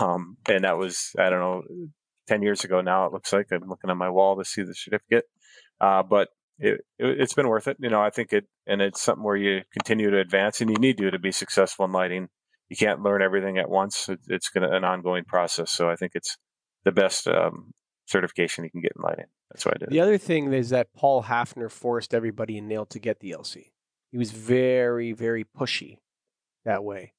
Um, 0.00 0.36
and 0.48 0.64
that 0.64 0.78
was, 0.78 1.10
I 1.18 1.30
don't 1.30 1.40
know, 1.40 1.62
10 2.28 2.42
years 2.42 2.64
ago 2.64 2.80
now, 2.80 3.06
it 3.06 3.12
looks 3.12 3.32
like 3.32 3.46
I'm 3.52 3.68
looking 3.68 3.90
on 3.90 3.98
my 3.98 4.10
wall 4.10 4.36
to 4.36 4.44
see 4.44 4.62
the 4.62 4.74
certificate. 4.74 5.24
Uh, 5.80 6.02
but 6.02 6.28
it, 6.58 6.80
it, 6.98 7.20
has 7.20 7.34
been 7.34 7.48
worth 7.48 7.68
it. 7.68 7.76
You 7.80 7.90
know, 7.90 8.00
I 8.00 8.10
think 8.10 8.32
it, 8.32 8.46
and 8.66 8.80
it's 8.80 9.02
something 9.02 9.24
where 9.24 9.36
you 9.36 9.62
continue 9.72 10.10
to 10.10 10.20
advance 10.20 10.60
and 10.60 10.70
you 10.70 10.76
need 10.76 10.98
to 10.98 11.10
to 11.10 11.18
be 11.18 11.32
successful 11.32 11.84
in 11.84 11.92
lighting. 11.92 12.28
You 12.68 12.76
can't 12.76 13.02
learn 13.02 13.22
everything 13.22 13.58
at 13.58 13.68
once. 13.68 14.08
It, 14.08 14.20
it's 14.28 14.50
to 14.52 14.64
an 14.64 14.84
ongoing 14.84 15.24
process. 15.24 15.70
So 15.70 15.90
I 15.90 15.96
think 15.96 16.12
it's 16.14 16.38
the 16.84 16.92
best 16.92 17.26
um, 17.28 17.72
certification 18.06 18.64
you 18.64 18.70
can 18.70 18.80
get 18.80 18.92
in 18.96 19.02
lighting. 19.02 19.26
That's 19.50 19.64
what 19.64 19.76
I 19.76 19.78
did. 19.78 19.90
The 19.90 20.00
other 20.00 20.18
thing 20.18 20.52
is 20.52 20.70
that 20.70 20.92
Paul 20.94 21.24
Hafner 21.24 21.70
forced 21.70 22.14
everybody 22.14 22.58
in 22.58 22.68
NAILD 22.68 22.90
to 22.90 22.98
get 22.98 23.20
the 23.20 23.30
LC. 23.30 23.70
He 24.10 24.18
was 24.18 24.30
very, 24.30 25.12
very 25.12 25.44
pushy 25.44 25.98
that 26.64 26.84
way. 26.84 27.12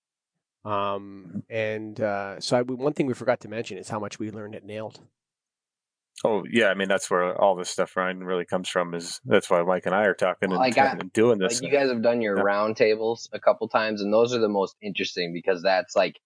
Um, 0.63 1.43
and 1.49 1.99
uh, 1.99 2.39
so 2.39 2.57
I, 2.57 2.61
one 2.61 2.93
thing 2.93 3.05
we 3.05 3.13
forgot 3.13 3.41
to 3.41 3.47
mention 3.47 3.77
is 3.77 3.89
how 3.89 3.99
much 3.99 4.17
we 4.17 4.31
learned 4.31 4.55
at 4.55 4.65
NAILD. 4.65 4.99
Oh 6.23 6.43
yeah, 6.49 6.67
I 6.67 6.75
mean 6.75 6.87
that's 6.87 7.11
where 7.11 7.39
all 7.39 7.55
this 7.55 7.69
stuff 7.69 7.95
Ryan 7.97 8.23
really 8.23 8.45
comes 8.45 8.69
from. 8.69 8.93
Is 8.95 9.19
that's 9.25 9.49
why 9.49 9.61
Mike 9.63 9.85
and 9.85 9.93
I 9.93 10.05
are 10.05 10.13
talking 10.13 10.49
and, 10.49 10.57
like 10.57 10.77
I, 10.77 10.91
and 10.91 11.11
doing 11.11 11.39
this. 11.39 11.61
Like 11.61 11.69
you 11.69 11.77
guys 11.77 11.89
have 11.89 12.01
done 12.01 12.21
your 12.21 12.37
yeah. 12.37 12.43
roundtables 12.43 13.27
a 13.33 13.39
couple 13.39 13.67
times, 13.67 14.01
and 14.01 14.13
those 14.13 14.33
are 14.33 14.39
the 14.39 14.47
most 14.47 14.75
interesting 14.81 15.33
because 15.33 15.61
that's 15.61 15.95
like 15.95 16.19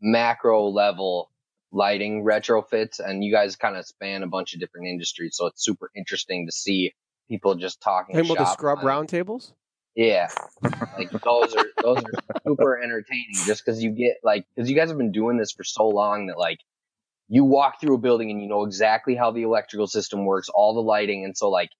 macro 0.00 0.68
level 0.68 1.30
lighting 1.72 2.24
retrofits, 2.24 3.00
and 3.00 3.24
you 3.24 3.32
guys 3.32 3.56
kind 3.56 3.76
of 3.76 3.86
span 3.86 4.22
a 4.22 4.26
bunch 4.26 4.54
of 4.54 4.60
different 4.60 4.88
industries, 4.88 5.36
so 5.36 5.46
it's 5.46 5.64
super 5.64 5.90
interesting 5.96 6.46
to 6.46 6.52
see 6.52 6.94
people 7.28 7.54
just 7.54 7.80
talking. 7.80 8.16
And 8.16 8.26
about 8.26 8.38
the 8.38 8.46
scrub 8.46 8.80
roundtables. 8.80 9.52
Yeah, 9.94 10.28
like 10.96 11.10
those 11.10 11.54
are 11.54 11.66
those 11.82 11.98
are 11.98 12.40
super 12.46 12.80
entertaining, 12.80 13.34
just 13.44 13.64
because 13.64 13.82
you 13.82 13.90
get 13.90 14.18
like 14.22 14.46
because 14.54 14.70
you 14.70 14.76
guys 14.76 14.90
have 14.90 14.98
been 14.98 15.12
doing 15.12 15.38
this 15.38 15.52
for 15.52 15.64
so 15.64 15.88
long 15.88 16.28
that 16.28 16.38
like 16.38 16.58
you 17.28 17.44
walk 17.44 17.80
through 17.80 17.94
a 17.94 17.98
building 17.98 18.30
and 18.30 18.40
you 18.40 18.48
know 18.48 18.64
exactly 18.64 19.14
how 19.14 19.30
the 19.30 19.42
electrical 19.42 19.86
system 19.86 20.24
works, 20.24 20.48
all 20.48 20.74
the 20.74 20.80
lighting. 20.80 21.24
And 21.24 21.36
so 21.36 21.50
like 21.50 21.70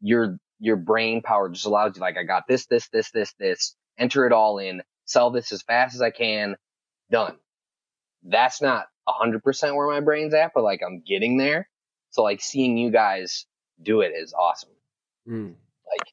your, 0.00 0.38
your 0.60 0.76
brain 0.76 1.22
power 1.22 1.48
just 1.48 1.66
allows 1.66 1.96
you 1.96 2.00
like, 2.00 2.16
I 2.16 2.22
got 2.22 2.44
this, 2.48 2.66
this, 2.66 2.88
this, 2.92 3.10
this, 3.10 3.34
this, 3.38 3.74
enter 3.98 4.26
it 4.26 4.32
all 4.32 4.58
in, 4.58 4.82
sell 5.04 5.30
this 5.30 5.50
as 5.52 5.62
fast 5.62 5.96
as 5.96 6.02
I 6.02 6.10
can, 6.10 6.56
done. 7.10 7.36
That's 8.22 8.62
not 8.62 8.86
a 9.08 9.12
hundred 9.12 9.42
percent 9.42 9.74
where 9.76 9.88
my 9.88 10.00
brain's 10.00 10.34
at, 10.34 10.52
but 10.54 10.64
like 10.64 10.80
I'm 10.86 11.02
getting 11.06 11.36
there. 11.36 11.68
So 12.10 12.22
like 12.22 12.40
seeing 12.40 12.76
you 12.76 12.90
guys 12.90 13.46
do 13.82 14.00
it 14.00 14.12
is 14.14 14.32
awesome. 14.32 14.70
Mm. 15.28 15.54
Like, 15.90 16.08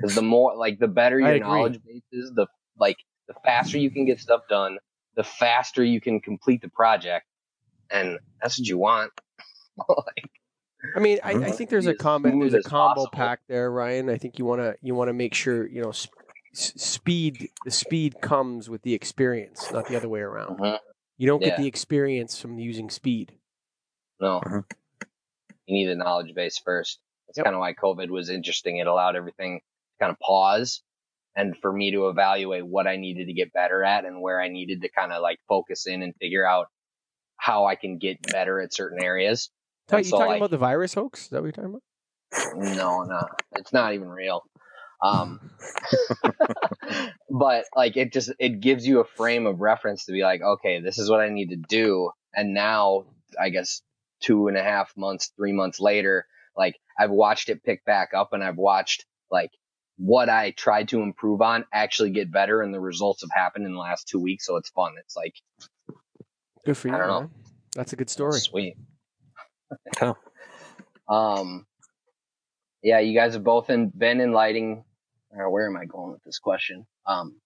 cause 0.00 0.14
the 0.14 0.22
more, 0.22 0.56
like 0.56 0.78
the 0.78 0.88
better 0.88 1.18
your 1.20 1.38
knowledge 1.38 1.80
base 1.84 2.02
is, 2.12 2.32
the 2.34 2.46
like 2.78 2.96
the 3.28 3.34
faster 3.44 3.78
you 3.78 3.90
can 3.90 4.04
get 4.04 4.20
stuff 4.20 4.42
done, 4.48 4.78
the 5.14 5.24
faster 5.24 5.84
you 5.84 6.00
can 6.00 6.20
complete 6.20 6.62
the 6.62 6.68
project 6.68 7.26
and 7.90 8.18
that's 8.40 8.58
what 8.58 8.66
you 8.66 8.78
want. 8.78 9.12
like, 9.88 10.30
I 10.94 11.00
mean, 11.00 11.18
I, 11.24 11.32
I 11.32 11.50
think 11.50 11.70
there's 11.70 11.86
a 11.86 11.94
combo 11.94 12.30
there's 12.30 12.54
a 12.54 12.62
combo 12.62 13.06
possible. 13.06 13.10
pack 13.12 13.40
there, 13.48 13.70
Ryan. 13.70 14.08
I 14.08 14.18
think 14.18 14.38
you 14.38 14.44
want 14.44 14.60
to 14.60 14.76
you 14.82 14.94
want 14.94 15.08
to 15.08 15.14
make 15.14 15.34
sure 15.34 15.66
you 15.66 15.82
know 15.82 15.92
sp- 15.92 16.14
speed. 16.52 17.50
The 17.64 17.70
speed 17.70 18.20
comes 18.20 18.68
with 18.70 18.82
the 18.82 18.94
experience, 18.94 19.70
not 19.72 19.88
the 19.88 19.96
other 19.96 20.08
way 20.08 20.20
around. 20.20 20.60
Uh-huh. 20.60 20.78
You 21.18 21.26
don't 21.26 21.42
yeah. 21.42 21.50
get 21.50 21.58
the 21.58 21.66
experience 21.66 22.40
from 22.40 22.58
using 22.58 22.90
speed. 22.90 23.32
No, 24.20 24.38
uh-huh. 24.38 24.62
you 25.66 25.74
need 25.74 25.86
the 25.86 25.96
knowledge 25.96 26.34
base 26.34 26.58
first. 26.58 26.98
That's 27.26 27.38
yep. 27.38 27.44
kind 27.46 27.54
of 27.54 27.60
why 27.60 27.74
COVID 27.74 28.08
was 28.08 28.30
interesting. 28.30 28.78
It 28.78 28.86
allowed 28.86 29.16
everything 29.16 29.60
to 29.60 30.04
kind 30.04 30.12
of 30.12 30.18
pause 30.20 30.82
and 31.36 31.54
for 31.60 31.72
me 31.72 31.92
to 31.92 32.08
evaluate 32.08 32.66
what 32.66 32.86
I 32.86 32.96
needed 32.96 33.26
to 33.26 33.32
get 33.32 33.52
better 33.52 33.84
at 33.84 34.04
and 34.04 34.20
where 34.22 34.40
I 34.40 34.48
needed 34.48 34.82
to 34.82 34.88
kind 34.88 35.12
of 35.12 35.22
like 35.22 35.38
focus 35.48 35.86
in 35.86 36.02
and 36.02 36.14
figure 36.20 36.46
out 36.46 36.68
how 37.36 37.66
I 37.66 37.74
can 37.74 37.98
get 37.98 38.22
better 38.32 38.60
at 38.60 38.72
certain 38.72 39.02
areas. 39.02 39.50
Are 39.92 39.98
you 39.98 40.04
so, 40.04 40.16
talking 40.16 40.32
like, 40.32 40.36
about 40.38 40.50
the 40.50 40.58
virus 40.58 40.94
hoax? 40.94 41.24
Is 41.24 41.28
that 41.28 41.42
what 41.42 41.46
you're 41.46 41.52
talking 41.52 41.70
about? 41.70 41.82
No, 42.56 43.02
no, 43.02 43.22
it's 43.52 43.72
not 43.72 43.94
even 43.94 44.08
real. 44.08 44.42
Um, 45.02 45.50
but 47.30 47.64
like 47.74 47.96
it 47.96 48.12
just 48.12 48.32
it 48.38 48.60
gives 48.60 48.86
you 48.86 49.00
a 49.00 49.04
frame 49.04 49.46
of 49.46 49.60
reference 49.60 50.06
to 50.06 50.12
be 50.12 50.22
like, 50.22 50.42
okay, 50.42 50.80
this 50.80 50.98
is 50.98 51.10
what 51.10 51.20
I 51.20 51.28
need 51.28 51.50
to 51.50 51.56
do. 51.56 52.10
And 52.34 52.54
now, 52.54 53.04
I 53.40 53.50
guess 53.50 53.82
two 54.20 54.48
and 54.48 54.56
a 54.56 54.62
half 54.62 54.96
months, 54.96 55.32
three 55.36 55.52
months 55.52 55.80
later, 55.80 56.26
like 56.56 56.76
I've 56.98 57.10
watched 57.10 57.48
it 57.48 57.62
pick 57.62 57.84
back 57.84 58.10
up, 58.14 58.32
and 58.32 58.42
I've 58.42 58.56
watched 58.56 59.04
like 59.30 59.50
what 59.98 60.28
I 60.28 60.50
tried 60.50 60.88
to 60.88 61.00
improve 61.00 61.40
on 61.42 61.64
actually 61.72 62.10
get 62.10 62.32
better, 62.32 62.62
and 62.62 62.72
the 62.72 62.80
results 62.80 63.22
have 63.22 63.30
happened 63.34 63.66
in 63.66 63.72
the 63.72 63.78
last 63.78 64.08
two 64.08 64.20
weeks. 64.20 64.46
So 64.46 64.56
it's 64.56 64.70
fun. 64.70 64.94
It's 64.98 65.16
like 65.16 65.34
good 66.64 66.76
for 66.76 66.88
you. 66.88 66.94
I 66.94 66.98
don't 66.98 67.08
know. 67.08 67.30
That's 67.74 67.92
a 67.92 67.96
good 67.96 68.10
story. 68.10 68.40
Sweet. 68.40 68.76
oh. 70.00 70.16
Um, 71.08 71.66
yeah, 72.82 73.00
you 73.00 73.14
guys 73.14 73.34
have 73.34 73.44
both 73.44 73.70
in, 73.70 73.90
been 73.90 74.20
in 74.20 74.32
lighting. 74.32 74.84
Where 75.44 75.66
am 75.66 75.76
I 75.76 75.84
going 75.84 76.12
with 76.12 76.22
this 76.24 76.38
question? 76.38 76.86
Um, 77.06 77.40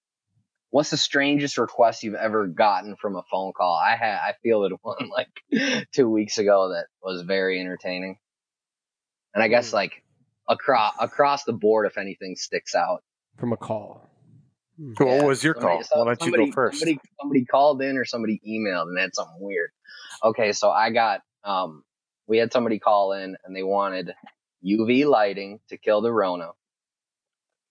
what's 0.71 0.91
the 0.91 0.97
strangest 0.97 1.59
request 1.59 2.03
you've 2.03 2.15
ever 2.15 2.47
gotten 2.47 2.97
from 2.97 3.17
a 3.17 3.23
phone 3.31 3.53
call? 3.53 3.75
I 3.75 3.97
had, 3.97 4.17
I 4.17 4.35
fielded 4.43 4.73
one 4.83 5.11
like 5.11 5.29
two 5.93 6.09
weeks 6.09 6.39
ago 6.39 6.71
that 6.71 6.87
was 7.03 7.23
very 7.23 7.61
entertaining. 7.61 8.19
And 9.35 9.43
I 9.43 9.49
guess 9.49 9.71
hmm. 9.71 9.77
like 9.77 10.03
across, 10.49 10.95
across 10.99 11.45
the 11.45 11.53
board, 11.53 11.87
if 11.87 11.99
anything 11.99 12.37
sticks 12.37 12.75
out 12.75 13.03
from 13.39 13.53
a 13.53 13.57
call. 13.57 14.09
Hmm. 14.77 14.93
Yeah, 14.99 15.17
what 15.19 15.27
was 15.27 15.45
your 15.45 15.55
somebody, 15.55 15.85
call? 15.85 16.05
Why 16.05 16.11
don't 16.11 16.21
somebody, 16.23 16.45
you 16.45 16.51
go 16.51 16.55
first? 16.55 16.79
Somebody, 16.79 17.01
somebody 17.21 17.45
called 17.45 17.83
in 17.83 17.97
or 17.97 18.05
somebody 18.05 18.41
emailed 18.47 18.89
and 18.89 18.99
had 18.99 19.15
something 19.15 19.39
weird. 19.41 19.71
Okay. 20.23 20.53
So 20.53 20.71
I 20.71 20.91
got, 20.91 21.21
um, 21.45 21.83
we 22.27 22.39
had 22.39 22.53
somebody 22.53 22.79
call 22.79 23.13
in 23.13 23.37
and 23.45 23.57
they 23.57 23.63
wanted 23.63 24.13
UV 24.65 25.07
lighting 25.07 25.59
to 25.69 25.77
kill 25.77 26.01
the 26.01 26.13
Rona, 26.13 26.51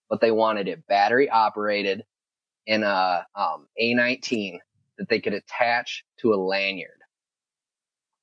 but 0.09 0.21
they 0.21 0.31
wanted 0.31 0.67
it 0.67 0.87
battery 0.87 1.29
operated 1.29 2.03
in 2.65 2.83
a 2.83 3.25
um, 3.35 3.67
A19 3.81 4.59
that 4.97 5.09
they 5.09 5.19
could 5.19 5.33
attach 5.33 6.03
to 6.19 6.33
a 6.33 6.35
lanyard. 6.35 6.91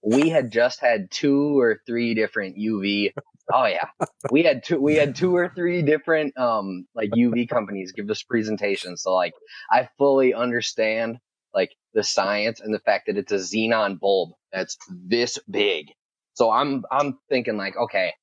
We 0.02 0.28
had 0.28 0.52
just 0.52 0.80
had 0.80 1.10
two 1.10 1.58
or 1.58 1.80
three 1.86 2.14
different 2.14 2.56
UV. 2.56 3.12
Oh 3.52 3.66
yeah, 3.66 3.86
we 4.30 4.42
had 4.42 4.64
two. 4.64 4.80
We 4.80 4.96
had 4.96 5.14
two 5.14 5.34
or 5.36 5.48
three 5.54 5.82
different 5.82 6.36
um 6.36 6.86
like 6.94 7.10
UV 7.10 7.48
companies 7.48 7.92
give 7.92 8.10
us 8.10 8.22
presentations. 8.22 9.02
So 9.02 9.14
like, 9.14 9.34
I 9.70 9.88
fully 9.98 10.34
understand 10.34 11.18
like 11.54 11.70
the 11.94 12.02
science 12.02 12.60
and 12.60 12.74
the 12.74 12.80
fact 12.80 13.06
that 13.06 13.16
it's 13.16 13.32
a 13.32 13.36
xenon 13.36 13.98
bulb 13.98 14.30
that's 14.52 14.76
this 14.88 15.38
big. 15.50 15.86
So 16.34 16.50
I'm 16.50 16.84
I'm 16.90 17.18
thinking 17.28 17.56
like, 17.56 17.76
okay, 17.76 18.14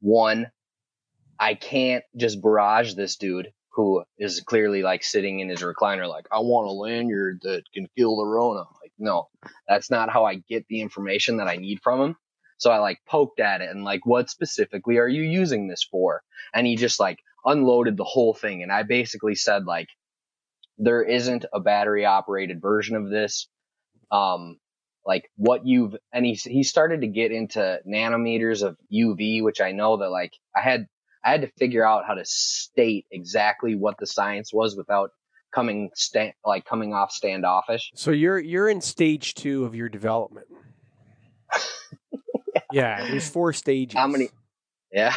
one, 0.00 0.50
I 1.40 1.54
can't 1.54 2.04
just 2.16 2.42
barrage 2.42 2.94
this 2.94 3.16
dude 3.16 3.52
who 3.72 4.04
is 4.18 4.40
clearly 4.40 4.82
like 4.82 5.02
sitting 5.02 5.40
in 5.40 5.48
his 5.48 5.60
recliner, 5.60 6.06
like, 6.06 6.26
I 6.30 6.40
want 6.40 6.68
a 6.68 6.72
lanyard 6.72 7.40
that 7.42 7.62
can 7.72 7.88
kill 7.96 8.16
the 8.16 8.26
Rona. 8.26 8.64
Like, 8.82 8.92
no, 8.98 9.28
that's 9.66 9.90
not 9.90 10.10
how 10.10 10.26
I 10.26 10.34
get 10.34 10.66
the 10.68 10.82
information 10.82 11.38
that 11.38 11.48
I 11.48 11.56
need 11.56 11.80
from 11.82 12.00
him. 12.02 12.16
So 12.58 12.70
I 12.70 12.78
like 12.78 12.98
poked 13.08 13.40
at 13.40 13.62
it 13.62 13.70
and 13.70 13.84
like, 13.84 14.04
what 14.04 14.28
specifically 14.28 14.98
are 14.98 15.08
you 15.08 15.22
using 15.22 15.66
this 15.66 15.82
for? 15.82 16.22
And 16.52 16.66
he 16.66 16.76
just 16.76 17.00
like 17.00 17.20
unloaded 17.46 17.96
the 17.96 18.04
whole 18.04 18.34
thing. 18.34 18.62
And 18.62 18.70
I 18.70 18.82
basically 18.82 19.34
said 19.34 19.64
like, 19.64 19.88
there 20.76 21.02
isn't 21.02 21.46
a 21.54 21.60
battery 21.60 22.04
operated 22.04 22.60
version 22.60 22.96
of 22.96 23.08
this. 23.08 23.48
Um, 24.10 24.58
like 25.06 25.30
what 25.36 25.66
you've 25.66 25.96
and 26.12 26.26
he 26.26 26.34
he 26.34 26.62
started 26.62 27.00
to 27.00 27.06
get 27.06 27.32
into 27.32 27.80
nanometers 27.88 28.62
of 28.62 28.76
UV, 28.92 29.42
which 29.42 29.62
I 29.62 29.72
know 29.72 29.96
that 29.98 30.10
like 30.10 30.32
I 30.54 30.60
had 30.60 30.86
I 31.24 31.30
had 31.30 31.42
to 31.42 31.50
figure 31.58 31.84
out 31.84 32.04
how 32.06 32.14
to 32.14 32.24
state 32.24 33.06
exactly 33.10 33.74
what 33.74 33.96
the 33.98 34.06
science 34.06 34.52
was 34.52 34.76
without 34.76 35.10
coming 35.52 35.90
sta- 35.94 36.32
like 36.44 36.64
coming 36.64 36.94
off 36.94 37.10
standoffish. 37.10 37.90
So 37.94 38.10
you're 38.10 38.38
you're 38.38 38.68
in 38.68 38.80
stage 38.80 39.34
two 39.34 39.64
of 39.64 39.74
your 39.74 39.88
development. 39.88 40.46
yeah, 42.72 43.08
there's 43.08 43.28
four 43.28 43.52
stages. 43.52 43.98
How 43.98 44.06
many? 44.06 44.28
Yeah. 44.92 45.14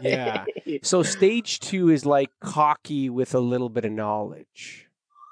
yeah. 0.00 0.44
So 0.82 1.02
stage 1.02 1.58
two 1.58 1.88
is 1.88 2.06
like 2.06 2.30
cocky 2.40 3.10
with 3.10 3.34
a 3.34 3.40
little 3.40 3.68
bit 3.68 3.84
of 3.84 3.90
knowledge. 3.90 4.88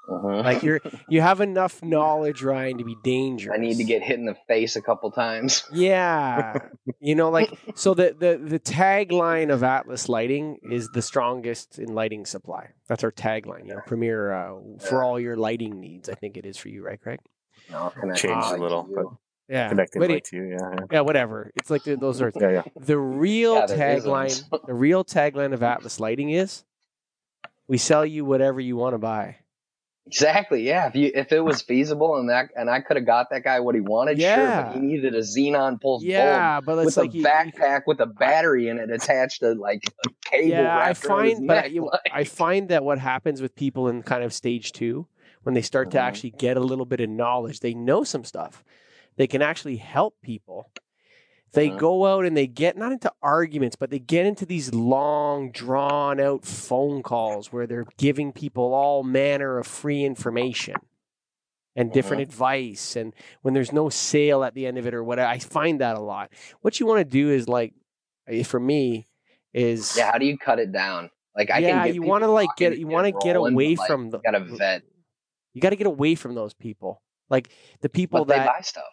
Uh-huh. 0.09 0.41
Like 0.41 0.63
you're 0.63 0.81
you 1.09 1.21
have 1.21 1.41
enough 1.41 1.83
knowledge, 1.83 2.41
Ryan, 2.41 2.79
to 2.79 2.83
be 2.83 2.95
dangerous. 3.03 3.55
I 3.55 3.61
need 3.61 3.77
to 3.77 3.83
get 3.83 4.01
hit 4.01 4.17
in 4.17 4.25
the 4.25 4.35
face 4.47 4.75
a 4.75 4.81
couple 4.81 5.11
times. 5.11 5.63
Yeah, 5.79 6.57
you 6.99 7.15
know, 7.15 7.29
like 7.29 7.49
so 7.75 7.93
the 7.93 8.15
the 8.17 8.37
the 8.37 8.59
tagline 8.59 9.51
of 9.51 9.63
Atlas 9.63 10.09
Lighting 10.09 10.57
is 10.69 10.89
the 10.89 11.01
strongest 11.01 11.79
in 11.79 11.93
lighting 11.93 12.25
supply. 12.25 12.71
That's 12.87 13.03
our 13.03 13.11
tagline. 13.11 13.67
You 13.67 13.75
know, 13.75 13.81
premier 13.85 14.33
uh, 14.33 14.55
for 14.79 15.03
all 15.03 15.19
your 15.19 15.37
lighting 15.37 15.79
needs. 15.79 16.09
I 16.09 16.15
think 16.15 16.37
it 16.37 16.45
is 16.45 16.57
for 16.57 16.69
you, 16.69 16.83
right, 16.83 16.99
Greg? 16.99 17.19
No, 17.71 17.93
changed 18.15 18.51
a 18.51 18.57
little, 18.57 18.83
but 18.93 19.05
yeah, 19.47 19.69
connecting 19.69 20.01
light 20.01 20.25
to 20.25 20.35
you. 20.35 20.43
Yeah, 20.49 20.57
yeah, 20.57 20.85
yeah, 20.91 21.01
whatever. 21.01 21.51
It's 21.55 21.69
like 21.69 21.83
the, 21.83 21.95
those 21.95 22.21
are 22.21 22.31
yeah, 22.35 22.49
yeah. 22.49 22.63
The 22.75 22.97
real 22.97 23.55
yeah, 23.55 23.67
tagline, 23.67 24.65
the 24.65 24.73
real 24.73 25.05
tagline 25.05 25.53
of 25.53 25.63
Atlas 25.63 25.99
Lighting 25.99 26.31
is, 26.31 26.63
"We 27.67 27.77
sell 27.77 28.05
you 28.05 28.25
whatever 28.25 28.59
you 28.59 28.75
want 28.75 28.95
to 28.95 28.99
buy." 28.99 29.37
Exactly. 30.09 30.63
Yeah. 30.63 30.87
If 30.87 30.95
you 30.95 31.11
if 31.13 31.31
it 31.31 31.41
was 31.41 31.61
feasible 31.61 32.17
and 32.17 32.29
that 32.29 32.49
and 32.55 32.67
I 32.67 32.81
could 32.81 32.97
have 32.97 33.05
got 33.05 33.29
that 33.29 33.43
guy 33.43 33.59
what 33.59 33.75
he 33.75 33.81
wanted, 33.81 34.17
yeah. 34.17 34.35
sure. 34.35 34.73
But 34.73 34.73
he 34.73 34.79
needed 34.79 35.13
a 35.13 35.19
xenon 35.19 35.79
pulse 35.79 36.03
yeah, 36.03 36.59
but 36.61 36.83
with 36.83 36.97
like 36.97 37.13
a 37.13 37.17
backpack 37.17 37.81
with 37.85 37.99
a 37.99 38.07
battery 38.07 38.69
in 38.69 38.79
it 38.79 38.89
attached 38.89 39.41
to 39.41 39.53
like 39.53 39.83
a 40.05 40.09
cable. 40.25 40.49
Yeah, 40.49 40.77
I 40.77 40.93
find, 40.93 41.47
but 41.47 41.65
I, 41.65 41.67
like. 41.79 41.99
I 42.11 42.23
find 42.23 42.69
that 42.69 42.83
what 42.83 42.97
happens 42.97 43.39
with 43.39 43.55
people 43.55 43.87
in 43.87 44.01
kind 44.01 44.23
of 44.23 44.33
stage 44.33 44.71
two 44.71 45.07
when 45.43 45.53
they 45.53 45.61
start 45.61 45.89
mm-hmm. 45.89 45.97
to 45.97 46.01
actually 46.01 46.31
get 46.31 46.57
a 46.57 46.61
little 46.61 46.85
bit 46.85 46.99
of 46.99 47.09
knowledge, 47.09 47.59
they 47.59 47.75
know 47.75 48.03
some 48.03 48.23
stuff. 48.23 48.63
They 49.15 49.27
can 49.27 49.41
actually 49.41 49.77
help 49.77 50.15
people 50.23 50.71
they 51.53 51.69
mm-hmm. 51.69 51.77
go 51.77 52.05
out 52.05 52.25
and 52.25 52.37
they 52.37 52.47
get 52.47 52.77
not 52.77 52.91
into 52.91 53.11
arguments, 53.21 53.75
but 53.75 53.89
they 53.89 53.99
get 53.99 54.25
into 54.25 54.45
these 54.45 54.73
long, 54.73 55.51
drawn 55.51 56.19
out 56.19 56.45
phone 56.45 57.01
calls 57.01 57.51
where 57.51 57.65
they're 57.65 57.87
giving 57.97 58.31
people 58.31 58.73
all 58.73 59.03
manner 59.03 59.57
of 59.57 59.65
free 59.65 60.03
information 60.03 60.75
and 61.75 61.91
different 61.91 62.21
mm-hmm. 62.21 62.29
advice. 62.29 62.95
And 62.95 63.13
when 63.41 63.53
there's 63.53 63.71
no 63.71 63.89
sale 63.89 64.43
at 64.43 64.53
the 64.53 64.67
end 64.67 64.77
of 64.77 64.85
it 64.85 64.93
or 64.93 65.03
whatever, 65.03 65.27
I 65.27 65.39
find 65.39 65.81
that 65.81 65.97
a 65.97 66.01
lot. 66.01 66.31
What 66.61 66.79
you 66.79 66.85
want 66.85 66.99
to 66.99 67.05
do 67.05 67.29
is 67.29 67.47
like, 67.47 67.73
eh, 68.27 68.43
for 68.43 68.59
me, 68.59 69.07
is 69.53 69.95
yeah. 69.97 70.11
How 70.11 70.17
do 70.17 70.25
you 70.25 70.37
cut 70.37 70.59
it 70.59 70.71
down? 70.71 71.09
Like 71.35 71.49
I 71.49 71.59
yeah, 71.59 71.85
you 71.85 72.01
want 72.01 72.23
to 72.23 72.27
like 72.29 72.49
get 72.57 72.77
you 72.77 72.87
want 72.87 73.07
to 73.07 73.13
get 73.23 73.35
away 73.35 73.75
from 73.75 74.09
the. 74.09 74.19
Got 74.19 74.31
to 74.31 74.41
vet. 74.41 74.83
You 75.53 75.61
got 75.61 75.71
to 75.71 75.75
get 75.75 75.87
away 75.87 76.15
from 76.15 76.35
those 76.35 76.53
people, 76.53 77.01
like 77.29 77.49
the 77.81 77.89
people 77.89 78.25
but 78.25 78.35
that 78.35 78.47
buy 78.47 78.61
stuff. 78.61 78.83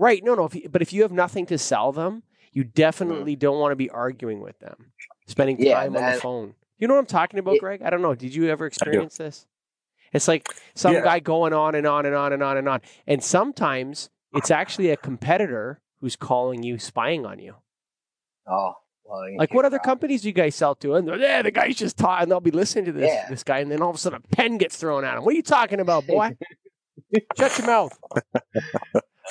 Right. 0.00 0.24
No, 0.24 0.34
no. 0.34 0.46
If 0.46 0.54
you, 0.54 0.68
but 0.70 0.80
if 0.80 0.94
you 0.94 1.02
have 1.02 1.12
nothing 1.12 1.44
to 1.46 1.58
sell 1.58 1.92
them, 1.92 2.22
you 2.52 2.64
definitely 2.64 3.36
mm. 3.36 3.38
don't 3.38 3.60
want 3.60 3.72
to 3.72 3.76
be 3.76 3.90
arguing 3.90 4.40
with 4.40 4.58
them, 4.58 4.92
spending 5.26 5.58
time 5.58 5.66
yeah, 5.66 5.84
on 5.84 5.92
the 5.92 6.20
phone. 6.20 6.54
You 6.78 6.88
know 6.88 6.94
what 6.94 7.00
I'm 7.00 7.06
talking 7.06 7.38
about, 7.38 7.58
Greg? 7.58 7.82
I 7.82 7.90
don't 7.90 8.00
know. 8.00 8.14
Did 8.14 8.34
you 8.34 8.48
ever 8.48 8.64
experience 8.64 9.18
this? 9.18 9.46
It's 10.12 10.26
like 10.26 10.48
some 10.74 10.94
yeah. 10.94 11.02
guy 11.02 11.20
going 11.20 11.52
on 11.52 11.74
and 11.74 11.86
on 11.86 12.06
and 12.06 12.14
on 12.14 12.32
and 12.32 12.42
on 12.42 12.56
and 12.56 12.66
on. 12.66 12.80
And 13.06 13.22
sometimes 13.22 14.08
it's 14.32 14.50
actually 14.50 14.88
a 14.90 14.96
competitor 14.96 15.82
who's 16.00 16.16
calling 16.16 16.62
you, 16.62 16.78
spying 16.78 17.26
on 17.26 17.38
you. 17.38 17.56
Oh, 18.48 18.72
well, 19.04 19.36
like 19.36 19.52
what 19.52 19.66
other 19.66 19.78
companies 19.78 20.22
do 20.22 20.28
you 20.28 20.32
guys 20.32 20.54
sell 20.54 20.74
to? 20.76 20.94
And 20.94 21.06
yeah, 21.20 21.42
the 21.42 21.50
guy's 21.50 21.76
just 21.76 21.98
talking. 21.98 22.30
They'll 22.30 22.40
be 22.40 22.50
listening 22.50 22.86
to 22.86 22.92
this 22.92 23.12
yeah. 23.12 23.28
this 23.28 23.44
guy, 23.44 23.58
and 23.58 23.70
then 23.70 23.82
all 23.82 23.90
of 23.90 23.96
a 23.96 23.98
sudden 23.98 24.22
a 24.24 24.34
pen 24.34 24.56
gets 24.56 24.76
thrown 24.76 25.04
at 25.04 25.18
him. 25.18 25.24
What 25.24 25.34
are 25.34 25.36
you 25.36 25.42
talking 25.42 25.78
about, 25.78 26.06
boy? 26.06 26.36
Shut 27.36 27.58
your 27.58 27.66
mouth. 27.66 27.98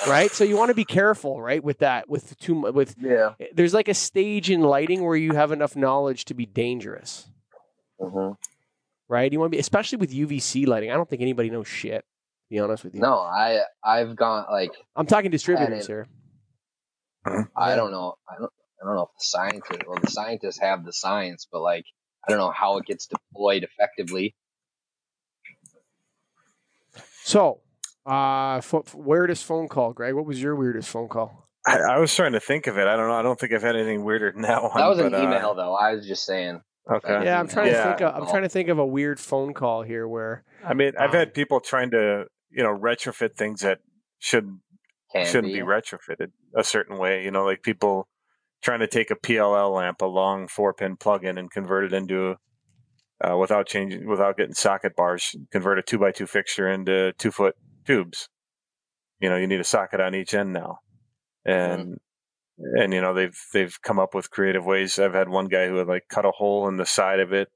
Right? 0.06 0.30
So 0.30 0.44
you 0.44 0.56
want 0.56 0.70
to 0.70 0.74
be 0.74 0.84
careful, 0.84 1.40
right, 1.40 1.62
with 1.62 1.78
that. 1.78 2.08
With 2.08 2.38
too 2.38 2.60
with 2.72 2.96
yeah. 3.00 3.34
There's 3.52 3.74
like 3.74 3.88
a 3.88 3.94
stage 3.94 4.50
in 4.50 4.60
lighting 4.60 5.04
where 5.04 5.16
you 5.16 5.32
have 5.32 5.52
enough 5.52 5.76
knowledge 5.76 6.24
to 6.26 6.34
be 6.34 6.46
dangerous. 6.46 7.28
Mm-hmm. 8.00 8.32
Right? 9.08 9.32
You 9.32 9.40
want 9.40 9.50
to 9.50 9.56
be, 9.56 9.60
especially 9.60 9.98
with 9.98 10.12
UVC 10.12 10.66
lighting. 10.66 10.90
I 10.90 10.94
don't 10.94 11.08
think 11.08 11.22
anybody 11.22 11.50
knows 11.50 11.66
shit. 11.66 12.04
be 12.48 12.58
honest 12.58 12.84
with 12.84 12.94
you. 12.94 13.00
No, 13.00 13.18
I 13.18 13.60
I've 13.84 14.16
gone 14.16 14.46
like 14.50 14.72
I'm 14.96 15.06
talking 15.06 15.30
distributors 15.30 15.86
here. 15.86 16.06
I 17.24 17.76
don't 17.76 17.90
know. 17.90 18.14
I 18.28 18.38
don't. 18.38 18.52
I 18.82 18.86
don't 18.86 18.94
know 18.94 19.02
if 19.02 19.08
the 19.18 19.24
scientists. 19.24 19.86
Well, 19.86 19.98
the 20.00 20.10
scientists 20.10 20.58
have 20.60 20.84
the 20.84 20.92
science, 20.92 21.46
but 21.50 21.60
like 21.60 21.84
I 22.26 22.30
don't 22.30 22.38
know 22.38 22.50
how 22.50 22.78
it 22.78 22.86
gets 22.86 23.06
deployed 23.06 23.64
effectively. 23.64 24.34
So 27.22 27.60
uh, 28.06 28.56
f- 28.56 28.94
weirdest 28.94 29.44
phone 29.44 29.68
call, 29.68 29.92
Greg. 29.92 30.14
What 30.14 30.26
was 30.26 30.40
your 30.42 30.56
weirdest 30.56 30.88
phone 30.88 31.08
call? 31.08 31.48
I, 31.66 31.78
I, 31.78 31.98
was 31.98 32.14
trying 32.14 32.32
to 32.32 32.40
think 32.40 32.66
of 32.66 32.78
it. 32.78 32.86
I 32.86 32.96
don't 32.96 33.08
know. 33.08 33.14
I 33.14 33.22
don't 33.22 33.38
think 33.38 33.52
I've 33.52 33.62
had 33.62 33.76
anything 33.76 34.02
weirder 34.02 34.32
than 34.32 34.42
that 34.42 34.62
one. 34.62 34.72
That 34.74 34.88
was 34.88 34.98
but, 34.98 35.06
an 35.08 35.14
uh, 35.14 35.22
email, 35.22 35.50
uh, 35.50 35.54
though. 35.54 35.74
I 35.74 35.94
was 35.94 36.06
just 36.06 36.24
saying. 36.24 36.62
Okay. 36.90 37.24
Yeah, 37.24 37.38
I'm 37.38 37.48
trying 37.48 37.72
to 37.72 37.82
think. 37.82 38.00
Of, 38.00 38.14
I'm 38.14 38.28
trying 38.28 38.42
to 38.42 38.48
think 38.48 38.68
of 38.68 38.78
a 38.78 38.86
weird 38.86 39.20
phone 39.20 39.52
call 39.52 39.82
here 39.82 40.08
where 40.08 40.44
I 40.64 40.74
mean, 40.74 40.92
I've 40.98 41.10
Um, 41.10 41.16
had 41.16 41.34
people 41.34 41.60
trying 41.60 41.90
to, 41.90 42.24
you 42.50 42.62
know, 42.62 42.76
retrofit 42.76 43.36
things 43.36 43.60
that 43.60 43.78
should 44.18 44.58
shouldn't 45.24 45.52
be. 45.52 45.60
retrofitted 45.60 46.32
a 46.56 46.64
certain 46.64 46.98
way. 46.98 47.22
You 47.22 47.30
know, 47.30 47.44
like 47.44 47.62
people 47.62 48.08
trying 48.62 48.80
to 48.80 48.86
take 48.86 49.10
a 49.10 49.16
PLL 49.16 49.74
lamp, 49.74 50.00
a 50.00 50.06
long 50.06 50.48
four 50.48 50.72
pin 50.72 50.96
plug-in, 50.96 51.36
and 51.36 51.50
convert 51.50 51.84
it 51.84 51.92
into 51.92 52.36
uh, 53.22 53.36
without 53.36 53.66
changing, 53.66 54.08
without 54.08 54.36
getting 54.36 54.54
socket 54.54 54.96
bars, 54.96 55.36
convert 55.52 55.78
a 55.78 55.82
two 55.82 55.98
by 55.98 56.10
two 56.10 56.26
fixture 56.26 56.68
into 56.68 57.12
two 57.18 57.30
foot 57.30 57.54
tubes. 57.90 58.28
You 59.20 59.28
know, 59.28 59.36
you 59.36 59.46
need 59.46 59.60
a 59.60 59.64
socket 59.64 60.00
on 60.00 60.14
each 60.14 60.32
end 60.34 60.52
now, 60.52 60.78
and 61.44 61.82
mm-hmm. 62.58 62.80
and 62.82 62.92
you 62.92 63.00
know 63.00 63.12
they've 63.14 63.36
they've 63.52 63.76
come 63.82 63.98
up 63.98 64.14
with 64.14 64.30
creative 64.30 64.64
ways. 64.64 64.98
I've 64.98 65.14
had 65.14 65.28
one 65.28 65.46
guy 65.48 65.68
who 65.68 65.76
had 65.76 65.88
like 65.88 66.04
cut 66.08 66.24
a 66.24 66.30
hole 66.30 66.68
in 66.68 66.76
the 66.76 66.86
side 66.86 67.20
of 67.20 67.32
it 67.32 67.48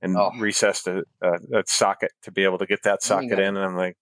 and 0.00 0.16
Oh. 0.16 0.30
recessed 0.38 0.86
a, 0.88 1.04
a, 1.22 1.58
a 1.58 1.62
socket 1.66 2.10
to 2.22 2.32
be 2.32 2.44
able 2.44 2.58
to 2.58 2.66
get 2.66 2.82
that 2.84 3.00
And 3.02 3.10
then 3.10 3.22
you 3.24 3.28
socket 3.28 3.30
gotta- 3.30 3.42
in, 3.42 3.56
and 3.56 3.64
I'm 3.64 3.76
like. 3.76 3.96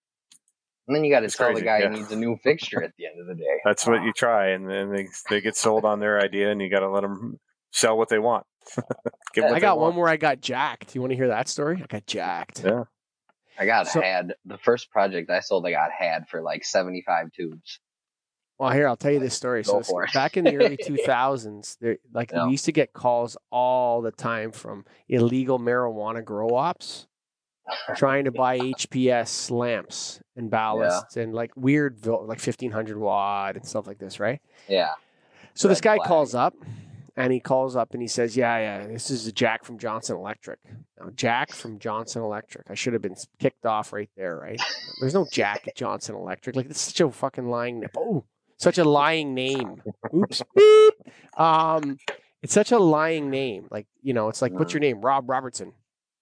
And 0.89 0.97
then 0.97 1.05
you 1.05 1.11
got 1.13 1.21
to 1.21 1.27
It's 1.27 1.37
tell 1.37 1.47
crazy, 1.49 1.61
the 1.61 1.67
guy 1.67 1.79
yeah. 1.81 1.91
he 1.93 1.99
needs 2.01 2.11
a 2.11 2.17
new 2.17 2.37
fixture 2.43 2.83
at 2.83 2.91
the 2.99 3.07
end 3.07 3.21
of 3.21 3.27
the 3.29 3.35
day. 3.37 3.61
That's 3.65 3.87
what 3.87 4.03
you 4.03 4.13
try, 4.13 4.49
and 4.49 4.69
then 4.69 4.91
they 4.91 5.07
they 5.29 5.41
get 5.41 5.55
sold 5.57 5.85
on 5.85 6.01
their 6.01 6.21
idea, 6.21 6.51
and 6.51 6.61
you 6.61 6.69
got 6.69 6.81
to 6.81 6.91
let 6.91 7.03
them 7.03 7.39
sell 7.71 7.97
what 7.97 8.09
they 8.09 8.19
want. 8.19 8.45
Give 9.35 9.45
'em 9.45 9.51
what 9.51 9.51
I 9.51 9.55
they 9.55 9.61
got 9.61 9.79
one 9.79 9.95
where 9.95 10.09
I 10.09 10.17
got 10.17 10.41
jacked. 10.41 10.95
You 10.97 11.01
want 11.01 11.13
to 11.13 11.17
hear 11.17 11.29
that 11.29 11.47
story? 11.49 11.81
I 11.81 11.87
got 11.87 12.07
jacked. 12.07 12.65
Yeah. 12.65 12.85
I 13.61 13.67
got 13.67 13.87
So- 13.87 14.01
had 14.01 14.35
the 14.47 14.59
first 14.59 14.91
project 14.91 15.31
I 15.31 15.41
sold. 15.41 15.67
I 15.67 15.71
got 15.73 15.93
had 15.93 16.29
for 16.29 16.41
like 16.43 16.65
seventy 16.65 17.03
five 17.03 17.31
tubes. 17.33 17.79
Well, 18.59 18.71
here 18.71 18.89
I'll 18.89 18.97
tell 18.97 19.13
you 19.13 19.21
this 19.21 19.35
story. 19.35 19.63
Go 19.63 19.73
So 19.73 19.79
this- 19.79 19.89
for 19.91 20.05
it. 20.05 20.13
back 20.13 20.37
in 20.37 20.45
the 20.45 20.57
early 20.57 20.77
2000s, 20.83 21.77
like 22.13 22.33
Yeah. 22.33 22.45
we 22.47 22.53
used 22.53 22.65
to 22.65 22.73
get 22.73 22.93
calls 22.93 23.37
all 23.51 24.01
the 24.03 24.11
time 24.13 24.51
from 24.53 24.85
illegal 25.09 25.59
marijuana 25.59 26.25
grow 26.25 26.49
ops 26.55 27.07
trying 27.97 28.25
to 28.25 28.33
buy 28.33 28.59
HPS 28.79 29.51
lamps 29.51 30.21
and 30.37 30.51
ballasts 30.51 31.17
and 31.17 31.33
like 31.35 31.53
weird 31.57 32.05
like 32.07 32.39
1500 32.41 32.99
watt 32.99 33.57
and 33.57 33.65
stuff 33.67 33.87
like 33.87 33.99
this, 33.99 34.19
right? 34.19 34.41
Yeah, 34.69 34.91
So 35.55 35.69
this 35.69 35.81
guy 35.81 35.97
flag. 35.97 36.09
calls 36.09 36.35
up 36.35 36.55
and 37.17 37.33
he 37.33 37.41
calls 37.41 37.77
up 37.77 37.93
and 37.93 38.03
he 38.03 38.09
says, 38.09 38.37
Yeah, 38.37 38.59
yeah, 38.59 38.87
this 38.87 39.11
is 39.11 39.27
a 39.27 39.33
Jack 39.33 39.65
from 39.65 39.79
Johnson 39.79 40.17
Electric. 40.17 40.59
Now, 40.99 41.11
Jack 41.15 41.53
from 41.53 41.79
Johnson 41.79 42.23
Electric. 42.23 42.71
I 42.71 42.75
should 42.75 42.93
have 42.93 43.03
been 43.03 43.17
kicked 43.39 43.67
off 43.67 43.93
right 43.93 44.11
there, 44.17 44.37
right? 44.37 44.61
There's 45.01 45.15
no 45.15 45.27
Jack 45.31 45.67
at 45.69 45.77
Johnson 45.77 46.15
Electric. 46.15 46.57
Like, 46.57 46.69
this 46.69 46.77
is 46.77 46.83
such 46.83 47.01
a 47.01 47.11
fucking 47.11 47.49
lying 47.49 47.85
Oh, 47.97 48.25
such 48.59 48.79
a 48.79 48.85
lying 48.85 49.35
name. 49.35 49.83
Oops. 50.15 50.43
Beep. 50.55 50.95
Um, 51.37 51.99
it's 52.43 52.55
such 52.55 52.73
a 52.73 52.79
lying 52.79 53.31
name. 53.31 53.69
Like, 53.71 53.87
you 54.03 54.15
know, 54.15 54.29
it's 54.29 54.43
like, 54.43 54.53
what's 54.53 54.73
your 54.73 54.81
name? 54.81 55.01
Rob 55.01 55.29
Robertson. 55.29 55.73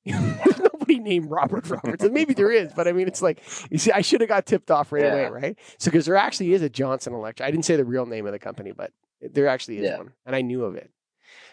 There's 0.05 0.59
nobody 0.73 0.99
named 0.99 1.31
Robert 1.31 1.69
Robertson. 1.69 2.13
Maybe 2.13 2.35
there 2.35 2.51
is, 2.51 2.73
but 2.73 2.89
I 2.89 2.93
mean, 2.93 3.09
it's 3.09 3.21
like, 3.23 3.43
you 3.71 3.79
see, 3.79 3.93
I 3.93 4.01
should 4.01 4.21
have 4.21 4.29
got 4.29 4.47
tipped 4.47 4.71
off 4.71 4.91
right 4.91 5.05
away, 5.05 5.27
right? 5.29 5.59
So, 5.79 5.91
because 5.91 6.07
there 6.07 6.17
actually 6.17 6.55
is 6.55 6.63
a 6.63 6.69
Johnson 6.69 7.13
Electric. 7.13 7.47
I 7.47 7.51
didn't 7.51 7.65
say 7.67 7.77
the 7.77 7.85
real 7.85 8.07
name 8.07 8.27
of 8.27 8.33
the 8.33 8.39
company, 8.39 8.73
but 8.73 8.91
there 9.21 9.49
actually 9.49 9.79
is 9.79 9.85
Yeah. 9.85 9.99
one, 9.99 10.13
and 10.27 10.35
I 10.37 10.43
knew 10.43 10.65
of 10.65 10.75
it. 10.77 10.91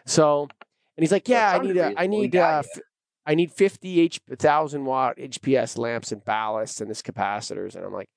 So, 0.05 0.43
and 0.43 1.03
he's 1.03 1.11
like, 1.11 1.27
"Yeah, 1.27 1.51
I 1.51 1.59
need 1.59 1.77
a, 1.77 1.93
I 1.97 2.07
need 2.07 2.35
uh, 2.35 2.59
f- 2.59 2.81
I 3.25 3.35
need 3.35 3.51
fifty 3.51 3.99
H 4.01 4.19
thousand 4.37 4.85
watt 4.85 5.17
HPS 5.17 5.77
lamps 5.77 6.11
and 6.11 6.23
ballasts 6.23 6.79
and 6.81 6.89
this 6.89 7.01
capacitors." 7.01 7.75
And 7.75 7.83
I'm 7.85 7.93
like, 7.93 8.07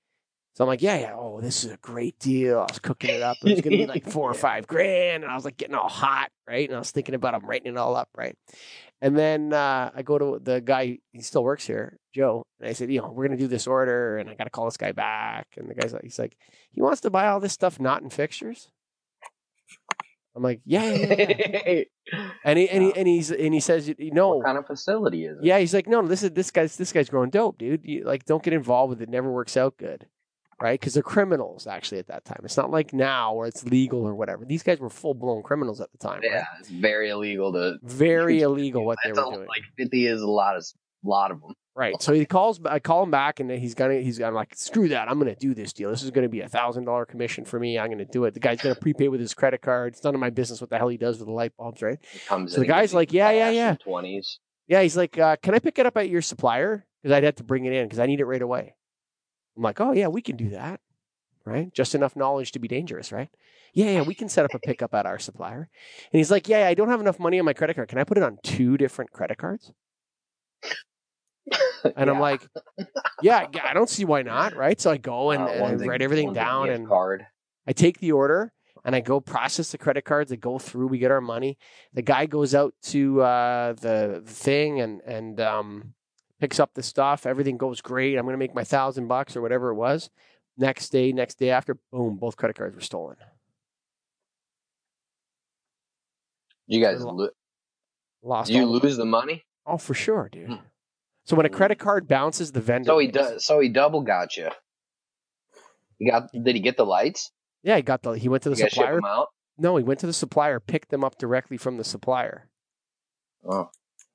so 0.55 0.65
I'm 0.65 0.69
like, 0.69 0.83
"Yeah, 0.83 0.99
yeah, 0.99 1.15
oh, 1.17 1.41
this 1.41 1.65
is 1.65 1.73
a 1.73 1.77
great 1.79 2.19
deal." 2.19 2.59
I 2.61 2.63
was 2.71 2.79
cooking 2.79 3.11
it 3.11 3.23
up. 3.23 3.37
It 3.43 3.51
was 3.53 3.61
gonna 3.63 3.77
be 3.77 3.87
like 3.87 4.07
four 4.07 4.31
or 4.31 4.35
five 4.49 4.67
grand, 4.67 5.23
and 5.25 5.33
I 5.33 5.35
was 5.35 5.45
like 5.45 5.57
getting 5.57 5.75
all 5.75 5.89
hot, 5.89 6.31
right? 6.47 6.69
And 6.69 6.77
I 6.77 6.79
was 6.79 6.91
thinking 6.91 7.15
about, 7.15 7.35
I'm 7.35 7.47
writing 7.47 7.73
it 7.73 7.79
all 7.79 7.97
up, 7.97 8.09
right? 8.17 8.37
And 9.01 9.17
then 9.17 9.53
uh, 9.53 9.91
I 9.95 10.03
go 10.03 10.19
to 10.19 10.41
the 10.43 10.61
guy, 10.61 10.99
he 11.13 11.23
still 11.23 11.45
works 11.45 11.65
here, 11.67 11.99
Joe, 12.13 12.45
and 12.61 12.69
I 12.69 12.73
said, 12.73 12.91
you 12.93 13.01
know, 13.01 13.11
we're 13.13 13.27
gonna 13.29 13.39
do 13.39 13.47
this 13.49 13.67
order, 13.67 14.19
and 14.19 14.29
I 14.29 14.35
got 14.35 14.45
to 14.45 14.51
call 14.51 14.65
this 14.67 14.77
guy 14.77 14.93
back. 14.93 15.47
And 15.57 15.71
the 15.71 15.75
guy's 15.75 15.93
like, 15.93 16.03
he's 16.03 16.19
like, 16.19 16.37
he 16.73 16.83
wants 16.83 17.01
to 17.03 17.11
buy 17.11 17.29
all 17.29 17.39
this 17.41 17.53
stuff 17.53 17.79
not 17.81 18.03
in 18.03 18.11
fixtures. 18.11 18.71
I'm 20.39 20.45
like, 20.45 20.61
yeah, 20.65 20.85
yeah, 20.93 21.83
yeah, 22.13 22.29
and 22.45 22.59
he 22.59 22.69
and 22.69 22.85
he 22.85 22.95
and 22.95 23.09
he's 23.09 23.33
and 23.33 23.53
he 23.53 23.59
says, 23.59 23.89
you 23.89 24.13
know, 24.13 24.37
what 24.37 24.47
kind 24.47 24.57
of 24.57 24.69
facility 24.69 25.25
is 25.25 25.37
it? 25.37 25.45
yeah, 25.45 25.59
he's 25.59 25.75
like, 25.75 25.89
no, 25.89 26.07
this 26.07 26.23
is 26.23 26.31
this 26.31 26.53
guy's 26.53 26.77
this 26.77 26.93
guy's 26.93 27.09
growing 27.09 27.31
dope, 27.31 27.59
dude. 27.59 27.81
You, 27.85 28.05
like, 28.05 28.25
don't 28.25 28.41
get 28.43 28.53
involved 28.53 28.91
with 28.91 29.03
it. 29.03 29.09
Never 29.09 29.33
works 29.33 29.57
out 29.57 29.77
good, 29.79 30.07
right? 30.63 30.79
Because 30.79 30.95
they're 30.95 31.03
criminals 31.03 31.67
actually 31.67 31.99
at 31.99 32.07
that 32.07 32.25
time. 32.25 32.41
It's 32.45 32.57
not 32.57 32.71
like 32.71 32.93
now 32.93 33.35
where 33.35 33.49
it's 33.49 33.65
legal 33.65 34.07
or 34.07 34.15
whatever. 34.15 34.45
These 34.45 34.63
guys 34.63 34.79
were 34.79 34.91
full 34.91 35.15
blown 35.15 35.43
criminals 35.43 35.81
at 35.81 35.91
the 35.91 35.99
time. 35.99 36.21
yeah, 36.23 36.37
right? 36.37 36.47
it's 36.61 36.69
very 36.69 37.11
illegal 37.11 37.53
to. 37.55 37.79
very 37.83 38.41
illegal 38.41 38.87
what 38.87 38.99
they 39.03 39.11
were 39.11 39.17
doing. 39.17 39.41
Like 39.41 39.65
fifty 39.77 40.07
is 40.07 40.23
a 40.23 40.29
lot 40.29 40.57
of 40.57 40.65
lot 41.03 41.33
of 41.33 41.41
them. 41.41 41.55
Right. 41.79 42.03
So 42.03 42.13
he 42.13 42.27
calls. 42.27 42.59
I 42.65 42.81
call 42.81 43.05
him 43.05 43.13
back, 43.13 43.39
and 43.39 43.49
he's 43.49 43.75
gonna. 43.75 44.01
He's 44.01 44.19
gonna 44.19 44.35
like 44.35 44.53
screw 44.57 44.89
that. 44.89 45.09
I'm 45.09 45.17
gonna 45.17 45.37
do 45.37 45.55
this 45.55 45.73
deal. 45.73 45.91
This 45.91 46.03
is 46.03 46.11
gonna 46.11 46.29
be 46.29 46.41
a 46.41 46.49
thousand 46.49 46.87
dollar 46.87 47.07
commission 47.07 47.45
for 47.45 47.61
me. 47.61 47.79
I'm 47.79 47.89
gonna 47.89 48.05
do 48.05 48.25
it. 48.25 48.35
The 48.35 48.41
guy's 48.41 48.61
gonna 48.61 48.75
prepay 48.75 49.07
with 49.07 49.21
his 49.21 49.33
credit 49.33 49.63
card. 49.63 49.93
It's 49.93 50.03
none 50.03 50.13
of 50.13 50.21
my 50.21 50.31
business 50.31 50.61
what 50.61 50.71
the 50.71 50.77
hell 50.77 50.89
he 50.89 50.97
does 50.97 51.19
with 51.19 51.29
the 51.29 51.33
light 51.33 51.57
bulbs, 51.57 51.81
right? 51.81 52.01
It 52.13 52.27
comes 52.27 52.51
So 52.51 52.57
in 52.57 52.63
the 52.63 52.67
guy's 52.67 52.93
like, 52.95 53.13
yeah, 53.13 53.31
yeah, 53.31 53.51
yeah. 53.51 53.77
Twenties. 53.77 54.41
Yeah. 54.67 54.83
He's 54.83 54.97
like, 54.97 55.17
uh, 55.19 55.37
can 55.41 55.55
I 55.55 55.61
pick 55.61 55.79
it 55.79 55.87
up 55.87 55.97
at 55.97 56.09
your 56.09 56.21
supplier? 56.21 56.85
Because 57.01 57.15
I'd 57.15 57.23
have 57.23 57.37
to 57.37 57.45
bring 57.45 57.65
it 57.65 57.73
in 57.73 57.87
because 57.87 58.01
I 58.01 58.07
need 58.07 58.19
it 58.19 58.25
right 58.27 58.43
away. 58.43 58.75
I'm 59.57 59.63
like, 59.63 59.81
oh 59.81 59.93
yeah, 59.93 60.09
we 60.09 60.21
can 60.21 60.35
do 60.35 60.51
that. 60.51 60.81
Right. 61.45 61.73
Just 61.73 61.95
enough 61.95 62.17
knowledge 62.17 62.51
to 62.53 62.59
be 62.59 62.67
dangerous, 62.67 63.13
right? 63.13 63.29
Yeah, 63.73 63.91
yeah, 63.91 64.03
we 64.03 64.15
can 64.17 64.29
set 64.29 64.45
up 64.45 64.53
a 64.53 64.59
pickup 64.59 64.95
at 64.95 65.07
our 65.07 65.21
supplier. 65.21 65.69
And 66.13 66.19
he's 66.19 66.33
like, 66.33 66.49
yeah, 66.49 66.67
I 66.67 66.75
don't 66.75 66.89
have 66.89 67.01
enough 67.01 67.21
money 67.21 67.39
on 67.39 67.45
my 67.45 67.53
credit 67.53 67.77
card. 67.77 67.89
Can 67.89 67.99
I 67.99 68.05
put 68.05 68.17
it 68.17 68.25
on 68.25 68.39
two 68.43 68.77
different 68.77 69.13
credit 69.13 69.39
cards? 69.39 69.71
And 71.97 72.11
I'm 72.11 72.21
like, 72.21 72.47
yeah, 73.23 73.47
yeah, 73.53 73.67
I 73.69 73.75
don't 73.75 73.89
see 73.89 74.05
why 74.05 74.23
not, 74.23 74.55
right? 74.57 74.81
So 74.81 74.91
I 74.91 74.97
go 74.97 75.31
and, 75.31 75.43
Uh, 75.43 75.47
and 75.47 75.83
I 75.83 75.87
write 75.87 76.03
everything 76.03 76.33
down 76.33 76.69
and 76.71 76.87
card. 76.89 77.27
I 77.67 77.73
take 77.73 77.99
the 77.99 78.13
order 78.13 78.53
and 78.85 78.97
I 78.97 79.01
go 79.01 79.21
process 79.21 79.71
the 79.73 79.79
credit 79.79 80.05
cards. 80.05 80.33
I 80.33 80.37
go 80.37 80.59
through, 80.59 80.89
we 80.89 80.99
get 80.99 81.11
our 81.11 81.21
money. 81.21 81.59
The 81.93 82.03
guy 82.03 82.27
goes 82.27 82.55
out 82.55 82.75
to 82.85 83.23
uh, 83.23 83.73
the 83.75 84.23
thing 84.27 84.81
and 84.81 85.01
and 85.03 85.41
um, 85.41 85.95
picks 86.41 86.59
up 86.59 86.75
the 86.75 86.83
stuff. 86.83 87.27
Everything 87.27 87.57
goes 87.57 87.81
great. 87.81 88.17
I'm 88.17 88.25
gonna 88.25 88.37
make 88.39 88.55
my 88.55 88.65
thousand 88.65 89.07
bucks 89.09 89.37
or 89.37 89.43
whatever 89.43 89.71
it 89.71 89.75
was. 89.75 90.11
Next 90.57 90.89
day, 90.91 91.13
next 91.13 91.39
day 91.39 91.51
after, 91.51 91.77
boom, 91.93 92.17
both 92.17 92.37
credit 92.37 92.57
cards 92.57 92.75
were 92.75 92.81
stolen. 92.81 93.17
You 96.67 96.83
guys, 96.83 97.03
Lo- 97.03 97.13
lo- 97.15 97.29
Lost. 98.23 98.51
you 98.51 98.67
lose 98.67 98.97
the 98.97 99.05
money? 99.05 99.45
Oh, 99.67 99.79
for 99.79 99.95
sure, 99.95 100.29
dude. 100.31 100.59
So 101.29 101.37
when 101.37 101.45
a 101.45 101.51
credit 101.51 101.79
card 101.79 102.09
bounces, 102.09 102.53
the 102.53 102.61
vendor. 102.63 102.87
So 102.89 102.99
he 102.99 103.07
does. 103.09 103.45
So 103.45 103.61
he 103.61 103.69
double 103.69 104.01
got 104.01 104.35
you. 104.39 104.49
He 105.99 106.11
got. 106.11 106.33
Did 106.33 106.55
he 106.57 106.61
get 106.63 106.79
the 106.79 106.87
lights? 106.87 107.31
Yeah, 107.63 107.77
he 107.77 107.83
got 107.83 108.03
the. 108.03 108.13
He 108.13 108.31
went 108.31 108.43
to 108.45 108.49
the 108.51 108.57
You 108.57 108.71
supplier. 108.71 108.95
them 108.95 109.05
out. 109.05 109.29
No, 109.59 109.77
he 109.77 109.85
went 109.85 110.01
to 110.01 110.07
the 110.07 110.15
supplier, 110.15 110.59
picked 110.59 110.89
them 110.89 111.05
up 111.05 111.19
directly 111.19 111.59
from 111.59 111.77
the 111.77 111.85
supplier, 111.85 112.49
Oh. 113.45 113.69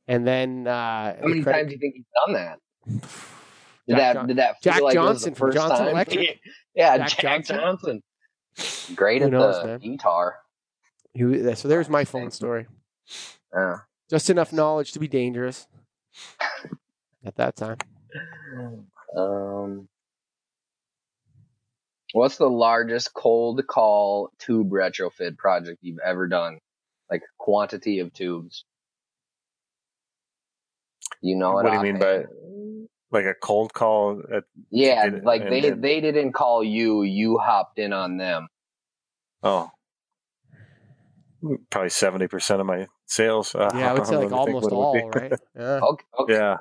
and 0.08 0.26
then 0.26 0.66
uh, 0.68 1.16
How 1.22 1.28
many 1.28 1.42
the 1.42 1.44
credit- 1.44 1.58
times 1.60 1.68
do 1.68 1.74
you 1.76 1.80
think 1.80 1.94
he's 1.98 2.06
done 2.26 2.34
that? 2.34 2.60
Did 3.88 3.98
Jack 3.98 3.98
that? 4.00 4.14
Jon- 4.14 4.28
did 4.28 4.38
that? 4.38 4.56
Jack 4.64 4.82
like 4.82 4.94
Johnson 4.94 5.36
first 5.36 5.56
Johnson 5.58 5.78
time? 5.78 5.88
Electric? 5.90 6.40
yeah, 6.74 6.98
Jack 6.98 7.10
Jack, 7.10 7.46
Johnson? 7.46 7.58
Johnson. 8.58 8.96
Great 8.96 9.22
Who 9.22 9.28
at 9.28 9.32
knows, 9.34 9.62
the 9.62 9.68
man? 9.68 9.80
guitar. 9.82 10.38
He- 11.14 11.54
so 11.56 11.68
there's 11.68 11.90
my 11.90 12.06
phone 12.06 12.32
story. 12.32 12.66
Yeah. 13.54 13.76
Just 14.10 14.30
enough 14.32 14.52
knowledge 14.54 14.94
to 14.94 15.00
be 15.00 15.08
dangerous 15.10 15.68
at 17.26 17.36
that 17.36 17.56
time. 17.56 17.78
Um, 19.18 19.88
what's 22.14 22.38
the 22.38 22.50
largest 22.50 23.14
cold 23.14 23.62
call 23.68 24.32
tube 24.40 24.70
retrofit 24.72 25.38
project 25.38 25.80
you've 25.82 26.00
ever 26.04 26.28
done? 26.28 26.60
Like 27.10 27.22
quantity 27.38 28.00
of 28.00 28.14
tubes. 28.14 28.66
You 31.22 31.36
know 31.36 31.54
What 31.54 31.66
what 31.66 31.72
do 31.72 31.78
you 31.78 31.94
mean 31.94 32.00
by 32.00 32.26
like 33.12 33.26
a 33.26 33.34
cold 33.42 33.74
call? 33.74 34.22
At, 34.34 34.44
Yeah, 34.72 35.06
get 35.06 35.14
it 35.20 35.24
like 35.24 35.48
they 35.50 35.62
then- 35.62 35.82
they 35.82 36.02
didn't 36.02 36.34
call 36.34 36.64
you. 36.64 37.04
You 37.04 37.38
hopped 37.38 37.80
in 37.80 37.94
on 37.94 38.18
them. 38.18 38.48
oh, 39.44 39.70
probably 41.70 41.90
seventy 41.90 42.28
percent 42.28 42.60
of 42.62 42.68
my 42.68 42.88
sales. 43.06 43.54
Uh, 43.56 43.70
Yeah, 43.76 43.92
I 43.92 43.94
would 43.94 44.06
say 44.08 44.16
like 44.18 44.32
let 44.32 44.32
me 44.32 44.46
think 44.46 44.48
almost 44.56 44.64
what 44.64 44.72
it 44.74 44.76
would 44.76 44.82
all, 44.82 44.94
be. 45.12 45.20
right? 45.20 45.40
Yeah. 45.56 45.80
Okay, 45.82 46.06
okay. 46.20 46.34
yeah, 46.34 46.58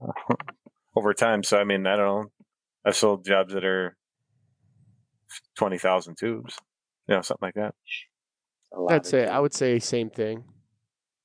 over 0.96 1.14
time. 1.14 1.42
So 1.42 1.58
I 1.58 1.64
mean, 1.64 1.86
I 1.86 1.96
don't 1.96 2.06
know. 2.22 2.30
I've 2.84 2.96
sold 2.96 3.24
jobs 3.24 3.54
that 3.54 3.64
are 3.64 3.96
twenty 5.56 5.78
thousand 5.78 6.16
tubes, 6.18 6.56
you 7.08 7.14
know, 7.14 7.22
something 7.22 7.46
like 7.46 7.54
that. 7.54 7.74
A 8.72 8.80
lot 8.80 8.92
I'd 8.92 9.06
say 9.06 9.20
tubes. 9.22 9.32
I 9.32 9.40
would 9.40 9.54
say 9.54 9.78
same 9.78 10.10
thing. 10.10 10.44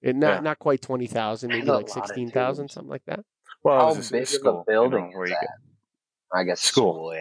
It 0.02 0.16
not 0.16 0.36
Yeah. 0.36 0.40
not 0.42 0.60
quite 0.60 0.82
twenty 0.82 1.08
thousand, 1.08 1.50
maybe 1.50 1.66
like 1.66 1.74
lot 1.74 1.84
of 1.84 1.90
sixteen 1.90 2.32
thousand, 2.32 2.70
something 2.70 2.90
like 2.90 3.04
that. 3.08 3.20
Well, 3.64 3.88
How 3.90 3.96
just 3.96 4.12
big 4.12 4.22
a 4.46 4.50
of 4.50 4.56
a 4.56 4.64
building 4.66 5.06
you 5.08 5.12
know, 5.12 5.18
where 5.18 5.26
is 5.26 5.32
you 5.32 5.38
that? 5.42 6.38
I 6.38 6.44
guess 6.44 6.62
School. 6.62 6.94
school. 6.94 7.14
Yeah, 7.14 7.20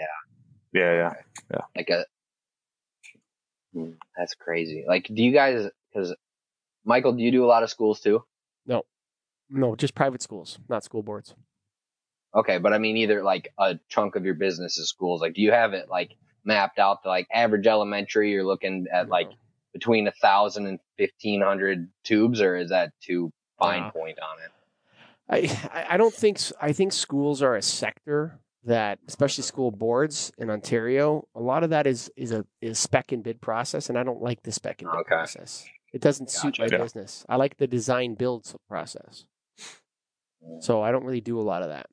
get- 0.72 0.80
yeah, 0.80 1.12
yeah. 1.50 1.60
like 1.74 1.88
a. 1.90 2.04
Hmm, 3.74 3.92
That's 4.16 4.34
crazy. 4.34 4.84
Like, 4.86 5.04
do 5.12 5.22
you 5.22 5.32
guys? 5.32 5.68
Because 5.92 6.14
Michael, 6.88 7.12
do 7.12 7.22
you 7.22 7.30
do 7.30 7.44
a 7.44 7.46
lot 7.46 7.62
of 7.62 7.68
schools 7.70 8.00
too? 8.00 8.24
No. 8.66 8.82
No, 9.50 9.76
just 9.76 9.94
private 9.94 10.22
schools, 10.22 10.58
not 10.68 10.82
school 10.84 11.02
boards. 11.02 11.34
Okay, 12.34 12.56
but 12.58 12.72
I 12.72 12.78
mean 12.78 12.96
either 12.96 13.22
like 13.22 13.52
a 13.58 13.78
chunk 13.88 14.16
of 14.16 14.24
your 14.24 14.34
business 14.34 14.78
is 14.78 14.88
schools. 14.88 15.20
Like, 15.20 15.34
do 15.34 15.42
you 15.42 15.52
have 15.52 15.74
it 15.74 15.88
like 15.90 16.12
mapped 16.44 16.78
out 16.78 17.02
to 17.02 17.08
like 17.08 17.26
average 17.32 17.66
elementary? 17.66 18.30
You're 18.32 18.44
looking 18.44 18.86
at 18.92 19.08
like 19.08 19.28
between 19.74 20.06
a 20.08 20.12
thousand 20.12 20.66
and 20.66 20.78
fifteen 20.96 21.42
hundred 21.42 21.88
tubes, 22.04 22.40
or 22.40 22.56
is 22.56 22.70
that 22.70 22.92
too 23.02 23.30
fine 23.58 23.90
point 23.90 24.18
on 24.20 24.36
it? 24.44 25.50
I 25.74 25.84
I- 25.94 25.96
don't 25.98 26.14
think 26.14 26.38
I 26.60 26.72
think 26.72 26.92
schools 26.92 27.42
are 27.42 27.54
a 27.54 27.62
sector 27.62 28.38
that, 28.64 28.98
especially 29.08 29.44
school 29.44 29.70
boards 29.70 30.32
in 30.38 30.50
Ontario, 30.50 31.26
a 31.34 31.40
lot 31.40 31.64
of 31.64 31.70
that 31.70 31.86
is 31.86 32.10
is 32.16 32.32
a 32.32 32.44
is 32.60 32.78
spec 32.78 33.12
and 33.12 33.22
bid 33.22 33.40
process, 33.40 33.88
and 33.88 33.98
I 33.98 34.02
don't 34.04 34.22
like 34.22 34.42
the 34.42 34.52
spec 34.52 34.82
and 34.82 34.90
bid 34.90 35.00
Okay. 35.00 35.08
process. 35.14 35.66
It 35.92 36.00
doesn't 36.02 36.30
suit 36.30 36.58
my 36.58 36.68
Yeah. 36.70 36.78
business. 36.78 37.24
I 37.28 37.36
like 37.36 37.56
the 37.56 37.66
design 37.66 38.14
build 38.14 38.46
process, 38.68 39.24
so 40.60 40.82
I 40.82 40.92
don't 40.92 41.04
really 41.04 41.20
do 41.20 41.40
a 41.40 41.42
lot 41.42 41.62
of 41.62 41.68
that. 41.70 41.88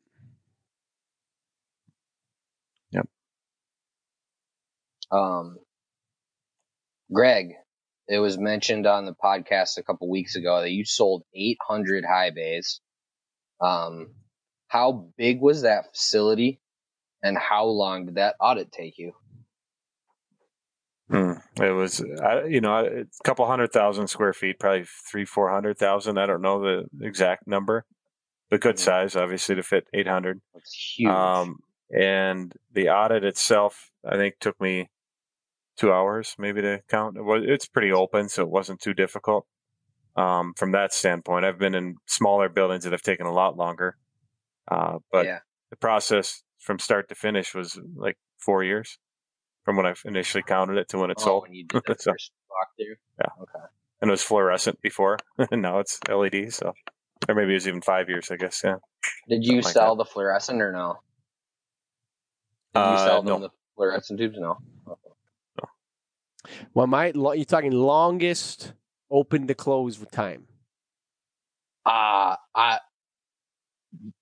Yep. 2.92 3.08
Um, 5.12 5.58
Greg, 7.12 7.54
it 8.08 8.20
was 8.20 8.38
mentioned 8.38 8.88
on 8.88 9.06
the 9.06 9.16
podcast 9.16 9.78
a 9.78 9.84
couple 9.84 10.10
weeks 10.10 10.36
ago 10.36 10.62
that 10.62 10.72
you 10.72 10.86
sold 10.86 11.24
800 11.34 12.06
high 12.06 12.32
bays. 12.32 12.82
Um, 13.62 14.16
how 14.68 15.10
big 15.18 15.42
was 15.42 15.62
that 15.64 15.88
facility 15.94 16.60
and 17.24 17.38
how 17.38 17.66
long 17.66 18.08
did 18.08 18.16
that 18.16 18.36
audit 18.40 18.72
take 18.72 18.98
you? 18.98 19.14
It 21.62 21.72
was, 21.72 22.04
I, 22.22 22.44
you 22.46 22.60
know, 22.60 22.76
a 22.76 23.06
couple 23.24 23.46
hundred 23.46 23.72
thousand 23.72 24.08
square 24.08 24.34
feet, 24.34 24.60
probably 24.60 24.86
three, 25.10 25.26
four 25.26 25.50
hundred 25.50 25.78
thousand. 25.78 26.18
I 26.18 26.26
don't 26.26 26.42
know 26.42 26.62
the 26.62 26.86
exact 27.02 27.48
number, 27.48 27.86
but 28.50 28.60
good 28.60 28.78
size, 28.78 29.16
obviously, 29.16 29.56
to 29.56 29.64
fit 29.64 29.88
eight 29.94 30.08
hundred. 30.08 30.42
It's 30.54 30.94
huge. 30.98 31.10
Um, 31.10 31.60
and 31.90 32.54
the 32.74 32.90
audit 32.90 33.24
itself, 33.24 33.92
I 34.06 34.18
think, 34.18 34.36
took 34.40 34.60
me 34.60 34.90
two 35.78 35.94
hours 35.94 36.36
maybe 36.38 36.62
to 36.62 36.82
count. 36.90 37.16
It 37.16 37.24
was, 37.24 37.44
it's 37.46 37.68
pretty 37.68 37.92
open, 37.92 38.28
so 38.28 38.42
it 38.42 38.50
wasn't 38.50 38.82
too 38.82 38.94
difficult. 38.94 39.46
Um, 40.18 40.54
from 40.56 40.72
that 40.72 40.94
standpoint, 40.94 41.46
I've 41.46 41.60
been 41.60 41.76
in 41.76 41.96
smaller 42.06 42.50
buildings 42.50 42.84
that 42.84 42.94
have 42.94 43.02
taken 43.02 43.26
a 43.26 43.34
lot 43.34 43.58
longer. 43.58 43.98
Uh, 44.70 44.98
but 45.12 45.26
yeah. 45.26 45.40
the 45.70 45.76
process 45.78 46.44
from 46.60 46.80
start 46.80 47.08
to 47.10 47.16
finish 47.16 47.54
was 47.54 47.80
like 47.96 48.18
four 48.40 48.64
years 48.64 48.98
from 49.66 49.76
when 49.78 49.86
I 49.86 49.94
initially 50.06 50.44
counted 50.44 50.78
it 50.78 50.88
to 50.90 50.98
when 51.00 51.10
it 51.12 51.18
Oh, 51.20 51.24
sold. 51.24 51.44
when 51.44 51.54
you 51.54 51.66
did 51.66 51.82
the 51.86 51.96
So- 52.00 52.12
first 52.12 52.32
walkthrough. 52.50 52.96
Yeah. 53.20 53.42
Okay. 53.42 53.66
And 54.02 54.10
it 54.10 54.12
was 54.12 54.22
fluorescent 54.24 54.80
before, 54.82 55.18
and 55.52 55.62
now 55.62 55.80
it's 55.80 56.00
LED. 56.08 56.54
So, 56.54 56.74
or 57.28 57.36
maybe 57.36 57.52
it 57.52 57.56
was 57.56 57.68
even 57.68 57.82
five 57.82 58.08
years, 58.10 58.30
I 58.32 58.36
guess. 58.38 58.62
Yeah. 58.64 58.76
Did 59.28 59.44
you 59.44 59.62
Something 59.62 59.64
like 59.64 59.74
sell 59.74 59.96
the 59.96 60.06
fluorescent 60.06 60.62
or 60.62 60.72
no? 60.72 61.00
Did 62.74 62.80
you 62.80 62.86
Uh, 62.86 63.06
sell 63.06 63.22
them 63.24 63.42
no. 63.42 63.48
the 63.48 63.54
fluorescent 63.76 64.20
tubes? 64.20 64.38
No. 64.38 64.58
Well, 66.74 66.88
my 66.88 67.12
lo- 67.16 67.32
you're 67.32 67.46
talking 67.46 67.72
longest 67.72 68.74
open 69.10 69.48
to 69.48 69.56
close 69.56 69.98
with 70.00 70.12
time. 70.12 70.48
Uh, 71.86 72.36
I, 72.54 72.80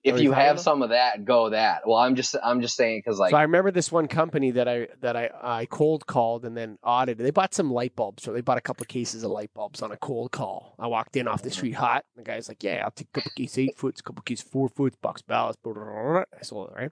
if 0.02 0.20
you 0.20 0.32
have 0.32 0.60
some 0.60 0.82
of 0.82 0.90
that, 0.90 1.24
go 1.24 1.50
that. 1.50 1.82
Well, 1.86 1.96
I'm 1.96 2.14
just, 2.14 2.36
I'm 2.42 2.60
just 2.60 2.76
saying 2.76 3.02
because 3.04 3.18
like, 3.18 3.30
so 3.30 3.36
I 3.36 3.42
remember 3.42 3.70
this 3.70 3.90
one 3.90 4.06
company 4.08 4.50
that 4.52 4.68
I 4.68 4.88
that 5.00 5.16
I 5.16 5.30
I 5.42 5.66
cold 5.66 6.06
called 6.06 6.44
and 6.44 6.56
then 6.56 6.78
audited. 6.82 7.24
They 7.24 7.30
bought 7.30 7.54
some 7.54 7.72
light 7.72 7.96
bulbs, 7.96 8.22
so 8.22 8.32
they 8.32 8.40
bought 8.40 8.58
a 8.58 8.60
couple 8.60 8.82
of 8.82 8.88
cases 8.88 9.24
of 9.24 9.30
light 9.30 9.52
bulbs 9.54 9.82
on 9.82 9.92
a 9.92 9.96
cold 9.96 10.32
call. 10.32 10.74
I 10.78 10.86
walked 10.86 11.16
in 11.16 11.26
off 11.26 11.42
the 11.42 11.50
street 11.50 11.72
hot. 11.72 12.04
The 12.16 12.22
guy's 12.22 12.48
like, 12.48 12.62
"Yeah, 12.62 12.82
I'll 12.84 12.90
take 12.90 13.08
a 13.08 13.20
couple 13.20 13.32
cases 13.34 13.58
eight 13.58 13.76
foot, 13.76 13.98
a 13.98 14.02
couple 14.02 14.22
cases 14.22 14.46
four 14.48 14.68
foot, 14.68 15.00
box 15.00 15.22
ballast." 15.22 15.58
I 15.64 16.24
sold 16.42 16.70
it 16.70 16.74
right, 16.76 16.90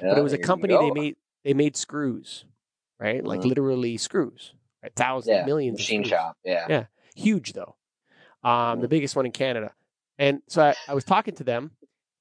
but 0.00 0.18
it 0.18 0.22
was 0.22 0.32
a 0.32 0.38
company 0.38 0.76
they 0.76 0.90
made 0.90 1.16
they 1.44 1.54
made 1.54 1.76
screws, 1.76 2.44
right? 2.98 3.24
Like 3.24 3.40
Mhm. 3.40 3.46
literally 3.46 3.96
screws, 3.96 4.54
right? 4.82 4.92
Thousands, 4.94 5.36
yeah, 5.38 5.44
millions, 5.44 5.78
machine 5.78 6.04
shop. 6.04 6.36
Yeah. 6.44 6.66
Yeah. 6.68 6.84
huge 7.14 7.52
though. 7.52 7.76
Um, 8.42 8.80
the 8.80 8.86
Mhm. 8.86 8.90
biggest 8.90 9.16
one 9.16 9.26
in 9.26 9.32
Canada. 9.32 9.74
And 10.18 10.42
so 10.46 10.62
I, 10.62 10.74
I 10.88 10.94
was 10.94 11.04
talking 11.04 11.34
to 11.36 11.44
them, 11.44 11.72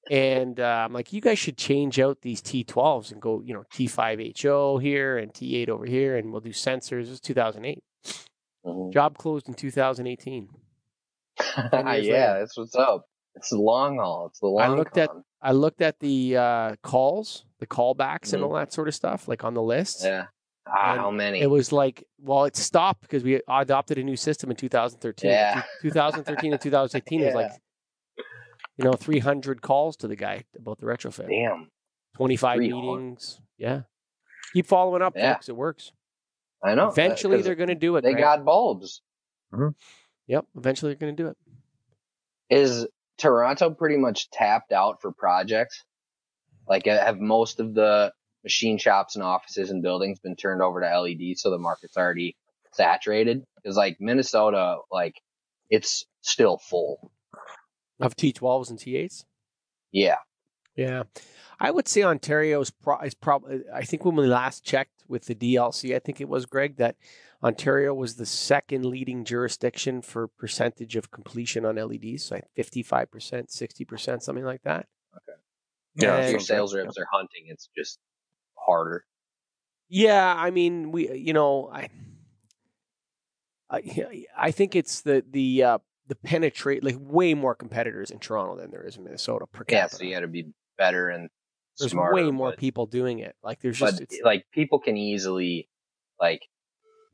and 0.10 0.60
uh, 0.60 0.84
I'm 0.86 0.94
like, 0.94 1.14
you 1.14 1.22
guys 1.22 1.38
should 1.40 1.58
change 1.58 2.00
out 2.00 2.22
these 2.22 2.42
T12s 2.42 3.12
and 3.12 3.22
go, 3.22 3.42
you 3.46 3.54
know, 3.54 3.64
T5HO 3.74 4.82
here 4.82 5.18
and 5.18 5.34
T8 5.34 5.70
over 5.70 5.86
here, 5.86 6.18
and 6.18 6.32
we'll 6.32 6.42
do 6.42 6.50
sensors. 6.52 7.06
It 7.06 7.10
was 7.12 7.20
2008. 7.22 7.84
Mhm. 8.66 8.94
Job 8.94 9.18
closed 9.18 9.48
in 9.48 9.54
2018. 9.54 10.50
yeah, 11.58 11.82
later. 11.84 12.12
that's 12.40 12.58
what's 12.58 12.76
up. 12.76 13.06
It's 13.36 13.50
the 13.50 13.58
long 13.58 13.98
haul. 13.98 14.28
It's 14.28 14.40
the 14.40 14.48
long. 14.48 14.62
I 14.64 14.68
looked 14.68 14.98
at- 14.98 15.10
I 15.44 15.54
looked 15.54 15.82
at 15.82 16.00
the 16.00 16.38
uh, 16.38 16.76
calls, 16.84 17.46
the 17.60 17.66
callbacks, 17.66 18.32
and 18.34 18.44
Mhm. 18.44 18.46
all 18.46 18.54
that 18.54 18.72
sort 18.72 18.88
of 18.88 18.94
stuff, 18.94 19.28
like 19.28 19.44
on 19.44 19.56
the 19.56 19.62
list. 19.64 20.04
Yeah. 20.04 20.26
Ah, 20.68 20.96
how 20.98 21.10
many? 21.10 21.42
It 21.42 21.50
was 21.50 21.72
like, 21.72 22.04
well, 22.20 22.44
it 22.46 22.56
stopped 22.56 23.02
because 23.02 23.24
we 23.24 23.42
adopted 23.48 23.98
a 23.98 24.04
new 24.04 24.16
system 24.16 24.52
in 24.52 24.56
2013. 24.56 25.32
Yeah. 25.32 25.64
2013 25.82 26.52
and 26.54 26.62
2018 26.62 27.22
was 27.22 27.28
Yeah. 27.30 27.36
like, 27.36 27.52
you 28.78 28.86
know, 28.86 28.94
300 28.94 29.62
calls 29.62 29.98
to 29.98 30.08
the 30.08 30.16
guy 30.16 30.44
about 30.58 30.80
the 30.80 30.86
retrofit. 30.86 31.28
Damn. 31.30 31.70
25 32.16 32.58
300. 32.58 32.82
meetings. 32.82 33.40
Yeah. 33.58 33.82
Keep 34.54 34.68
following 34.68 35.02
up, 35.02 35.14
Yeah. 35.16 35.34
folks. 35.34 35.50
It 35.50 35.56
works. 35.56 35.92
I 36.64 36.76
know. 36.76 36.90
uh, 36.90 36.92
they're 37.42 37.56
going 37.56 37.70
to 37.70 37.76
do 37.76 37.96
it. 37.96 38.02
they 38.02 38.12
Greg. 38.12 38.24
got 38.24 38.46
bulbs. 38.46 39.02
Yep. 40.28 40.46
Eventually, 40.56 40.92
they're 40.94 41.08
going 41.08 41.16
to 41.16 41.24
do 41.24 41.30
it. 41.30 41.38
Is 42.50 42.88
Toronto 43.18 43.70
pretty 43.72 43.98
much 43.98 44.30
tapped 44.30 44.72
out 44.72 45.02
for 45.02 45.12
projects? 45.12 45.84
Like, 46.68 46.88
uh, 46.88 47.04
have 47.04 47.20
most 47.20 47.60
of 47.60 47.74
the 47.74 48.14
machine 48.44 48.78
shops 48.78 49.16
and 49.16 49.24
offices 49.24 49.70
and 49.72 49.82
buildings 49.82 50.20
been 50.20 50.36
turned 50.36 50.62
over 50.62 50.82
to 50.82 51.00
LED, 51.02 51.38
so 51.38 51.50
the 51.50 51.58
market's 51.58 51.98
already 51.98 52.36
saturated? 52.74 53.44
Because 53.56 53.76
like 53.78 53.98
Minnesota, 54.00 54.78
like 54.92 55.16
it's 55.70 56.06
still 56.22 56.58
full. 56.58 57.12
Of 58.02 58.16
T12s 58.16 58.70
and 58.70 58.80
T8s. 58.80 59.26
Yeah. 59.92 60.18
Yeah. 60.76 61.04
I 61.60 61.70
would 61.72 61.88
say 61.88 62.02
Ontario's 62.04 62.72
pro- 62.72 63.00
is 63.02 63.14
probably, 63.14 63.62
I 63.74 63.84
think 63.84 64.04
when 64.06 64.16
we 64.16 64.26
last 64.26 64.64
checked 64.64 65.04
with 65.08 65.26
the 65.26 65.36
DLC, 65.36 65.96
I 65.96 66.00
think 66.00 66.20
it 66.22 66.30
was 66.30 66.46
Greg, 66.46 66.78
that 66.78 66.96
Ontario 67.44 67.94
was 67.94 68.16
the 68.16 68.26
second 68.26 68.86
leading 68.86 69.26
jurisdiction 69.26 70.02
for 70.02 70.28
percentage 70.28 70.96
of 70.96 71.12
completion 71.12 71.66
on 71.66 71.76
LEDs. 71.76 72.24
So 72.26 72.36
like 72.36 72.46
55%, 72.58 73.08
60%, 73.10 74.22
something 74.22 74.46
like 74.46 74.64
that. 74.64 74.88
Okay. 75.16 75.38
Yeah. 75.96 76.16
And- 76.16 76.26
If 76.26 76.32
your 76.32 76.40
sales 76.40 76.74
reps 76.74 76.98
are 76.98 77.08
hunting, 77.12 77.44
it's 77.48 77.70
just 77.78 78.00
harder. 78.58 79.06
Yeah, 79.90 80.34
I 80.38 80.52
mean, 80.52 80.92
we, 80.92 81.12
you 81.12 81.34
know, 81.34 81.70
I, 81.72 81.90
I, 83.70 84.26
I 84.38 84.52
think 84.52 84.76
it's 84.76 85.02
the 85.02 85.24
the 85.30 85.64
uh, 85.64 85.78
the 86.12 86.16
penetrate 86.16 86.84
like 86.84 86.98
way 87.00 87.34
more 87.34 87.56
competitors 87.56 88.12
in 88.12 88.20
Toronto 88.20 88.58
than 88.58 88.70
there 88.70 88.86
is 88.86 88.98
in 88.98 89.04
Minnesota 89.06 89.48
per 89.48 89.64
Yeah, 89.70 89.84
capita. 89.84 89.96
so 89.96 90.04
you 90.04 90.14
got 90.14 90.20
to 90.20 90.28
be 90.28 90.52
better 90.78 91.08
and 91.08 91.30
there's 91.80 91.92
smarter. 91.92 92.14
way 92.16 92.30
more 92.30 92.50
but- 92.50 92.60
people 92.60 92.86
doing 92.86 93.20
it. 93.20 93.34
Like 93.42 93.62
there's 93.62 93.80
just 93.80 94.04
like 94.26 94.44
people 94.52 94.78
can 94.80 94.98
easily 94.98 95.70
like 96.20 96.42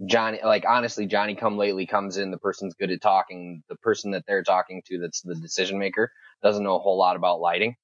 Johnny 0.08 0.40
like 0.44 0.66
honestly 0.68 1.06
Johnny 1.06 1.36
come 1.36 1.60
lately 1.60 1.86
comes 1.86 2.18
in 2.18 2.32
the 2.32 2.40
person's 2.40 2.74
good 2.74 2.90
at 2.90 3.00
talking 3.00 3.62
the 3.70 3.76
person 3.76 4.10
that 4.14 4.24
they're 4.28 4.42
talking 4.42 4.82
to 4.88 4.98
that's 4.98 5.22
the 5.22 5.36
decision 5.36 5.78
maker 5.78 6.12
doesn't 6.42 6.64
know 6.64 6.76
a 6.76 6.80
whole 6.80 6.98
lot 6.98 7.16
about 7.16 7.40
lighting 7.40 7.76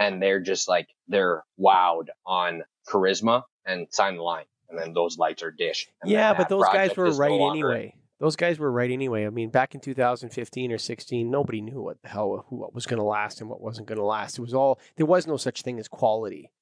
and 0.00 0.20
they're 0.20 0.40
just 0.40 0.68
like 0.68 0.88
they're 1.06 1.44
wowed 1.56 2.06
on 2.26 2.62
charisma 2.88 3.42
and 3.64 3.86
sign 3.92 4.16
the 4.16 4.22
line 4.24 4.46
and 4.68 4.76
then 4.76 4.92
those 4.92 5.18
lights 5.18 5.44
are 5.44 5.54
then 5.56 5.74
yeah, 6.04 6.34
but 6.34 6.48
those 6.48 6.64
guys 6.64 6.96
were 6.96 7.12
right 7.12 7.30
anyway. 7.30 7.94
Those 8.22 8.36
guys 8.36 8.56
were 8.60 8.70
right 8.70 8.90
anyway. 8.90 9.26
I 9.26 9.30
mean, 9.30 9.50
back 9.50 9.74
in 9.74 9.80
2015 9.80 10.70
or 10.70 10.78
16, 10.78 11.28
nobody 11.28 11.60
knew 11.60 11.82
what 11.82 12.00
the 12.02 12.08
hell 12.08 12.46
who 12.48 12.56
what 12.56 12.72
was 12.72 12.86
going 12.86 12.98
to 12.98 13.04
last 13.04 13.40
and 13.40 13.50
what 13.50 13.60
wasn't 13.60 13.88
going 13.88 13.98
to 13.98 14.04
last. 14.04 14.38
It 14.38 14.42
was 14.42 14.54
all 14.54 14.78
there 14.96 15.06
was 15.06 15.26
no 15.26 15.36
such 15.36 15.62
thing 15.62 15.80
as 15.80 15.88
quality. 15.88 16.52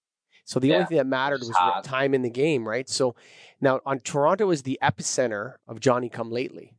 So 0.47 0.59
the 0.59 0.73
only 0.73 0.87
thing 0.87 0.97
that 0.97 1.07
mattered 1.07 1.41
was 1.41 1.51
hot. 1.51 1.85
time 1.85 2.15
in 2.15 2.23
the 2.23 2.31
game, 2.31 2.67
right? 2.67 2.89
So 2.89 3.15
now 3.61 3.81
on 3.85 4.01
Toronto 4.01 4.51
is 4.51 4.63
the 4.63 4.79
epicenter 4.83 5.57
of 5.69 5.81
Johnny 5.81 6.09
Come 6.09 6.31
Lately. 6.31 6.73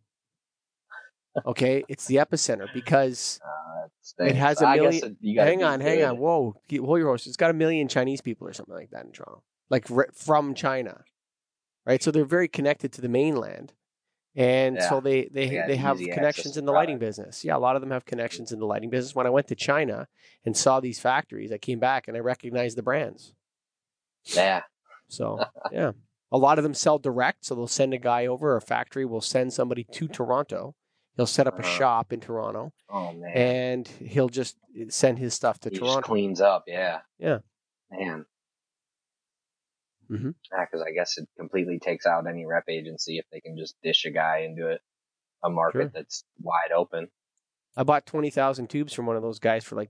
Okay, 1.45 1.83
it's 1.87 2.07
the 2.07 2.15
epicenter 2.15 2.65
because 2.73 3.39
uh, 3.45 4.25
It 4.25 4.35
has 4.35 4.61
a 4.61 4.75
million- 4.75 5.17
it- 5.21 5.37
hang 5.39 5.63
on, 5.63 5.79
hang 5.79 5.99
good. 5.99 6.05
on, 6.05 6.17
whoa, 6.17 6.55
hold 6.79 6.97
your 6.99 7.07
horse. 7.07 7.27
It's 7.27 7.37
got 7.37 7.51
a 7.51 7.53
million 7.53 7.87
Chinese 7.87 8.19
people 8.19 8.47
or 8.47 8.53
something 8.53 8.75
like 8.75 8.89
that 8.89 9.05
in 9.05 9.11
Toronto, 9.11 9.43
like 9.69 9.85
re- 9.89 10.05
from 10.13 10.55
China, 10.55 11.03
right? 11.85 12.01
So 12.03 12.09
they're 12.11 12.25
very 12.25 12.47
connected 12.49 12.91
to 12.93 13.01
the 13.01 13.07
mainland, 13.07 13.71
and 14.35 14.77
Yeah. 14.77 14.89
so 14.89 15.01
they 15.01 15.25
they 15.25 15.47
They 15.49 15.63
they 15.67 15.75
have 15.77 15.97
connections 15.97 16.57
in 16.57 16.65
the 16.65 16.71
lighting 16.71 16.97
business. 16.99 17.43
Yeah, 17.43 17.57
a 17.57 17.59
lot 17.59 17.75
of 17.75 17.81
them 17.81 17.91
have 17.91 18.05
connections 18.05 18.51
in 18.51 18.59
the 18.59 18.65
lighting 18.65 18.89
business. 18.89 19.15
When 19.15 19.27
I 19.27 19.31
went 19.31 19.47
to 19.47 19.55
China 19.55 20.07
and 20.45 20.55
saw 20.55 20.79
these 20.79 20.99
factories, 20.99 21.51
I 21.51 21.57
came 21.57 21.79
back 21.79 22.07
and 22.07 22.15
I 22.15 22.21
recognized 22.21 22.77
the 22.77 22.83
brands. 22.83 23.33
yeah 24.23 24.61
So 25.07 25.39
yeah, 25.71 25.91
a 26.31 26.37
lot 26.37 26.57
of 26.59 26.63
them 26.63 26.73
sell 26.73 26.97
direct, 26.97 27.45
so 27.45 27.55
they'll 27.55 27.67
send 27.67 27.93
a 27.93 27.97
guy 27.97 28.25
over. 28.27 28.55
A 28.55 28.61
factory 28.61 29.05
will 29.05 29.21
send 29.21 29.53
somebody 29.53 29.83
to 29.91 30.07
Toronto. 30.07 30.75
He'll 31.17 31.25
set 31.25 31.47
up 31.47 31.59
a 31.59 31.61
Uh-huh. 31.61 31.77
shop 31.77 32.13
in 32.13 32.21
Toronto, 32.21 32.71
Oh 32.89 33.11
man, 33.11 33.35
and 33.35 33.87
he'll 33.87 34.29
just 34.29 34.55
send 34.87 35.19
his 35.19 35.33
stuff 35.33 35.59
to 35.59 35.69
he 35.69 35.75
just 35.75 35.85
Toronto. 35.85 36.07
cleans 36.07 36.39
up. 36.39 36.63
Yeah. 36.67 37.01
Yeah. 37.19 37.39
Man. 37.91 38.25
Yeah, 40.11 40.65
because 40.65 40.81
I 40.85 40.91
guess 40.91 41.17
it 41.17 41.27
completely 41.37 41.79
takes 41.79 42.05
out 42.05 42.27
any 42.27 42.45
rep 42.45 42.65
agency 42.69 43.17
if 43.17 43.25
they 43.31 43.39
can 43.39 43.57
just 43.57 43.75
dish 43.81 44.03
a 44.05 44.11
guy 44.11 44.39
into 44.49 44.67
it, 44.69 44.81
a 45.43 45.49
market 45.49 45.77
Sure. 45.83 45.91
that's 45.93 46.23
wide 46.41 46.71
open. 46.75 47.07
I 47.77 47.83
bought 47.83 48.05
twenty 48.05 48.29
thousand 48.29 48.69
tubes 48.69 48.93
from 48.93 49.05
one 49.05 49.15
of 49.15 49.21
those 49.21 49.39
guys 49.39 49.63
for 49.63 49.75
like 49.77 49.89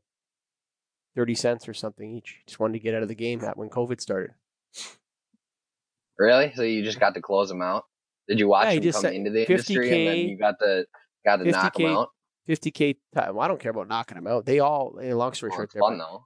thirty 1.16 1.34
cents 1.36 1.68
or 1.68 1.74
something 1.74 2.10
each. 2.16 2.42
Just 2.46 2.60
wanted 2.60 2.74
to 2.74 2.80
get 2.80 2.94
out 2.94 3.02
of 3.02 3.08
the 3.08 3.16
game 3.16 3.40
that 3.40 3.58
when 3.58 3.70
COVID 3.70 4.00
started. 4.00 4.32
Really? 6.18 6.52
So 6.56 6.62
you 6.64 6.84
just 6.84 7.00
got 7.00 7.16
to 7.16 7.22
close 7.22 7.50
them 7.50 7.62
out? 7.62 7.86
Did 8.28 8.40
you 8.40 8.48
watch 8.48 8.66
Yeah, 8.66 8.72
he 8.74 8.78
them 8.78 8.84
just 8.84 9.02
come 9.04 9.14
into 9.14 9.32
the 9.32 9.50
industry 9.50 9.88
and 10.06 10.08
then 10.08 10.18
you 10.30 10.38
got 10.38 10.60
to 10.60 10.86
got 11.26 11.38
to 11.38 11.46
knock 11.46 11.74
50K 11.74 11.78
them 11.78 11.96
out? 11.98 12.10
Fifty 12.46 12.72
k. 12.72 12.98
Well, 13.16 13.40
I 13.40 13.48
don't 13.48 13.60
care 13.60 13.72
about 13.72 13.88
knocking 13.88 14.16
them 14.16 14.28
out. 14.28 14.46
They 14.46 14.60
all. 14.60 15.00
eh, 15.02 15.14
Long 15.14 15.34
story 15.34 15.50
Well, 15.52 15.60
short, 15.60 15.72
they're- 15.74 15.80
fun 15.82 15.98
though. 15.98 16.26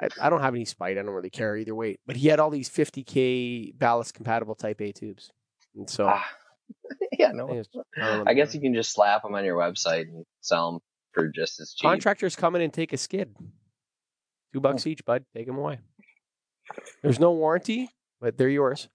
I, 0.00 0.08
I 0.20 0.30
don't 0.30 0.40
have 0.40 0.54
any 0.54 0.64
spite. 0.64 0.98
I 0.98 1.02
don't 1.02 1.14
really 1.14 1.30
care 1.30 1.56
either 1.56 1.74
way. 1.74 1.96
But 2.06 2.16
he 2.16 2.28
had 2.28 2.40
all 2.40 2.50
these 2.50 2.68
50k 2.68 3.76
ballast 3.78 4.14
compatible 4.14 4.54
Type 4.54 4.80
A 4.80 4.92
tubes, 4.92 5.30
and 5.76 5.88
so 5.88 6.06
Ah. 6.08 6.26
yeah, 7.18 7.32
no. 7.32 7.62
I. 8.00 8.22
I 8.30 8.34
guess 8.34 8.54
you 8.54 8.60
can 8.60 8.74
just 8.74 8.92
slap 8.92 9.22
them 9.22 9.34
on 9.34 9.44
your 9.44 9.56
website 9.56 10.02
and 10.02 10.24
sell 10.40 10.72
them 10.72 10.80
for 11.12 11.28
just 11.28 11.60
as 11.60 11.74
cheap. 11.74 11.86
contractors 11.88 12.34
come 12.36 12.56
in 12.56 12.62
and 12.62 12.72
take 12.72 12.92
a 12.92 12.96
skid, 12.96 13.34
two 14.52 14.60
bucks 14.60 14.86
each, 14.86 15.04
bud. 15.04 15.24
Take 15.34 15.46
them 15.46 15.58
away. 15.58 15.78
There's 17.02 17.20
no 17.20 17.32
warranty, 17.32 17.90
but 18.20 18.38
they're 18.38 18.48
yours. 18.48 18.88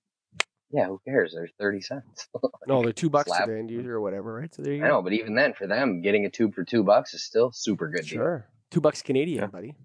Yeah, 0.72 0.88
who 0.88 1.00
cares? 1.08 1.34
They're 1.34 1.50
thirty 1.60 1.82
cents. 1.82 2.28
No, 2.68 2.82
they're 2.84 2.92
two 2.92 3.10
bucks 3.10 3.30
Slap. 3.30 3.46
to 3.46 3.52
the 3.54 3.58
end 3.58 3.72
user 3.72 3.94
or 3.96 4.02
whatever, 4.02 4.34
right? 4.34 4.54
So 4.54 4.62
there 4.62 4.74
you 4.74 4.84
I 4.84 4.88
go. 4.90 4.96
know, 4.96 5.02
but 5.02 5.14
even 5.14 5.36
then, 5.36 5.54
for 5.54 5.68
them, 5.68 6.02
getting 6.02 6.26
a 6.26 6.30
tube 6.30 6.54
for 6.54 6.66
two 6.66 6.84
bucks 6.84 7.14
is 7.14 7.24
still 7.24 7.52
super 7.54 7.88
good. 7.88 8.02
deal. 8.02 8.20
Sure, 8.20 8.46
two 8.72 8.82
bucks 8.82 9.02
Canadian, 9.02 9.44
Yeah. 9.44 9.48
buddy. 9.48 9.76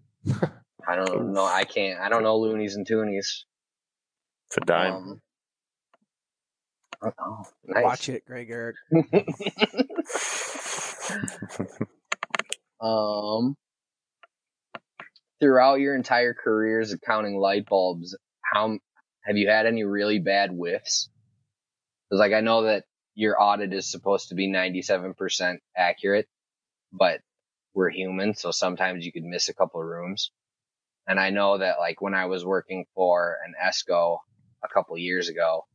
I 0.89 0.97
don't 0.97 1.33
know. 1.33 1.45
I 1.45 1.65
can't. 1.65 2.01
I 2.01 2.09
don't 2.09 2.23
know 2.23 2.39
loonies 2.39 2.77
and 2.77 2.87
toonies. 2.87 3.45
It's 4.49 4.57
a 4.61 4.65
dime. 4.65 5.21
Um, 7.03 7.13
oh, 7.19 7.43
nice. 7.67 7.85
Watch 7.85 8.09
it, 8.09 8.25
Greg 8.27 8.51
Eric. 8.51 8.77
um, 12.81 13.57
throughout 15.41 15.81
your 15.81 15.95
entire 15.95 16.35
careers 16.35 16.93
of 16.93 17.01
counting 17.01 17.37
light 17.37 17.67
bulbs, 17.67 18.17
how 18.43 18.79
have 19.25 19.37
you 19.37 19.49
had 19.49 19.67
any 19.67 19.85
really 19.85 20.19
bad 20.19 20.51
whiffs? 20.51 21.09
Because 22.11 22.21
like 22.21 22.33
I 22.33 22.41
know 22.41 22.65
that 22.65 22.85
your 23.15 23.41
audit 23.41 23.73
is 23.73 23.91
supposed 23.91 24.29
to 24.29 24.35
be 24.35 24.49
ninety 24.49 24.83
seven 24.83 25.15
percent 25.15 25.61
accurate, 25.77 26.27
but 26.93 27.21
we're 27.75 27.91
human, 27.91 28.35
so 28.35 28.51
sometimes 28.51 29.05
you 29.05 29.13
could 29.13 29.25
miss 29.25 29.49
a 29.49 29.55
couple 29.55 29.81
of 29.81 29.87
rooms. 29.87 30.31
And 31.07 31.19
I 31.19 31.31
know 31.31 31.59
that 31.59 31.79
like 31.79 32.01
when 32.01 32.15
I 32.15 32.27
was 32.27 32.45
working 32.45 32.87
for 32.95 33.39
an 33.45 33.55
ESCO 33.63 34.19
a 34.65 34.69
couple 34.69 34.97
years 34.99 35.29
ago, 35.29 35.67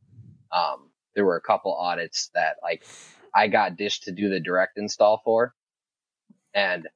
um, 0.50 0.90
there 1.14 1.24
were 1.24 1.36
a 1.36 1.42
couple 1.42 1.74
audits 1.74 2.30
that 2.34 2.56
like 2.62 2.84
I 3.34 3.48
got 3.48 3.76
dished 3.76 4.04
to 4.04 4.12
do 4.12 4.30
the 4.30 4.40
direct 4.40 4.78
install 4.78 5.20
for, 5.24 5.54
and 6.54 6.88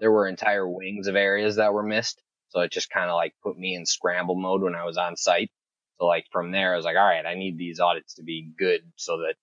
there 0.00 0.12
were 0.12 0.28
entire 0.28 0.68
wings 0.68 1.08
of 1.08 1.16
areas 1.16 1.56
that 1.56 1.72
were 1.72 1.82
missed. 1.82 2.22
So 2.50 2.60
it 2.60 2.72
just 2.72 2.90
kind 2.90 3.10
of 3.10 3.16
like 3.16 3.34
put 3.42 3.58
me 3.58 3.74
in 3.74 3.86
scramble 3.86 4.34
mode 4.34 4.62
when 4.62 4.74
I 4.74 4.84
was 4.84 4.96
on 4.96 5.16
site. 5.16 5.50
So 5.98 6.06
like 6.06 6.26
from 6.32 6.50
there, 6.50 6.72
I 6.72 6.76
was 6.76 6.84
like, 6.84 6.96
all 6.96 7.06
right, 7.06 7.26
I 7.26 7.34
need 7.34 7.58
these 7.58 7.80
audits 7.80 8.14
to 8.14 8.22
be 8.22 8.50
good 8.58 8.82
so 8.96 9.18
that 9.18 9.34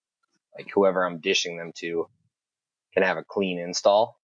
like 0.57 0.69
whoever 0.73 1.05
I'm 1.05 1.19
dishing 1.19 1.57
them 1.57 1.71
to 1.77 2.07
can 2.93 3.03
have 3.03 3.17
a 3.17 3.23
clean 3.23 3.59
install. 3.59 4.19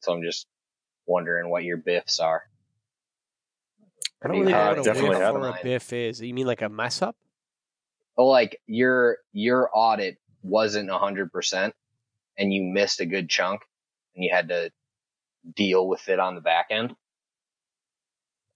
So 0.00 0.12
I'm 0.12 0.22
just 0.22 0.46
wondering 1.06 1.50
what 1.50 1.64
your 1.64 1.76
biffs 1.76 2.20
are. 2.20 2.42
I 4.22 4.28
don't 4.28 4.38
really 4.40 4.52
you 4.52 4.56
know 4.56 4.62
Uh, 4.62 4.68
what 4.70 4.78
a 4.78 4.82
definitely 4.82 5.08
whiff 5.10 5.18
had 5.18 5.34
or 5.34 5.38
a 5.38 5.50
mine? 5.50 5.60
biff 5.62 5.92
is. 5.92 6.20
You 6.20 6.34
mean 6.34 6.46
like 6.46 6.62
a 6.62 6.68
mess 6.68 7.02
up? 7.02 7.16
Oh, 8.16 8.26
like 8.26 8.58
your 8.66 9.18
your 9.32 9.70
audit 9.74 10.16
wasn't 10.42 10.90
a 10.90 10.98
hundred 10.98 11.30
percent, 11.32 11.74
and 12.38 12.52
you 12.52 12.62
missed 12.62 13.00
a 13.00 13.06
good 13.06 13.28
chunk, 13.28 13.62
and 14.14 14.24
you 14.24 14.30
had 14.32 14.48
to 14.48 14.70
deal 15.54 15.86
with 15.86 16.08
it 16.08 16.18
on 16.18 16.34
the 16.34 16.40
back 16.40 16.66
end. 16.70 16.94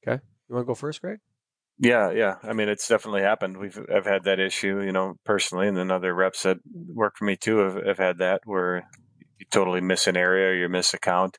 Okay, 0.07 0.23
you 0.49 0.55
want 0.55 0.65
to 0.65 0.67
go 0.67 0.75
first, 0.75 1.03
Greg? 1.03 1.19
Yeah, 1.79 2.11
yeah. 2.11 2.37
I 2.43 2.53
mean, 2.53 2.69
it's 2.69 2.89
definitely 2.89 3.23
happened. 3.23 3.57
We've 3.57 3.79
I've 3.95 4.07
had 4.07 4.25
that 4.25 4.39
issue, 4.41 4.81
you 4.83 4.93
know, 4.93 5.15
personally, 5.25 5.69
and 5.69 5.77
then 5.77 5.91
other 5.91 6.15
reps 6.15 6.43
that 6.43 6.59
work 6.73 7.17
for 7.17 7.25
me 7.25 7.37
too 7.37 7.59
have, 7.59 7.85
have 7.87 7.99
had 7.99 8.19
that 8.19 8.43
where 8.45 8.89
you 9.39 9.47
totally 9.51 9.81
miss 9.81 10.07
an 10.07 10.17
area 10.17 10.49
or 10.49 10.55
you 10.55 10.69
miss 10.69 10.93
a 10.95 10.99
count. 10.99 11.37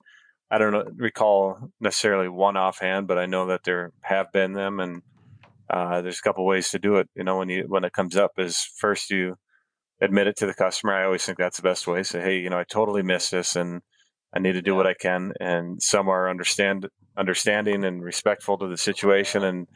I 0.52 0.58
don't 0.58 0.74
know, 0.74 0.84
recall 0.97 1.72
necessarily 1.80 2.28
one 2.28 2.58
offhand, 2.58 3.08
but 3.08 3.18
I 3.18 3.26
know 3.26 3.47
that 3.47 3.64
there 3.64 3.93
have 4.02 4.34
been 4.34 4.52
them, 4.52 4.82
and 4.82 5.02
uh, 5.70 6.02
there's 6.02 6.20
a 6.20 6.22
couple 6.22 6.45
ways 6.45 6.70
to 6.72 6.80
do 6.80 6.97
it. 6.97 7.10
You 7.16 7.24
know, 7.24 7.38
when 7.38 7.47
you 7.47 7.64
when 7.68 7.86
it 7.86 7.93
comes 7.93 8.18
up, 8.18 8.32
is 8.38 8.58
first 8.78 9.10
you 9.10 9.38
admit 10.02 10.28
it 10.28 10.36
to 10.38 10.45
the 10.45 10.54
customer. 10.54 10.93
I 10.93 11.06
always 11.06 11.24
think 11.24 11.38
that's 11.38 11.56
the 11.56 11.64
best 11.64 11.88
way. 11.88 12.04
Say, 12.04 12.22
hey, 12.22 12.39
you 12.39 12.49
know, 12.49 12.60
I 12.60 12.66
totally 12.66 13.02
missed 13.02 13.32
this, 13.32 13.56
and 13.56 13.82
I 14.36 14.39
need 14.39 14.54
to 14.54 14.62
do 14.62 14.76
what 14.76 14.88
I 14.88 14.93
can. 14.93 15.32
And 15.39 15.82
some 15.82 16.10
are 16.10 16.30
understand 16.30 16.88
understanding 17.18 17.86
and 17.86 18.04
respectful 18.04 18.58
to 18.58 18.68
the 18.68 18.78
situation, 18.78 19.45
and 19.45 19.68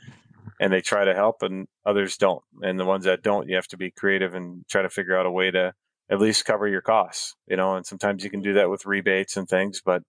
and 0.59 0.73
they 0.73 0.82
try 0.82 1.05
to 1.05 1.15
help, 1.15 1.41
and 1.41 1.67
others 1.86 2.17
don't. 2.17 2.43
And 2.61 2.78
the 2.78 2.86
ones 2.86 3.05
that 3.05 3.23
don't, 3.23 3.47
you 3.47 3.55
have 3.55 3.67
to 3.67 3.78
be 3.78 3.91
creative 3.91 4.34
and 4.34 4.67
try 4.69 4.82
to 4.82 4.89
figure 4.89 5.17
out 5.17 5.26
a 5.26 5.32
way 5.32 5.51
to 5.51 5.71
at 6.11 6.19
least 6.19 6.43
cover 6.43 6.67
your 6.67 6.82
costs. 6.82 7.34
You 7.47 7.55
know, 7.55 7.76
and 7.76 7.86
sometimes 7.86 8.26
you 8.26 8.30
can 8.30 8.41
do 8.41 8.53
that 8.55 8.69
with 8.69 8.86
rebates 8.86 9.38
and 9.38 9.47
things, 9.47 9.82
but 9.86 10.03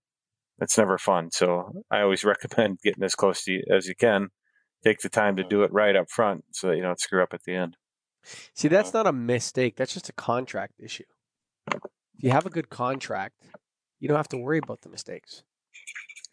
it's 0.59 0.78
never 0.78 0.98
fun. 0.98 1.30
So 1.30 1.82
I 1.90 2.00
always 2.00 2.24
recommend 2.32 2.80
getting 2.82 3.04
as 3.04 3.14
close 3.14 3.44
to 3.44 3.52
you 3.52 3.62
as 3.70 3.86
you 3.86 3.94
can. 3.94 4.28
Take 4.84 5.00
the 5.00 5.09
time 5.09 5.36
to 5.36 5.44
do 5.44 5.62
it 5.62 5.72
right 5.72 5.96
up 5.96 6.11
front, 6.11 6.44
so 6.52 6.68
that 6.68 6.76
you 6.76 6.82
don't 6.82 7.00
screw 7.00 7.22
up 7.22 7.34
at 7.34 7.42
the 7.44 7.54
end. 7.54 7.76
See, 8.54 8.68
that's 8.68 8.92
not 8.92 9.07
a 9.07 9.12
mistake. 9.12 9.76
That's 9.76 9.94
just 9.94 10.09
a 10.09 10.12
contract 10.12 10.74
issue. 10.78 11.04
If 11.72 11.80
you 12.22 12.30
have 12.30 12.46
a 12.46 12.50
good 12.50 12.70
contract, 12.70 13.42
you 13.98 14.09
don't 14.09 14.16
have 14.16 14.28
to 14.28 14.36
worry 14.36 14.59
about 14.62 14.82
the 14.82 14.88
mistakes. 14.88 15.42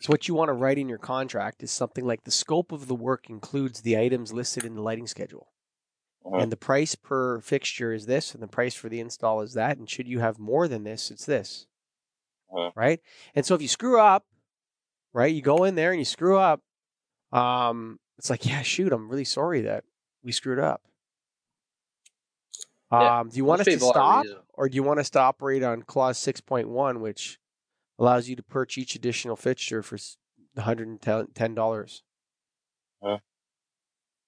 So 0.01 0.07
what 0.07 0.27
you 0.27 0.33
want 0.33 0.49
to 0.49 0.53
write 0.53 0.77
in 0.77 0.89
your 0.89 0.97
contract 0.97 1.63
is 1.63 1.71
something 1.71 2.05
like 2.05 2.25
the 2.25 2.31
scope 2.31 2.71
of 2.71 2.87
the 2.87 2.95
work 2.95 3.29
includes 3.29 3.81
the 3.81 3.97
items 3.97 4.33
listed 4.33 4.65
in 4.65 4.75
the 4.75 4.81
lighting 4.81 5.07
schedule. 5.07 5.47
Mhm. 6.25 6.43
And 6.43 6.51
the 6.51 6.57
price 6.57 6.95
per 6.95 7.39
fixture 7.41 7.93
is 7.93 8.05
this, 8.05 8.33
and 8.33 8.43
the 8.43 8.47
price 8.47 8.75
for 8.75 8.89
the 8.89 8.99
install 8.99 9.41
is 9.41 9.53
that. 9.53 9.77
And 9.77 9.89
should 9.89 10.07
you 10.07 10.19
have 10.19 10.39
more 10.39 10.67
than 10.67 10.83
this, 10.83 11.09
it's 11.11 11.25
this. 11.25 11.67
Mhm. 12.53 12.71
Right? 12.75 13.01
And 13.35 13.45
so 13.45 13.55
if 13.55 13.61
you 13.61 13.67
screw 13.67 13.99
up, 13.99 14.25
right, 15.13 15.33
you 15.33 15.41
go 15.41 15.63
in 15.63 15.75
there 15.75 15.91
and 15.91 15.99
you 15.99 16.05
screw 16.05 16.37
up, 16.37 16.61
um, 17.31 17.99
it's 18.17 18.29
like, 18.29 18.45
yeah, 18.45 18.61
shoot, 18.61 18.93
I'm 18.93 19.09
really 19.09 19.25
sorry 19.25 19.61
that 19.61 19.83
we 20.23 20.31
screwed 20.31 20.59
up. 20.59 20.81
Yeah. 22.91 23.19
Um, 23.21 23.29
do 23.29 23.37
you 23.37 23.45
want 23.45 23.59
Most 23.59 23.67
us 23.69 23.73
to 23.73 23.79
stop, 23.87 24.25
or 24.53 24.69
do 24.69 24.75
you 24.75 24.83
want 24.83 24.99
us 24.99 25.09
to 25.11 25.19
operate 25.19 25.63
on 25.63 25.81
clause 25.81 26.17
six 26.17 26.41
point 26.41 26.69
one, 26.69 27.01
which 27.01 27.39
allows 27.97 28.29
you 28.29 28.35
to 28.35 28.43
purchase 28.43 28.77
each 28.83 28.95
additional 28.95 29.35
fixture 29.35 29.81
for 29.81 29.97
one 30.53 30.63
hundred 30.65 30.87
and 30.89 31.33
ten 31.33 31.55
dollars? 31.55 32.03
Huh? 33.01 33.17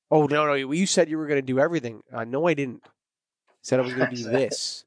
Oh 0.10 0.26
no, 0.26 0.48
no! 0.48 0.54
You 0.54 0.88
said 0.88 1.10
you 1.10 1.18
were 1.18 1.28
going 1.28 1.42
to 1.42 1.46
do 1.46 1.60
everything. 1.60 2.02
Uh, 2.12 2.24
no, 2.24 2.48
I 2.48 2.56
didn't. 2.56 2.82
I 2.86 2.90
said 3.62 3.80
I 3.80 3.84
was 3.84 3.94
going 3.94 4.10
to 4.10 4.16
do 4.16 4.24
this, 4.32 4.85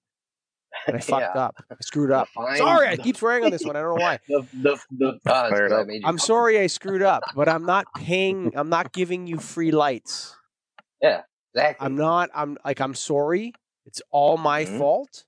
and 0.87 0.97
I 0.97 1.01
fucked 1.01 1.35
Yeah. 1.35 1.43
up. 1.43 1.57
I 1.71 1.75
screwed 1.81 2.11
up. 2.11 2.29
Fine. 2.29 2.57
Sorry, 2.59 2.89
I 2.89 2.97
keep 3.07 3.17
swearing 3.17 3.45
on 3.45 3.51
this 3.51 3.65
one. 3.65 3.77
I 3.77 3.81
don't 3.81 3.97
know 3.99 4.03
why. 4.03 4.19
The 4.29 4.47
the 4.63 4.79
the. 4.93 5.07
Uh, 5.31 5.49
it's 5.53 5.73
I 5.73 5.81
up. 5.81 5.87
made 5.87 6.03
you 6.03 6.09
I'm 6.09 6.19
sorry 6.19 6.59
I 6.59 6.67
screwed 6.67 7.03
up, 7.03 7.23
but 7.35 7.49
I'm 7.49 7.65
not 7.65 7.87
paying. 7.95 8.53
I'm 8.57 8.69
not 8.69 8.93
giving 8.93 9.27
you 9.27 9.39
free 9.39 9.71
lights. 9.71 10.37
Yeah, 11.03 11.23
exactly. 11.55 11.85
I'm 11.85 11.97
not. 11.97 12.31
I'm 12.35 12.57
like 12.65 12.81
I'm 12.81 12.95
sorry. 12.95 13.53
It's 13.87 14.03
all 14.11 14.37
my 14.37 14.65
Mhm. 14.65 14.79
fault, 14.79 15.25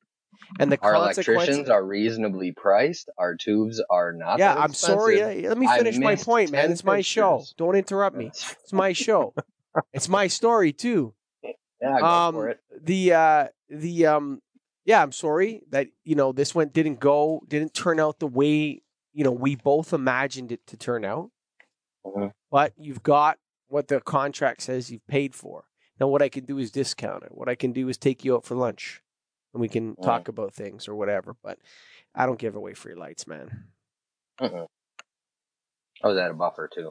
and 0.59 0.71
the 0.71 0.79
Our 0.83 0.93
consequences. 0.95 1.29
electricians 1.29 1.71
are 1.71 1.85
reasonably 1.85 2.53
priced. 2.53 3.09
Our 3.17 3.37
tubes 3.37 3.81
are 3.89 4.13
not. 4.13 4.39
yeah, 4.39 4.55
that 4.55 4.61
I'm 4.63 4.75
sorry. 4.75 5.19
Let 5.47 5.57
me 5.57 5.67
finish 5.69 5.97
my 5.99 6.17
point, 6.17 6.51
man. 6.53 6.71
It's 6.71 6.85
my 6.85 7.01
show. 7.01 7.39
pictures. 7.39 7.55
Don't 7.57 7.75
interrupt 7.77 8.17
me. 8.17 8.27
It's 8.27 8.73
my 8.73 8.93
show. 8.93 9.33
it's 9.95 10.09
my 10.09 10.27
story 10.27 10.73
too. 10.73 11.15
Yeah, 11.43 12.01
go 12.01 12.05
Um, 12.07 12.35
for 12.35 12.49
it. 12.51 12.61
The 12.83 13.13
uh, 13.15 13.49
the 13.71 14.07
um, 14.07 14.43
yeah, 14.91 15.01
I'm 15.05 15.13
sorry 15.13 15.63
that 15.71 15.87
you 16.03 16.17
know 16.17 16.33
this 16.33 16.53
one 16.53 16.69
didn't 16.69 16.99
go, 16.99 17.43
didn't 17.47 17.75
turn 17.75 18.01
out 18.01 18.19
the 18.19 18.27
way 18.27 18.83
you 19.13 19.23
know 19.25 19.31
we 19.31 19.55
both 19.55 19.93
imagined 19.93 20.51
it 20.51 20.67
to 20.67 20.77
turn 20.77 21.05
out. 21.05 21.31
Mhm. 22.05 22.33
But 22.51 22.73
you've 22.77 23.05
got 23.05 23.39
what 23.69 23.87
the 23.87 24.01
contract 24.01 24.63
says 24.63 24.91
you've 24.91 25.07
paid 25.07 25.33
for. 25.37 25.67
Now, 26.01 26.09
what 26.09 26.23
I 26.23 26.29
can 26.29 26.45
do 26.45 26.59
is 26.59 26.73
discount 26.73 27.23
it. 27.23 27.31
What 27.33 27.49
I 27.49 27.55
can 27.55 27.71
do 27.73 27.89
is 27.89 27.97
take 27.99 28.25
you 28.25 28.35
out 28.35 28.45
for 28.45 28.57
lunch, 28.57 29.01
and 29.55 29.61
we 29.61 29.69
can 29.69 29.95
Mm. 29.95 30.03
talk 30.03 30.27
about 30.27 30.55
things 30.55 30.89
or 30.89 30.97
whatever. 30.97 31.37
But 31.41 31.61
I 32.15 32.27
don't 32.27 32.39
give 32.39 32.57
away 32.57 32.75
free 32.75 32.97
lights, 32.97 33.29
man. 33.29 33.69
Mm-mm. 34.41 34.67
I 36.03 36.09
was 36.09 36.19
at 36.19 36.33
a 36.33 36.35
buffer 36.35 36.69
too. 36.75 36.91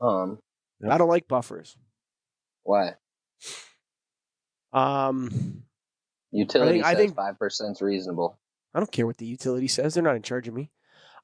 Um, 0.00 0.40
I 0.84 0.98
don't 0.98 1.08
like 1.08 1.28
buffers. 1.28 1.76
why? 2.64 2.96
Um, 4.72 5.64
Utility 6.30 6.82
I 6.82 6.92
says 6.92 6.98
think- 6.98 7.16
five 7.16 7.38
percent 7.38 7.72
is 7.72 7.82
reasonable. 7.82 8.38
I 8.74 8.80
don't 8.80 8.92
care 8.92 9.06
what 9.06 9.16
the 9.16 9.26
utility 9.26 9.66
says. 9.68 9.94
They're 9.94 10.02
not 10.02 10.16
in 10.16 10.22
charge 10.22 10.46
of 10.46 10.54
me. 10.54 10.70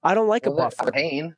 I 0.02 0.14
don't 0.14 0.28
like 0.28 0.46
Well, 0.46 0.54
a 0.54 0.56
buffer. 0.70 0.90
Pain. 0.92 1.36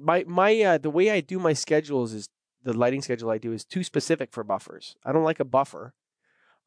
My 0.00 0.24
my 0.26 0.58
uh, 0.62 0.78
the 0.78 0.90
way 0.90 1.10
I 1.10 1.20
do 1.20 1.38
my 1.38 1.52
schedules 1.52 2.12
is 2.12 2.28
the 2.62 2.72
lighting 2.72 3.02
schedule 3.02 3.30
I 3.30 3.38
do 3.38 3.52
is 3.52 3.64
too 3.64 3.84
specific 3.84 4.32
for 4.32 4.42
buffers. 4.42 4.96
I 5.04 5.12
don't 5.12 5.22
like 5.24 5.38
a 5.40 5.44
buffer. 5.44 5.92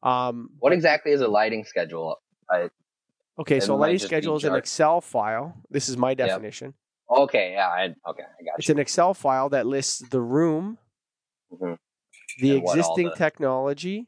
Um, 0.02 0.50
What 0.60 0.72
exactly 0.72 1.10
is 1.12 1.20
a 1.20 1.28
lighting 1.28 1.64
schedule? 1.64 2.16
I, 2.48 2.70
okay, 3.40 3.58
so 3.60 3.74
a 3.74 3.76
lighting 3.76 3.98
schedule 3.98 4.36
is 4.36 4.44
an 4.44 4.54
Excel 4.54 5.00
file. 5.00 5.54
This 5.70 5.88
is 5.88 5.96
my 5.96 6.14
definition. 6.14 6.74
okay, 7.10 7.52
yeah, 7.52 7.66
I, 7.68 7.82
okay, 8.10 8.22
I 8.22 8.42
got 8.44 8.58
It's 8.58 8.68
you. 8.68 8.74
an 8.74 8.78
Excel 8.78 9.12
file 9.12 9.48
that 9.48 9.66
lists 9.66 9.98
the 10.10 10.20
room, 10.20 10.78
Mhm. 11.52 11.78
the 12.40 12.56
And 12.58 12.62
existing 12.62 13.08
the- 13.08 13.16
technology, 13.16 14.06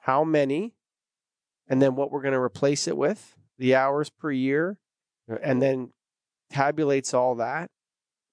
how 0.00 0.24
many, 0.24 0.74
and 1.68 1.80
then 1.82 1.96
what 1.96 2.10
we're 2.10 2.22
going 2.22 2.34
to 2.34 2.40
replace 2.40 2.86
it 2.88 2.96
with, 2.96 3.36
the 3.58 3.74
hours 3.74 4.10
per 4.10 4.30
year, 4.30 4.78
uh, 5.30 5.36
and 5.42 5.60
then 5.60 5.92
tabulates 6.52 7.12
all 7.14 7.34
that 7.36 7.70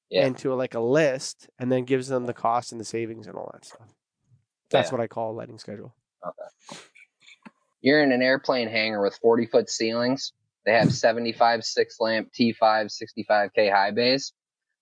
Yeah. 0.09 0.25
into 0.27 0.53
like 0.53 0.75
a 0.75 0.79
list, 0.79 1.49
and 1.57 1.71
then 1.71 1.85
gives 1.85 2.07
them 2.07 2.25
the 2.25 2.33
cost 2.33 2.71
and 2.71 2.79
the 2.79 2.85
savings 2.85 3.27
and 3.27 3.35
all 3.35 3.49
that 3.53 3.65
stuff. 3.65 3.93
That's 4.69 4.89
Yeah. 4.89 4.97
what 4.97 5.01
I 5.01 5.07
call 5.07 5.31
a 5.31 5.33
lighting 5.33 5.57
schedule. 5.59 5.95
You're 7.81 8.01
in 8.01 8.11
an 8.11 8.21
airplane 8.21 8.69
hangar 8.69 9.01
with 9.01 9.17
40 9.21 9.45
foot 9.47 9.69
ceilings. 9.69 10.31
They 10.65 10.73
have 10.73 10.91
75 10.91 11.65
six 11.65 11.99
lamp 11.99 12.31
T5 12.31 12.89
65K 12.89 13.69
high 13.69 13.91
bays. 13.91 14.31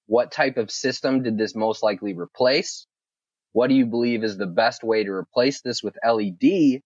What 0.05 0.31
type 0.31 0.57
of 0.57 0.69
system 0.69 1.23
did 1.23 1.37
this 1.37 1.55
most 1.55 1.81
likely 1.81 2.13
replace? 2.13 2.85
What 3.53 3.67
do 3.67 3.73
you 3.73 3.85
believe 3.85 4.23
is 4.23 4.37
the 4.37 4.45
best 4.47 4.83
way 4.83 5.03
to 5.03 5.11
replace 5.11 5.61
this 5.61 5.81
with 5.81 5.97
LED? 6.05 6.81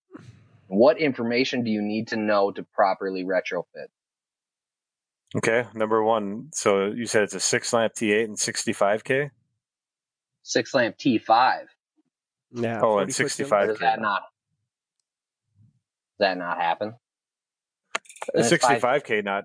What 0.68 0.98
information 1.00 1.64
do 1.64 1.70
you 1.70 1.82
need 1.82 2.08
to 2.10 2.16
know 2.16 2.52
to 2.52 2.64
properly 2.64 3.24
retrofit? 3.24 3.88
Okay, 5.36 5.66
number 5.74 6.04
one. 6.04 6.50
So 6.54 6.86
you 6.88 7.06
said 7.06 7.24
it's 7.24 7.36
a 7.36 7.40
six 7.40 7.74
lamp 7.74 7.94
T8 7.94 8.24
and 8.26 8.38
65K. 8.38 9.32
Six 10.44 10.74
lamp 10.74 10.98
T5. 10.98 11.66
Yeah. 12.52 12.80
Oh, 12.82 13.00
and 13.00 13.14
65 13.14 13.52
Or 13.52 13.68
does 13.68 13.80
that 13.80 14.00
not? 14.00 14.22
Does 16.20 16.28
that 16.28 16.38
not 16.38 16.58
happen? 16.58 16.94
Uh, 18.34 18.38
And 18.40 18.46
65K, 18.46 19.24
not 19.24 19.44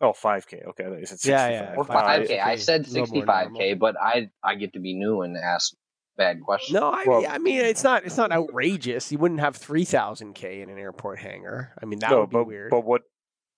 oh 0.00 0.12
5K. 0.12 0.68
Okay, 0.68 0.84
I 0.84 1.04
said 1.04 1.20
65. 1.20 1.30
Yeah, 1.30 1.48
yeah. 1.50 1.74
Or 1.76 1.84
Five- 1.84 2.26
5K. 2.28 2.40
I 2.40 2.56
said 2.56 2.86
a 2.86 2.90
little 2.90 3.14
more 3.14 3.24
65K, 3.26 3.50
normal. 3.50 3.76
but 3.76 3.96
I 4.00 4.30
I 4.42 4.54
get 4.54 4.72
to 4.72 4.80
be 4.80 4.94
new 4.94 5.20
and 5.22 5.36
ask 5.36 5.74
bad 6.18 6.42
questions. 6.42 6.74
No, 6.74 6.90
I, 6.90 7.04
Well- 7.06 7.22
mean, 7.22 7.30
I 7.30 7.38
mean 7.38 7.60
it's 7.60 7.82
not 7.82 8.04
it's 8.04 8.18
not 8.18 8.30
outrageous. 8.32 9.10
You 9.10 9.18
wouldn't 9.18 9.40
have 9.40 9.56
three 9.56 9.84
thousand 9.86 10.34
k 10.34 10.60
in 10.60 10.68
an 10.68 10.78
airport 10.78 11.20
hangar. 11.20 11.72
I 11.80 11.86
mean 11.86 12.00
that 12.00 12.10
no, 12.10 12.20
would 12.20 12.30
be 12.30 12.34
but 12.34 12.46
weird. 12.46 12.70
but 12.70 12.84
what 12.84 13.02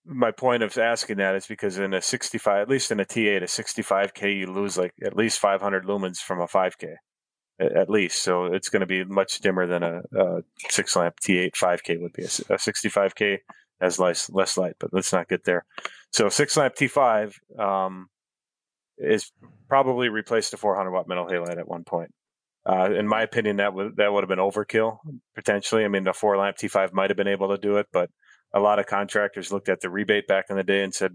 my 0.04 0.30
point 0.30 0.62
of 0.62 0.76
asking 0.78 1.18
that 1.18 1.34
is 1.34 1.46
because 1.46 1.78
in 1.78 1.92
a 1.92 2.00
65, 2.00 2.62
at 2.62 2.68
least 2.68 2.90
in 2.90 3.00
a 3.00 3.04
T8, 3.04 3.42
a 3.42 3.46
65K, 3.46 4.38
you 4.38 4.46
lose 4.50 4.78
like 4.78 4.94
at 5.04 5.16
least 5.16 5.38
500 5.38 5.84
lumens 5.84 6.16
from 6.18 6.40
a 6.40 6.46
5K, 6.46 6.94
at, 7.60 7.72
at 7.76 7.90
least. 7.90 8.22
So 8.22 8.46
it's 8.46 8.70
going 8.70 8.80
to 8.80 8.86
be 8.86 9.04
much 9.04 9.40
dimmer 9.40 9.66
than 9.66 9.82
a, 9.82 10.00
a 10.16 10.42
six 10.70 10.96
lamp 10.96 11.16
T8 11.20 11.52
5K 11.52 12.00
would 12.00 12.12
be. 12.14 12.22
A 12.24 12.26
65K 12.26 13.38
has 13.80 13.98
less 13.98 14.30
less 14.30 14.56
light, 14.56 14.74
but 14.78 14.90
let's 14.92 15.12
not 15.12 15.28
get 15.28 15.44
there. 15.44 15.64
So 16.12 16.28
six 16.28 16.56
lamp 16.56 16.74
T5 16.74 17.34
um, 17.58 18.08
is 18.98 19.30
probably 19.68 20.08
replaced 20.08 20.52
a 20.54 20.56
400 20.56 20.90
watt 20.90 21.08
metal 21.08 21.26
halide 21.26 21.58
at 21.58 21.68
one 21.68 21.84
point. 21.84 22.10
Uh, 22.70 22.92
in 22.92 23.08
my 23.08 23.22
opinion, 23.22 23.56
that 23.56 23.74
would 23.74 23.96
that 23.96 24.12
would 24.12 24.22
have 24.22 24.28
been 24.28 24.38
overkill 24.38 24.98
potentially. 25.34 25.84
I 25.84 25.88
mean, 25.88 26.04
the 26.04 26.12
four 26.12 26.36
lamp 26.36 26.56
T5 26.56 26.92
might 26.92 27.10
have 27.10 27.16
been 27.16 27.26
able 27.26 27.48
to 27.48 27.58
do 27.58 27.78
it, 27.78 27.86
but 27.92 28.10
a 28.54 28.60
lot 28.60 28.78
of 28.78 28.86
contractors 28.86 29.50
looked 29.50 29.68
at 29.68 29.80
the 29.80 29.90
rebate 29.90 30.28
back 30.28 30.46
in 30.50 30.56
the 30.56 30.62
day 30.62 30.84
and 30.84 30.94
said, 30.94 31.12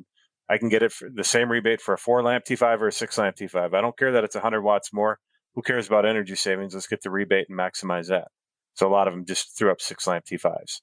I 0.49 0.57
can 0.57 0.67
get 0.67 0.83
it 0.83 0.91
for 0.91 1.09
the 1.13 1.23
same 1.23 1.49
rebate 1.49 1.79
for 1.79 1.93
a 1.93 1.97
four 1.97 2.21
lamp 2.23 2.43
T5 2.45 2.81
or 2.81 2.87
a 2.87 2.91
six 2.91 3.17
lamp 3.17 3.37
T5. 3.37 3.73
I 3.73 3.81
don't 3.81 3.97
care 3.97 4.11
that 4.11 4.25
it's 4.25 4.35
100 4.35 4.61
watts 4.61 4.91
more. 4.91 5.17
Who 5.53 5.61
cares 5.61 5.87
about 5.87 6.05
energy 6.05 6.35
savings? 6.35 6.73
Let's 6.73 6.87
get 6.87 7.01
the 7.01 7.09
rebate 7.09 7.47
and 7.49 7.57
maximize 7.57 8.09
that. 8.09 8.27
So 8.73 8.87
a 8.87 8.91
lot 8.91 9.07
of 9.07 9.13
them 9.13 9.25
just 9.25 9.57
threw 9.57 9.71
up 9.71 9.79
six 9.79 10.05
lamp 10.07 10.25
T5s. 10.25 10.81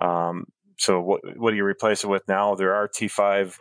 Um, 0.00 0.46
so 0.78 1.00
what 1.00 1.20
what 1.36 1.50
do 1.50 1.56
you 1.56 1.64
replace 1.64 2.04
it 2.04 2.08
with 2.08 2.22
now? 2.26 2.54
There 2.54 2.74
are 2.74 2.88
T5 2.88 3.58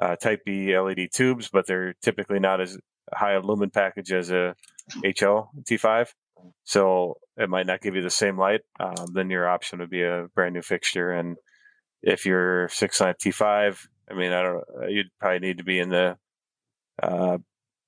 uh, 0.00 0.16
Type 0.16 0.40
B 0.44 0.76
LED 0.78 1.08
tubes, 1.12 1.48
but 1.50 1.66
they're 1.66 1.94
typically 2.02 2.38
not 2.38 2.60
as 2.60 2.78
high 3.14 3.32
a 3.32 3.40
lumen 3.40 3.70
package 3.70 4.12
as 4.12 4.30
a 4.30 4.54
HO 5.18 5.50
T5. 5.62 6.08
So 6.64 7.18
it 7.36 7.48
might 7.48 7.66
not 7.66 7.80
give 7.80 7.94
you 7.94 8.02
the 8.02 8.10
same 8.10 8.38
light. 8.38 8.60
Um, 8.78 9.06
then 9.14 9.30
your 9.30 9.48
option 9.48 9.78
would 9.80 9.90
be 9.90 10.02
a 10.02 10.26
brand 10.34 10.54
new 10.54 10.62
fixture. 10.62 11.10
And 11.10 11.36
if 12.02 12.24
you're 12.26 12.68
six 12.68 13.00
lamp 13.00 13.18
T5, 13.18 13.78
I 14.10 14.14
mean, 14.14 14.32
I 14.32 14.42
don't. 14.42 14.64
You'd 14.88 15.10
probably 15.18 15.40
need 15.40 15.58
to 15.58 15.64
be 15.64 15.78
in 15.80 15.88
the, 15.88 16.16
uh, 17.02 17.38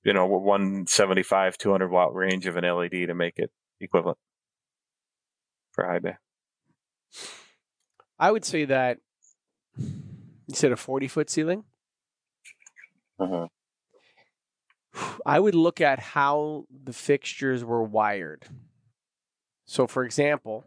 you 0.03 0.13
know, 0.13 0.25
175, 0.25 1.57
200 1.57 1.89
watt 1.89 2.13
range 2.13 2.47
of 2.47 2.57
an 2.57 2.65
LED 2.65 3.07
to 3.07 3.13
make 3.13 3.37
it 3.37 3.51
equivalent 3.79 4.17
for 5.71 5.85
high 5.85 5.99
bay. 5.99 6.15
I 8.17 8.31
would 8.31 8.43
say 8.43 8.65
that 8.65 8.97
you 9.77 10.55
said 10.55 10.71
a 10.71 10.75
forty 10.75 11.07
foot 11.07 11.29
ceiling. 11.29 11.63
Mhm. 13.19 13.47
I 15.25 15.39
would 15.39 15.55
look 15.55 15.81
at 15.81 15.99
how 15.99 16.65
the 16.83 16.93
fixtures 16.93 17.63
were 17.63 17.83
wired. 17.83 18.45
So, 19.65 19.85
for 19.87 20.03
example, 20.03 20.65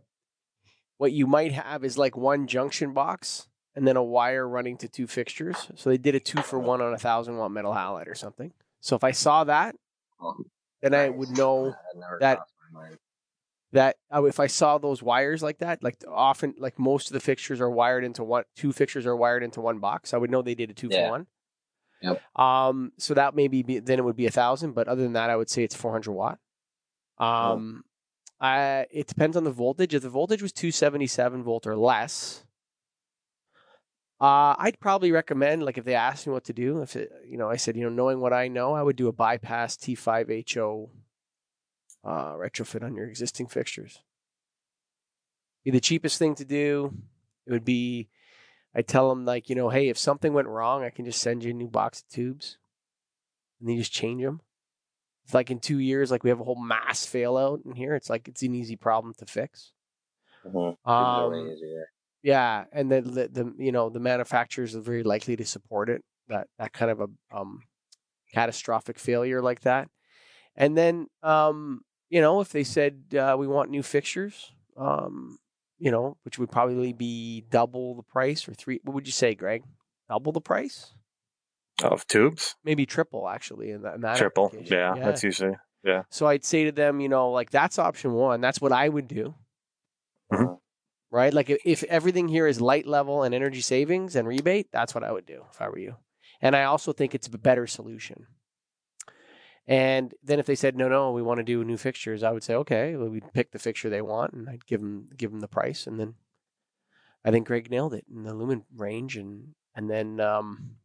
what 0.98 1.12
you 1.12 1.26
might 1.26 1.52
have 1.52 1.84
is 1.84 1.98
like 1.98 2.16
one 2.16 2.46
junction 2.46 2.92
box 2.92 3.48
and 3.74 3.86
then 3.86 3.96
a 3.96 4.02
wire 4.02 4.48
running 4.48 4.76
to 4.78 4.88
two 4.88 5.06
fixtures. 5.06 5.68
So 5.74 5.90
they 5.90 5.98
did 5.98 6.14
a 6.14 6.20
two 6.20 6.40
for 6.42 6.58
one 6.58 6.80
on 6.80 6.92
a 6.94 6.98
thousand 6.98 7.36
watt 7.36 7.50
metal 7.50 7.72
halide 7.72 8.06
or 8.06 8.14
something. 8.14 8.52
So 8.80 8.94
if 8.94 9.02
I 9.02 9.10
saw 9.10 9.44
that, 9.44 9.74
then 10.82 10.94
I 10.94 11.08
would 11.08 11.30
know 11.30 11.74
That 11.94 12.20
that- 12.20 12.36
crossed 12.38 12.52
my 12.72 12.80
mind. 12.80 12.98
that 13.72 13.96
if 14.12 14.38
I 14.38 14.46
saw 14.46 14.78
those 14.78 15.02
wires 15.02 15.42
like 15.42 15.58
that, 15.58 15.82
like 15.82 15.96
often, 16.08 16.54
like 16.58 16.78
most 16.78 17.08
of 17.08 17.14
the 17.14 17.20
fixtures 17.20 17.60
are 17.60 17.70
wired 17.70 18.04
into 18.04 18.22
one, 18.22 18.44
two 18.54 18.72
fixtures 18.72 19.06
are 19.06 19.16
wired 19.16 19.42
into 19.42 19.60
one 19.60 19.78
box. 19.78 20.14
I 20.14 20.18
would 20.18 20.30
know 20.30 20.42
they 20.42 20.54
did 20.54 20.70
a 20.70 20.74
two 20.74 20.88
Yeah. 20.90 21.06
for 21.06 21.10
one. 21.12 21.26
Yep. 22.02 22.22
Um, 22.36 22.92
so 22.98 23.14
that 23.14 23.34
maybe 23.34 23.62
be, 23.62 23.78
then 23.78 23.98
it 23.98 24.04
would 24.04 24.16
be 24.16 24.26
a 24.26 24.30
thousand, 24.30 24.72
but 24.72 24.88
other 24.88 25.02
than 25.02 25.12
that, 25.14 25.30
I 25.30 25.36
would 25.36 25.50
say 25.50 25.62
it's 25.62 25.74
400 25.74 26.12
watt. 26.12 26.38
Um, 27.18 27.84
I, 28.40 28.86
it 28.90 29.06
depends 29.06 29.36
on 29.36 29.44
the 29.44 29.52
voltage. 29.52 29.94
If 29.94 30.02
the 30.02 30.10
voltage 30.10 30.42
was 30.42 30.52
277 30.52 31.44
volt 31.44 31.66
or 31.66 31.76
less, 31.76 32.44
uh, 34.20 34.54
I'd 34.58 34.80
probably 34.80 35.12
recommend, 35.12 35.64
like, 35.64 35.78
if 35.78 35.84
they 35.84 35.94
asked 35.94 36.26
me 36.26 36.32
what 36.32 36.44
to 36.44 36.52
do, 36.52 36.82
if 36.82 36.96
it, 36.96 37.10
you 37.28 37.36
know, 37.36 37.48
I 37.48 37.56
said, 37.56 37.76
you 37.76 37.82
know, 37.82 37.90
knowing 37.90 38.20
what 38.20 38.32
I 38.32 38.48
know, 38.48 38.72
I 38.74 38.82
would 38.82 38.96
do 38.96 39.08
a 39.08 39.12
bypass 39.12 39.76
T5HO 39.76 40.88
uh, 42.04 42.32
retrofit 42.34 42.82
on 42.82 42.94
your 42.94 43.06
existing 43.06 43.46
fixtures. 43.46 44.00
Be 45.64 45.70
the 45.70 45.80
cheapest 45.80 46.18
thing 46.18 46.34
to 46.36 46.44
do. 46.44 46.92
It 47.46 47.52
would 47.52 47.64
be, 47.64 48.08
I 48.74 48.82
tell 48.82 49.08
them 49.08 49.24
like, 49.24 49.48
you 49.48 49.54
know, 49.56 49.68
hey, 49.70 49.88
if 49.88 49.98
something 49.98 50.32
went 50.32 50.48
wrong, 50.48 50.82
I 50.84 50.90
can 50.90 51.04
just 51.04 51.20
send 51.20 51.44
you 51.44 51.50
a 51.50 51.54
new 51.54 51.68
box 51.68 52.00
of 52.02 52.08
tubes, 52.08 52.58
and 53.60 53.68
then 53.68 53.76
you 53.76 53.82
just 53.82 53.92
change 53.92 54.22
them. 54.22 54.40
It's 55.24 55.34
like 55.34 55.50
in 55.50 55.60
two 55.60 55.78
years, 55.78 56.10
like 56.10 56.24
we 56.24 56.30
have 56.30 56.40
a 56.40 56.44
whole 56.44 56.62
mass 56.62 57.06
fail 57.06 57.36
out 57.36 57.62
in 57.64 57.74
here. 57.76 57.94
It's 57.94 58.10
like 58.10 58.28
it's 58.28 58.42
an 58.42 58.54
easy 58.54 58.76
problem 58.76 59.14
to 59.16 59.26
fix. 59.26 59.72
Mhm. 60.44 60.76
Way 61.30 61.40
Um, 61.40 61.52
easier. 61.52 61.86
yeah, 62.22 62.66
and 62.72 62.90
then 62.90 63.04
the, 63.14 63.28
the 63.28 63.54
you 63.58 63.72
know 63.72 63.90
the 63.90 64.00
manufacturers 64.00 64.76
are 64.76 64.80
very 64.80 65.02
likely 65.02 65.36
to 65.36 65.44
support 65.46 65.90
it. 65.90 66.04
That 66.28 66.48
that 66.58 66.72
kind 66.72 66.90
of 66.90 67.00
a 67.00 67.08
um, 67.36 67.64
catastrophic 68.32 68.98
failure 68.98 69.42
like 69.42 69.62
that, 69.62 69.90
and 70.56 70.76
then 70.76 71.08
um, 71.22 71.82
you 72.10 72.20
know 72.20 72.40
if 72.40 72.50
they 72.50 72.64
said 72.64 73.14
uh, 73.16 73.36
we 73.38 73.48
want 73.48 73.70
new 73.70 73.82
fixtures, 73.82 74.52
um, 74.76 75.38
you 75.84 75.90
know 75.90 76.16
which 76.22 76.38
would 76.38 76.50
probably 76.50 76.92
be 76.92 77.44
double 77.50 77.96
the 77.96 78.02
price 78.04 78.48
or 78.48 78.54
three. 78.54 78.78
What 78.84 78.94
would 78.94 79.06
you 79.06 79.12
say, 79.12 79.34
Greg? 79.34 79.62
Double 80.08 80.30
the 80.32 80.40
price? 80.40 80.94
Of 81.82 82.06
tubes, 82.06 82.54
Maybe 82.64 82.86
triple 82.86 83.28
actually 83.28 83.70
in 83.72 83.82
that, 83.82 83.94
in 83.96 84.00
that 84.02 84.16
triple. 84.16 84.46
application. 84.46 84.76
Yeah, 84.76 84.94
that's 84.94 85.24
usually 85.24 85.56
yeah. 85.82 86.02
So 86.10 86.26
I'd 86.28 86.44
say 86.44 86.64
to 86.66 86.72
them, 86.72 87.00
you 87.00 87.08
know, 87.08 87.30
like 87.32 87.50
that's 87.50 87.78
option 87.78 88.12
one. 88.12 88.40
That's 88.40 88.60
what 88.60 88.70
I 88.72 88.88
would 88.88 89.08
do. 89.08 89.34
Mhm. 90.32 90.58
Right? 91.10 91.34
Like 91.34 91.50
if 91.64 91.82
everything 91.84 92.28
here 92.28 92.46
is 92.46 92.60
light 92.60 92.86
level 92.86 93.24
and 93.24 93.34
energy 93.34 93.60
savings 93.62 94.14
and 94.14 94.28
rebate, 94.28 94.68
that's 94.72 94.94
what 94.94 95.02
I 95.02 95.10
would 95.10 95.26
do 95.26 95.42
if 95.52 95.60
I 95.60 95.68
were 95.68 95.78
you. 95.78 95.96
And 96.40 96.54
I 96.54 96.64
also 96.64 96.92
think 96.92 97.14
it's 97.14 97.26
a 97.26 97.38
better 97.38 97.66
solution. 97.66 98.26
And 99.66 100.14
then 100.22 100.38
if 100.40 100.46
they 100.46 100.56
said 100.56 100.76
no, 100.76 100.88
no, 100.88 101.12
we 101.12 101.22
want 101.22 101.38
to 101.38 101.44
do 101.44 101.62
new 101.64 101.76
fixtures, 101.76 102.22
I 102.22 102.32
would 102.32 102.42
say 102.42 102.54
okay, 102.54 102.96
well, 102.96 103.08
we'd 103.08 103.32
pick 103.32 103.52
the 103.52 103.58
fixture 103.58 103.88
they 103.88 104.02
want, 104.02 104.32
and 104.32 104.48
I'd 104.48 104.66
give 104.66 104.80
them 104.80 105.08
give 105.16 105.30
them 105.30 105.40
the 105.40 105.48
price, 105.48 105.86
and 105.86 106.00
then 106.00 106.14
I 107.24 107.30
think 107.30 107.46
Greg 107.46 107.70
nailed 107.70 107.94
it 107.94 108.04
in 108.12 108.24
the 108.24 108.34
lumen 108.34 108.64
range, 108.76 109.16
and 109.16 109.54
and 109.74 109.88
then 109.88 110.18
um, 110.20 110.76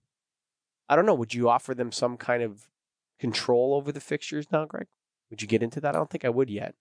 I 0.87 0.95
don't 0.95 1.05
know, 1.07 1.15
would 1.15 1.33
you 1.33 1.49
offer 1.49 1.73
them 1.73 1.91
some 1.91 2.17
kind 2.17 2.43
of 2.43 2.67
control 3.19 3.73
over 3.73 3.91
the 3.91 3.99
fixtures 3.99 4.45
now, 4.51 4.65
Greg? 4.65 4.87
Would 5.31 5.41
you 5.41 5.47
get 5.47 5.63
into 5.63 5.81
that? 5.81 5.95
I 5.95 5.97
don't 5.97 6.09
think 6.09 6.23
I 6.23 6.29
would 6.29 6.49
yet. 6.49 6.75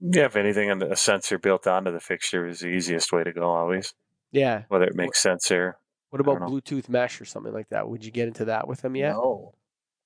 yeah. 0.00 0.24
If 0.24 0.34
anything, 0.36 0.70
a 0.70 0.96
sensor 0.96 1.38
built 1.38 1.66
onto 1.66 1.92
the 1.92 2.00
fixture 2.00 2.46
is 2.46 2.60
the 2.60 2.68
easiest 2.68 3.12
way 3.12 3.22
to 3.22 3.32
go. 3.32 3.42
Always, 3.50 3.92
Yeah. 4.32 4.62
whether 4.68 4.86
it 4.86 4.96
makes 4.96 5.20
sense 5.20 5.50
or 5.52 5.76
What 6.08 6.20
about 6.20 6.40
Bluetooth 6.40 6.88
mesh 6.88 7.20
or 7.20 7.26
something 7.26 7.52
like 7.52 7.68
that? 7.68 7.88
Would 7.88 8.04
you 8.04 8.10
get 8.10 8.26
into 8.28 8.46
that 8.46 8.66
with 8.66 8.80
them 8.80 8.96
yet? 8.96 9.12
No, 9.12 9.54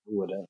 wouldn't. 0.06 0.48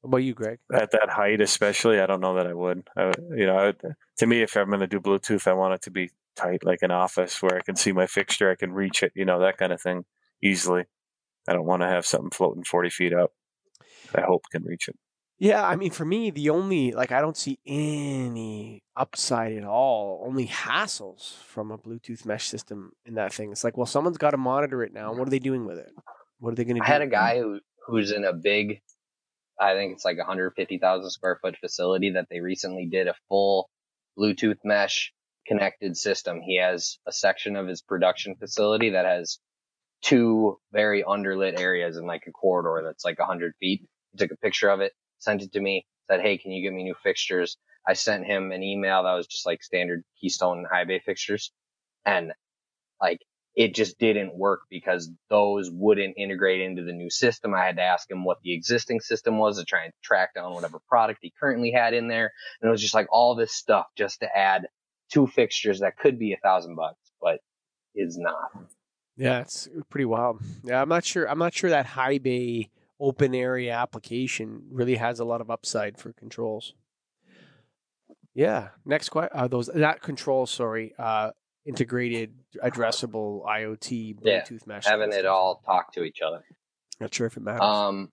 What 0.00 0.10
about 0.10 0.18
you, 0.18 0.34
Greg? 0.34 0.58
At 0.72 0.92
that 0.92 1.10
height, 1.10 1.40
especially, 1.40 2.00
I 2.00 2.06
don't 2.06 2.20
know 2.20 2.36
that 2.36 2.46
I 2.46 2.54
would. 2.54 2.88
I, 2.96 3.12
you 3.36 3.46
know, 3.46 3.56
would, 3.56 3.94
to 4.18 4.26
me, 4.26 4.42
if 4.42 4.56
I'm 4.56 4.68
going 4.68 4.80
to 4.80 4.86
do 4.86 5.00
Bluetooth, 5.00 5.46
I 5.46 5.54
want 5.54 5.74
it 5.74 5.82
to 5.82 5.90
be 5.90 6.10
tight, 6.36 6.64
like 6.64 6.82
an 6.82 6.90
office 6.90 7.42
where 7.42 7.56
I 7.56 7.60
can 7.60 7.76
see 7.76 7.92
my 7.92 8.06
fixture, 8.06 8.50
I 8.50 8.54
can 8.54 8.72
reach 8.72 9.02
it, 9.02 9.12
you 9.14 9.24
know, 9.24 9.40
that 9.40 9.58
kind 9.58 9.72
of 9.72 9.80
thing 9.80 10.04
easily. 10.42 10.84
I 11.48 11.52
don't 11.52 11.66
want 11.66 11.82
to 11.82 11.88
have 11.88 12.06
something 12.06 12.30
floating 12.30 12.64
40 12.64 12.90
feet 12.90 13.12
up. 13.12 13.32
I 14.14 14.22
hope 14.22 14.44
can 14.50 14.62
reach 14.64 14.88
it. 14.88 14.96
Yeah, 15.40 15.64
I 15.64 15.76
mean, 15.76 15.92
for 15.92 16.04
me, 16.04 16.30
the 16.30 16.50
only 16.50 16.90
like 16.90 17.12
I 17.12 17.20
don't 17.20 17.36
see 17.36 17.60
any 17.64 18.82
upside 18.96 19.52
at 19.56 19.64
all. 19.64 20.24
Only 20.26 20.48
hassles 20.48 21.36
from 21.44 21.70
a 21.70 21.78
Bluetooth 21.78 22.24
mesh 22.26 22.48
system 22.48 22.92
in 23.06 23.14
that 23.14 23.32
thing. 23.32 23.52
It's 23.52 23.62
like, 23.62 23.76
well, 23.76 23.86
someone's 23.86 24.18
got 24.18 24.32
to 24.32 24.36
monitor 24.36 24.82
it 24.82 24.92
now. 24.92 25.12
What 25.12 25.28
are 25.28 25.30
they 25.30 25.38
doing 25.38 25.64
with 25.64 25.78
it? 25.78 25.92
What 26.40 26.52
are 26.52 26.54
they 26.56 26.64
going 26.64 26.76
to 26.76 26.80
do? 26.80 26.84
I 26.84 26.88
had 26.88 27.02
a 27.02 27.06
guy 27.06 27.38
who 27.38 27.60
who's 27.86 28.10
in 28.10 28.24
a 28.24 28.32
big, 28.32 28.80
I 29.60 29.74
think 29.74 29.94
it's 29.94 30.04
like 30.04 30.18
150,000 30.18 31.10
square 31.10 31.38
foot 31.42 31.56
facility 31.58 32.12
that 32.12 32.26
they 32.30 32.40
recently 32.40 32.86
did 32.86 33.08
a 33.08 33.14
full 33.28 33.68
Bluetooth 34.18 34.58
mesh 34.64 35.12
connected 35.46 35.96
system. 35.96 36.40
He 36.40 36.58
has 36.58 36.98
a 37.06 37.12
section 37.12 37.56
of 37.56 37.66
his 37.66 37.82
production 37.82 38.36
facility 38.36 38.90
that 38.90 39.06
has 39.06 39.38
two 40.02 40.58
very 40.72 41.02
underlit 41.02 41.58
areas 41.58 41.96
in 41.96 42.06
like 42.06 42.22
a 42.28 42.32
corridor 42.32 42.82
that's 42.84 43.04
like 43.04 43.18
100 43.18 43.54
feet. 43.58 43.82
He 44.12 44.18
took 44.18 44.30
a 44.30 44.36
picture 44.36 44.68
of 44.68 44.80
it 44.80 44.92
sent 45.18 45.42
it 45.42 45.52
to 45.52 45.60
me, 45.60 45.86
said, 46.10 46.20
Hey, 46.20 46.38
can 46.38 46.52
you 46.52 46.62
get 46.62 46.74
me 46.74 46.84
new 46.84 46.94
fixtures? 47.02 47.56
I 47.86 47.94
sent 47.94 48.26
him 48.26 48.52
an 48.52 48.62
email 48.62 49.02
that 49.02 49.14
was 49.14 49.26
just 49.26 49.46
like 49.46 49.62
standard 49.62 50.02
Keystone 50.20 50.66
high 50.70 50.84
bay 50.84 51.00
fixtures. 51.04 51.52
And 52.04 52.32
like 53.00 53.20
it 53.58 53.74
just 53.74 53.98
didn't 53.98 54.36
work 54.36 54.60
because 54.70 55.10
those 55.28 55.68
wouldn't 55.68 56.16
integrate 56.16 56.60
into 56.60 56.84
the 56.84 56.92
new 56.92 57.10
system. 57.10 57.56
I 57.56 57.66
had 57.66 57.76
to 57.78 57.82
ask 57.82 58.08
him 58.08 58.24
what 58.24 58.40
the 58.44 58.54
existing 58.54 59.00
system 59.00 59.36
was 59.36 59.58
to 59.58 59.64
try 59.64 59.82
and 59.82 59.92
track 60.00 60.32
down 60.32 60.54
whatever 60.54 60.78
product 60.88 61.18
he 61.22 61.32
currently 61.40 61.72
had 61.72 61.92
in 61.92 62.06
there. 62.06 62.32
And 62.62 62.68
it 62.68 62.70
was 62.70 62.80
just 62.80 62.94
like 62.94 63.08
all 63.10 63.34
this 63.34 63.52
stuff 63.52 63.86
just 63.96 64.20
to 64.20 64.28
add 64.34 64.68
two 65.12 65.26
fixtures 65.26 65.80
that 65.80 65.96
could 65.96 66.20
be 66.20 66.32
a 66.32 66.36
thousand 66.36 66.76
bucks, 66.76 67.00
but 67.20 67.40
is 67.96 68.16
not. 68.16 68.52
Yeah, 69.16 69.40
it's 69.40 69.68
pretty 69.90 70.04
wild. 70.04 70.40
Yeah, 70.62 70.80
I'm 70.80 70.88
not 70.88 71.04
sure. 71.04 71.28
I'm 71.28 71.40
not 71.40 71.52
sure 71.52 71.70
that 71.70 71.84
high 71.84 72.18
bay 72.18 72.70
open 73.00 73.34
area 73.34 73.74
application 73.74 74.62
really 74.70 74.94
has 74.94 75.18
a 75.18 75.24
lot 75.24 75.40
of 75.40 75.50
upside 75.50 75.98
for 75.98 76.12
controls. 76.12 76.74
Yeah. 78.34 78.68
Next 78.84 79.08
question. 79.08 79.36
Uh, 79.36 79.48
those 79.48 79.68
not 79.74 80.00
controls. 80.00 80.52
Sorry. 80.52 80.94
Uh, 80.96 81.32
integrated 81.68 82.32
addressable 82.64 83.44
IoT 83.44 84.20
Bluetooth 84.20 84.50
yeah, 84.50 84.58
mesh. 84.66 84.86
Having 84.86 85.12
it 85.12 85.26
all 85.26 85.62
talk 85.66 85.92
to 85.92 86.02
each 86.02 86.20
other. 86.22 86.42
Not 86.98 87.14
sure 87.14 87.26
if 87.26 87.36
it 87.36 87.42
matters. 87.42 87.60
Um, 87.60 88.10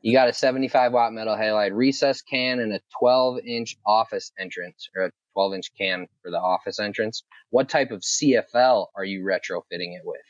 you 0.00 0.12
got 0.12 0.28
a 0.28 0.32
75 0.32 0.92
watt 0.92 1.12
metal 1.12 1.34
halide 1.34 1.72
recess 1.74 2.22
can 2.22 2.60
and 2.60 2.72
a 2.72 2.80
12 3.00 3.40
inch 3.44 3.76
office 3.84 4.30
entrance 4.38 4.88
or 4.96 5.06
a 5.06 5.10
12 5.34 5.54
inch 5.54 5.70
can 5.76 6.06
for 6.22 6.30
the 6.30 6.38
office 6.38 6.78
entrance. 6.78 7.24
What 7.50 7.68
type 7.68 7.90
of 7.90 8.02
CFL 8.02 8.86
are 8.96 9.04
you 9.04 9.24
retrofitting 9.24 9.96
it 9.96 10.02
with? 10.04 10.20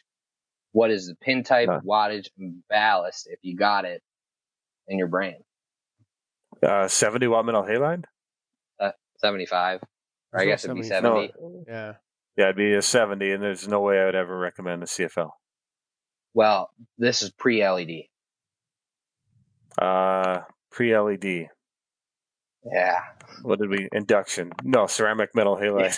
What 0.72 0.90
is 0.90 1.06
the 1.06 1.14
pin 1.14 1.44
type, 1.44 1.68
huh. 1.70 1.80
wattage, 1.86 2.28
ballast 2.68 3.28
if 3.30 3.38
you 3.42 3.56
got 3.56 3.84
it 3.84 4.02
in 4.88 4.98
your 4.98 5.08
brand? 5.08 5.42
Uh, 6.62 6.88
70 6.88 7.26
watt 7.26 7.44
metal 7.44 7.62
halide? 7.62 8.04
Uh, 8.80 8.92
75. 9.18 9.80
Or 10.32 10.40
I 10.40 10.46
guess 10.46 10.64
it'd 10.64 10.76
be 10.76 10.82
70. 10.82 11.32
No. 11.38 11.64
Yeah. 11.68 11.94
Yeah, 12.36 12.44
it'd 12.44 12.56
be 12.56 12.74
a 12.74 12.82
70, 12.82 13.32
and 13.32 13.42
there's 13.42 13.66
no 13.66 13.80
way 13.80 13.98
I 13.98 14.04
would 14.04 14.14
ever 14.14 14.36
recommend 14.38 14.82
a 14.82 14.86
CFL. 14.86 15.30
Well, 16.34 16.70
this 16.98 17.22
is 17.22 17.30
pre 17.30 17.66
LED. 17.66 18.04
Uh, 19.80 20.42
pre 20.70 20.98
LED. 20.98 21.48
Yeah. 22.70 22.98
What 23.42 23.58
did 23.58 23.70
we 23.70 23.88
induction? 23.92 24.52
No, 24.62 24.86
ceramic 24.86 25.34
metal 25.34 25.56
halide. 25.56 25.96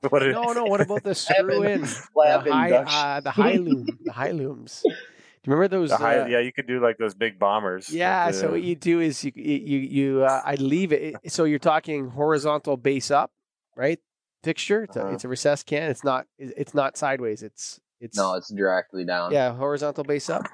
what 0.08 0.20
did, 0.20 0.32
no, 0.32 0.52
no. 0.52 0.64
What 0.64 0.80
about 0.80 1.04
the 1.04 1.14
screw 1.14 1.62
in 1.62 1.82
the 1.82 2.50
high, 2.50 2.70
uh, 2.72 3.20
the 3.20 3.30
high 3.30 3.54
loom, 3.54 3.86
the 4.04 4.12
high 4.12 4.32
looms? 4.32 4.80
Do 4.82 4.90
you 4.90 5.52
remember 5.52 5.68
those? 5.68 5.92
High, 5.92 6.20
uh, 6.20 6.26
yeah, 6.26 6.40
you 6.40 6.52
could 6.52 6.66
do 6.66 6.80
like 6.80 6.98
those 6.98 7.14
big 7.14 7.38
bombers. 7.38 7.90
Yeah. 7.90 8.32
so 8.32 8.50
what 8.50 8.62
you 8.62 8.74
do 8.74 9.00
is 9.00 9.22
you 9.22 9.32
you 9.36 9.78
you 9.78 10.24
uh, 10.24 10.42
I 10.44 10.54
leave 10.54 10.92
it. 10.92 11.14
So 11.30 11.44
you're 11.44 11.58
talking 11.58 12.08
horizontal 12.08 12.76
base 12.76 13.10
up, 13.10 13.30
right? 13.76 14.00
Fixture. 14.46 14.84
It's, 14.84 14.96
uh-huh. 14.96 15.08
a, 15.08 15.12
it's 15.12 15.24
a 15.24 15.28
recessed 15.28 15.66
can. 15.66 15.90
It's 15.90 16.04
not. 16.04 16.26
It's 16.38 16.72
not 16.72 16.96
sideways. 16.96 17.42
It's 17.42 17.80
it's 18.00 18.16
no. 18.16 18.34
It's 18.34 18.48
directly 18.48 19.04
down. 19.04 19.32
Yeah, 19.32 19.52
horizontal 19.54 20.04
base 20.04 20.30
up. 20.30 20.46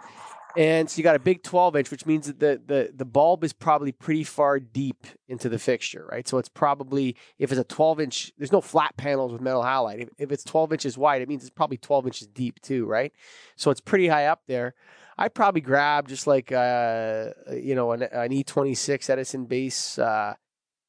And 0.56 0.90
so 0.90 0.98
you 0.98 1.02
got 1.02 1.16
a 1.16 1.20
big 1.20 1.42
12 1.42 1.76
inch, 1.76 1.90
which 1.90 2.04
means 2.04 2.26
that 2.26 2.38
the, 2.38 2.60
the, 2.64 2.92
the 2.94 3.04
bulb 3.04 3.42
is 3.42 3.52
probably 3.52 3.92
pretty 3.92 4.24
far 4.24 4.60
deep 4.60 5.06
into 5.28 5.48
the 5.48 5.58
fixture, 5.58 6.06
right? 6.10 6.28
So 6.28 6.38
it's 6.38 6.48
probably, 6.48 7.16
if 7.38 7.50
it's 7.52 7.60
a 7.60 7.64
12 7.64 8.00
inch, 8.00 8.32
there's 8.36 8.52
no 8.52 8.60
flat 8.60 8.96
panels 8.96 9.32
with 9.32 9.40
metal 9.40 9.62
halide. 9.62 10.02
If, 10.02 10.08
if 10.18 10.32
it's 10.32 10.44
12 10.44 10.72
inches 10.72 10.98
wide, 10.98 11.22
it 11.22 11.28
means 11.28 11.42
it's 11.42 11.50
probably 11.50 11.78
12 11.78 12.06
inches 12.06 12.26
deep 12.28 12.60
too, 12.60 12.84
right? 12.84 13.12
So 13.56 13.70
it's 13.70 13.80
pretty 13.80 14.08
high 14.08 14.26
up 14.26 14.42
there. 14.46 14.74
I 15.16 15.28
probably 15.28 15.60
grab 15.60 16.08
just 16.08 16.26
like, 16.26 16.52
uh, 16.52 17.30
you 17.52 17.74
know, 17.74 17.92
an, 17.92 18.02
an 18.02 18.30
E26 18.30 19.08
Edison 19.08 19.46
base, 19.46 19.98
uh, 19.98 20.34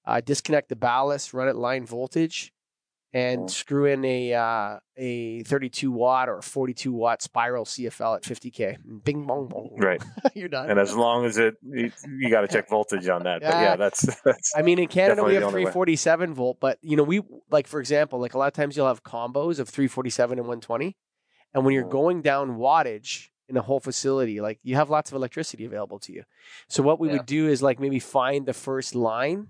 uh, 0.05 0.21
disconnect 0.21 0.69
the 0.69 0.75
ballast, 0.75 1.33
run 1.33 1.47
it 1.47 1.55
line 1.55 1.85
voltage, 1.85 2.52
and 3.13 3.49
screw 3.49 3.85
in 3.85 4.03
a 4.03 4.33
uh, 4.33 4.79
a 4.97 5.43
32 5.43 5.91
watt 5.91 6.29
or 6.29 6.41
42 6.41 6.91
watt 6.91 7.21
spiral 7.21 7.63
CFL 7.63 8.17
at 8.17 8.23
50k. 8.23 9.03
Bing 9.03 9.25
bong 9.25 9.47
bong. 9.47 9.75
Right. 9.77 10.03
You're 10.33 10.49
done. 10.49 10.69
And 10.69 10.79
as 10.79 10.95
long 10.95 11.25
as 11.25 11.37
it, 11.37 11.55
you, 11.61 11.91
you 12.17 12.29
got 12.29 12.41
to 12.41 12.47
check 12.47 12.69
voltage 12.69 13.07
on 13.07 13.23
that. 13.23 13.41
Yeah. 13.41 13.51
But 13.51 13.61
yeah, 13.61 13.75
that's 13.75 14.21
that's. 14.25 14.53
I 14.55 14.63
mean, 14.63 14.79
in 14.79 14.87
Canada 14.87 15.23
we 15.23 15.35
have 15.35 15.43
347 15.43 16.29
way. 16.29 16.35
volt, 16.35 16.59
but 16.59 16.79
you 16.81 16.97
know 16.97 17.03
we 17.03 17.21
like 17.51 17.67
for 17.67 17.79
example, 17.79 18.19
like 18.19 18.33
a 18.33 18.37
lot 18.37 18.47
of 18.47 18.53
times 18.53 18.75
you'll 18.75 18.87
have 18.87 19.03
combos 19.03 19.59
of 19.59 19.69
347 19.69 20.39
and 20.39 20.47
120, 20.47 20.97
and 21.53 21.65
when 21.65 21.75
you're 21.75 21.83
going 21.83 22.21
down 22.21 22.57
wattage 22.57 23.29
in 23.47 23.57
a 23.57 23.61
whole 23.61 23.79
facility, 23.79 24.41
like 24.41 24.59
you 24.63 24.75
have 24.75 24.89
lots 24.89 25.11
of 25.11 25.15
electricity 25.15 25.65
available 25.65 25.99
to 25.99 26.13
you. 26.13 26.23
So 26.67 26.81
what 26.81 26.99
we 26.99 27.09
yeah. 27.09 27.15
would 27.15 27.25
do 27.27 27.47
is 27.47 27.61
like 27.61 27.79
maybe 27.79 27.99
find 27.99 28.47
the 28.47 28.53
first 28.53 28.95
line 28.95 29.49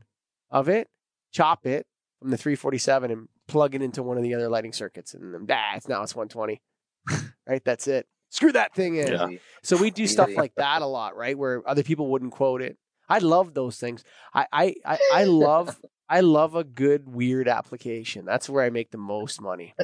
of 0.51 0.67
it, 0.67 0.89
chop 1.31 1.65
it 1.65 1.85
from 2.19 2.31
the 2.31 2.37
347 2.37 3.11
and 3.11 3.27
plug 3.47 3.75
it 3.75 3.81
into 3.81 4.03
one 4.03 4.17
of 4.17 4.23
the 4.23 4.33
other 4.33 4.49
lighting 4.49 4.73
circuits, 4.73 5.13
and 5.13 5.33
then, 5.33 5.45
ah, 5.49 5.75
it's 5.75 5.87
now 5.87 6.03
it's 6.03 6.15
120. 6.15 6.61
right, 7.47 7.63
that's 7.63 7.87
it. 7.87 8.07
Screw 8.29 8.51
that 8.53 8.73
thing 8.73 8.95
in. 8.95 9.07
Yeah. 9.07 9.27
So 9.61 9.77
we 9.77 9.91
do 9.91 10.07
stuff 10.07 10.29
like 10.35 10.55
that 10.55 10.81
a 10.81 10.87
lot, 10.87 11.15
right? 11.15 11.37
Where 11.37 11.61
other 11.67 11.83
people 11.83 12.07
wouldn't 12.07 12.31
quote 12.31 12.61
it. 12.61 12.77
I 13.07 13.19
love 13.19 13.53
those 13.53 13.77
things. 13.77 14.03
I 14.33 14.47
I 14.51 14.75
I, 14.85 14.99
I 15.13 15.23
love 15.25 15.79
I 16.09 16.21
love 16.21 16.55
a 16.55 16.63
good 16.63 17.07
weird 17.07 17.47
application. 17.47 18.25
That's 18.25 18.49
where 18.49 18.63
I 18.63 18.69
make 18.69 18.91
the 18.91 18.97
most 18.97 19.41
money. 19.41 19.75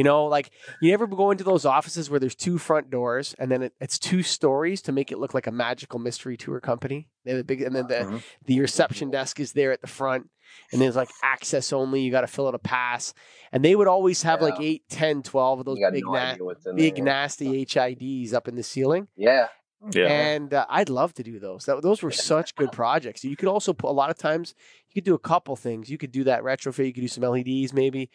You 0.00 0.04
know, 0.04 0.24
like 0.24 0.50
you 0.80 0.94
ever 0.94 1.06
go 1.06 1.30
into 1.30 1.44
those 1.44 1.66
offices 1.66 2.08
where 2.08 2.18
there's 2.18 2.34
two 2.34 2.56
front 2.56 2.88
doors 2.88 3.34
and 3.38 3.50
then 3.50 3.64
it, 3.64 3.74
it's 3.82 3.98
two 3.98 4.22
stories 4.22 4.80
to 4.82 4.92
make 4.92 5.12
it 5.12 5.18
look 5.18 5.34
like 5.34 5.46
a 5.46 5.52
magical 5.52 5.98
mystery 5.98 6.38
tour 6.38 6.58
company. 6.58 7.06
They 7.26 7.32
have 7.32 7.40
a 7.40 7.44
big, 7.44 7.60
and 7.60 7.76
then 7.76 7.86
the 7.86 7.94
mm-hmm. 7.96 8.16
the 8.46 8.60
reception 8.60 9.10
desk 9.10 9.38
is 9.40 9.52
there 9.52 9.72
at 9.72 9.82
the 9.82 9.86
front, 9.86 10.30
and 10.72 10.80
there's 10.80 10.96
like 10.96 11.10
access 11.22 11.70
only. 11.70 12.00
You 12.00 12.10
got 12.10 12.22
to 12.22 12.28
fill 12.28 12.48
out 12.48 12.54
a 12.54 12.58
pass, 12.58 13.12
and 13.52 13.62
they 13.62 13.76
would 13.76 13.88
always 13.88 14.22
have 14.22 14.40
yeah. 14.40 14.46
like 14.46 14.58
8, 14.58 14.88
10, 14.88 15.22
12 15.22 15.58
of 15.58 15.64
those 15.66 15.78
big, 15.92 16.02
no 16.02 16.12
na- 16.12 16.36
big 16.74 16.94
there. 16.94 17.04
nasty 17.04 17.66
HIDs 17.66 18.32
up 18.32 18.48
in 18.48 18.54
the 18.54 18.62
ceiling. 18.62 19.06
Yeah. 19.16 19.48
Yeah. 19.92 20.06
And 20.06 20.54
uh, 20.54 20.64
I'd 20.70 20.88
love 20.88 21.12
to 21.14 21.22
do 21.22 21.38
those. 21.38 21.66
That, 21.66 21.82
those 21.82 22.02
were 22.02 22.10
such 22.10 22.54
good 22.54 22.72
projects. 22.72 23.22
You 23.22 23.36
could 23.36 23.48
also 23.48 23.74
put 23.74 23.90
a 23.90 23.92
lot 23.92 24.08
of 24.08 24.16
times 24.16 24.54
you 24.88 24.94
could 24.94 25.04
do 25.04 25.14
a 25.14 25.18
couple 25.18 25.56
things. 25.56 25.90
You 25.90 25.98
could 25.98 26.10
do 26.10 26.24
that 26.24 26.42
retrofit. 26.42 26.86
You 26.86 26.94
could 26.94 27.02
do 27.02 27.08
some 27.08 27.24
LEDs 27.24 27.74
maybe. 27.74 28.08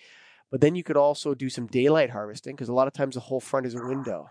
But 0.56 0.62
then 0.62 0.76
you 0.76 0.84
could 0.84 0.96
also 0.96 1.34
do 1.36 1.50
some 1.50 1.68
daylight 1.68 2.12
harvesting 2.12 2.56
because 2.56 2.70
a 2.70 2.74
lot 2.74 2.88
of 2.88 2.94
times 2.94 3.16
the 3.16 3.20
whole 3.20 3.42
front 3.42 3.66
is 3.66 3.76
a 3.76 3.86
window. 3.86 4.30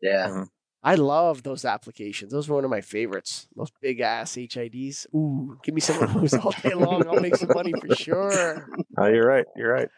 Yeah. 0.00 0.28
Mm-hmm. 0.28 0.42
I 0.84 0.94
love 0.94 1.42
those 1.42 1.64
applications. 1.64 2.30
Those 2.30 2.48
are 2.48 2.54
one 2.54 2.62
of 2.62 2.70
my 2.70 2.82
favorites. 2.82 3.48
Those 3.56 3.72
big 3.82 3.98
ass 3.98 4.36
HIDs. 4.36 5.06
Ooh, 5.12 5.58
give 5.64 5.74
me 5.74 5.80
some 5.80 6.00
of 6.04 6.14
those 6.14 6.34
all 6.34 6.54
day 6.62 6.74
long. 6.74 7.04
I'll 7.08 7.18
make 7.18 7.34
some 7.34 7.50
money 7.52 7.72
for 7.80 7.96
sure. 7.96 8.64
Oh, 8.96 9.06
you're 9.06 9.26
right. 9.26 9.44
You're 9.56 9.72
right. 9.72 9.88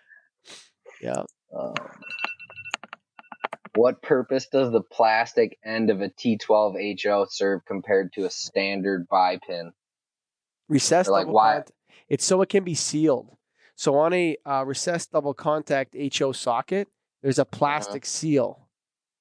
Yeah. 1.02 1.24
Um, 1.54 1.74
what 3.74 4.00
purpose 4.00 4.46
does 4.50 4.72
the 4.72 4.80
plastic 4.80 5.58
end 5.62 5.90
of 5.90 6.00
a 6.00 6.08
T12HO 6.08 7.26
serve 7.30 7.60
compared 7.66 8.14
to 8.14 8.24
a 8.24 8.30
standard 8.30 9.06
bipin? 9.06 9.72
Recessed 10.70 11.10
like 11.10 11.26
why? 11.26 11.64
It's 12.08 12.24
so 12.24 12.40
it 12.40 12.48
can 12.48 12.64
be 12.64 12.74
sealed. 12.74 13.36
So 13.74 13.96
on 13.96 14.12
a 14.12 14.36
uh, 14.44 14.64
recessed 14.66 15.12
double 15.12 15.34
contact 15.34 15.96
HO 16.18 16.32
socket, 16.32 16.88
there's 17.22 17.38
a 17.38 17.42
uh-huh. 17.42 17.56
plastic 17.58 18.02
uh-huh. 18.02 18.08
seal. 18.08 18.68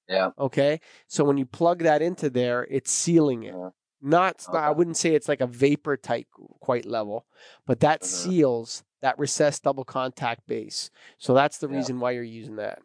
Yeah. 0.07 0.31
Okay. 0.37 0.81
So 1.07 1.23
when 1.23 1.37
you 1.37 1.45
plug 1.45 1.79
that 1.79 2.01
into 2.01 2.29
there, 2.29 2.67
it's 2.69 2.91
sealing 2.91 3.43
it. 3.43 3.55
Uh-huh. 3.55 3.69
Not, 4.01 4.43
okay. 4.49 4.57
I 4.57 4.71
wouldn't 4.71 4.97
say 4.97 5.13
it's 5.13 5.27
like 5.27 5.41
a 5.41 5.47
vapor 5.47 5.95
tight 5.95 6.27
quite 6.59 6.85
level, 6.85 7.25
but 7.67 7.81
that 7.81 8.01
uh-huh. 8.01 8.07
seals 8.07 8.83
that 9.01 9.17
recessed 9.19 9.63
double 9.63 9.83
contact 9.83 10.47
base. 10.47 10.89
So 11.17 11.33
that's 11.33 11.59
the 11.59 11.69
yeah. 11.69 11.77
reason 11.77 11.99
why 11.99 12.11
you're 12.11 12.23
using 12.23 12.57
that. 12.57 12.79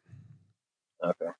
Okay. 1.04 1.30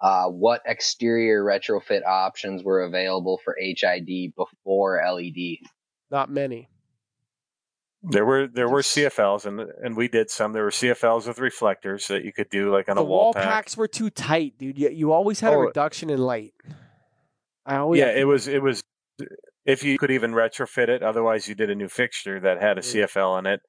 Uh, 0.00 0.28
what 0.28 0.62
exterior 0.64 1.44
retrofit 1.44 2.04
options 2.06 2.64
were 2.64 2.82
available 2.82 3.38
for 3.44 3.56
HID 3.60 4.34
before 4.34 5.02
LED? 5.04 5.58
Not 6.10 6.30
many. 6.30 6.68
There 8.02 8.24
were 8.24 8.46
there 8.46 8.68
were 8.68 8.80
CFLs 8.80 9.44
and 9.44 9.60
and 9.60 9.96
we 9.96 10.08
did 10.08 10.30
some. 10.30 10.52
There 10.54 10.62
were 10.64 10.70
CFLs 10.70 11.26
with 11.26 11.38
reflectors 11.38 12.08
that 12.08 12.24
you 12.24 12.32
could 12.32 12.48
do 12.50 12.72
like 12.72 12.88
on 12.88 12.96
the 12.96 13.02
a 13.02 13.04
wall, 13.04 13.24
wall 13.24 13.34
pack. 13.34 13.44
packs 13.44 13.76
were 13.76 13.88
too 13.88 14.08
tight, 14.08 14.54
dude. 14.58 14.78
You, 14.78 14.88
you 14.88 15.12
always 15.12 15.40
had 15.40 15.52
a 15.52 15.56
Oh. 15.56 15.60
reduction 15.60 16.08
in 16.08 16.18
light. 16.18 16.54
I 17.66 17.76
always 17.76 17.98
yeah, 18.00 18.10
it 18.10 18.24
was 18.26 18.48
it 18.48 18.62
was 18.62 18.82
if 19.66 19.84
you 19.84 19.98
could 19.98 20.10
even 20.10 20.32
retrofit 20.32 20.88
it. 20.88 21.02
Otherwise, 21.02 21.46
you 21.46 21.54
did 21.54 21.68
a 21.68 21.74
new 21.74 21.88
fixture 21.88 22.40
that 22.40 22.60
had 22.62 22.78
a 22.78 22.80
mm. 22.80 22.94
Yeah. 22.94 23.04
CFL 23.06 23.38
in 23.40 23.46
it. 23.46 23.60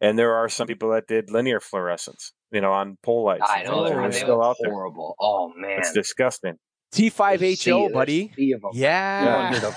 And 0.00 0.18
there 0.18 0.34
are 0.36 0.48
some 0.50 0.66
people 0.68 0.90
that 0.90 1.06
did 1.08 1.30
linear 1.30 1.58
fluorescence, 1.58 2.32
you 2.52 2.60
know, 2.60 2.72
on 2.72 2.98
pole 3.02 3.24
lights. 3.24 3.42
I 3.48 3.64
know 3.64 3.82
they 3.84 3.90
and 3.90 4.00
were, 4.02 4.06
it's 4.06 4.16
they 4.18 4.22
still 4.22 4.36
were 4.38 4.44
out 4.44 4.56
there. 4.60 4.70
horrible. 4.70 5.16
Oh 5.18 5.50
man, 5.56 5.78
It's 5.80 5.92
disgusting. 5.92 6.54
T5HO, 6.94 7.38
There's 7.38 7.92
buddy. 7.92 8.32
sea 8.36 8.52
of 8.52 8.62
'em. 8.64 8.70
Yeah. 8.74 9.74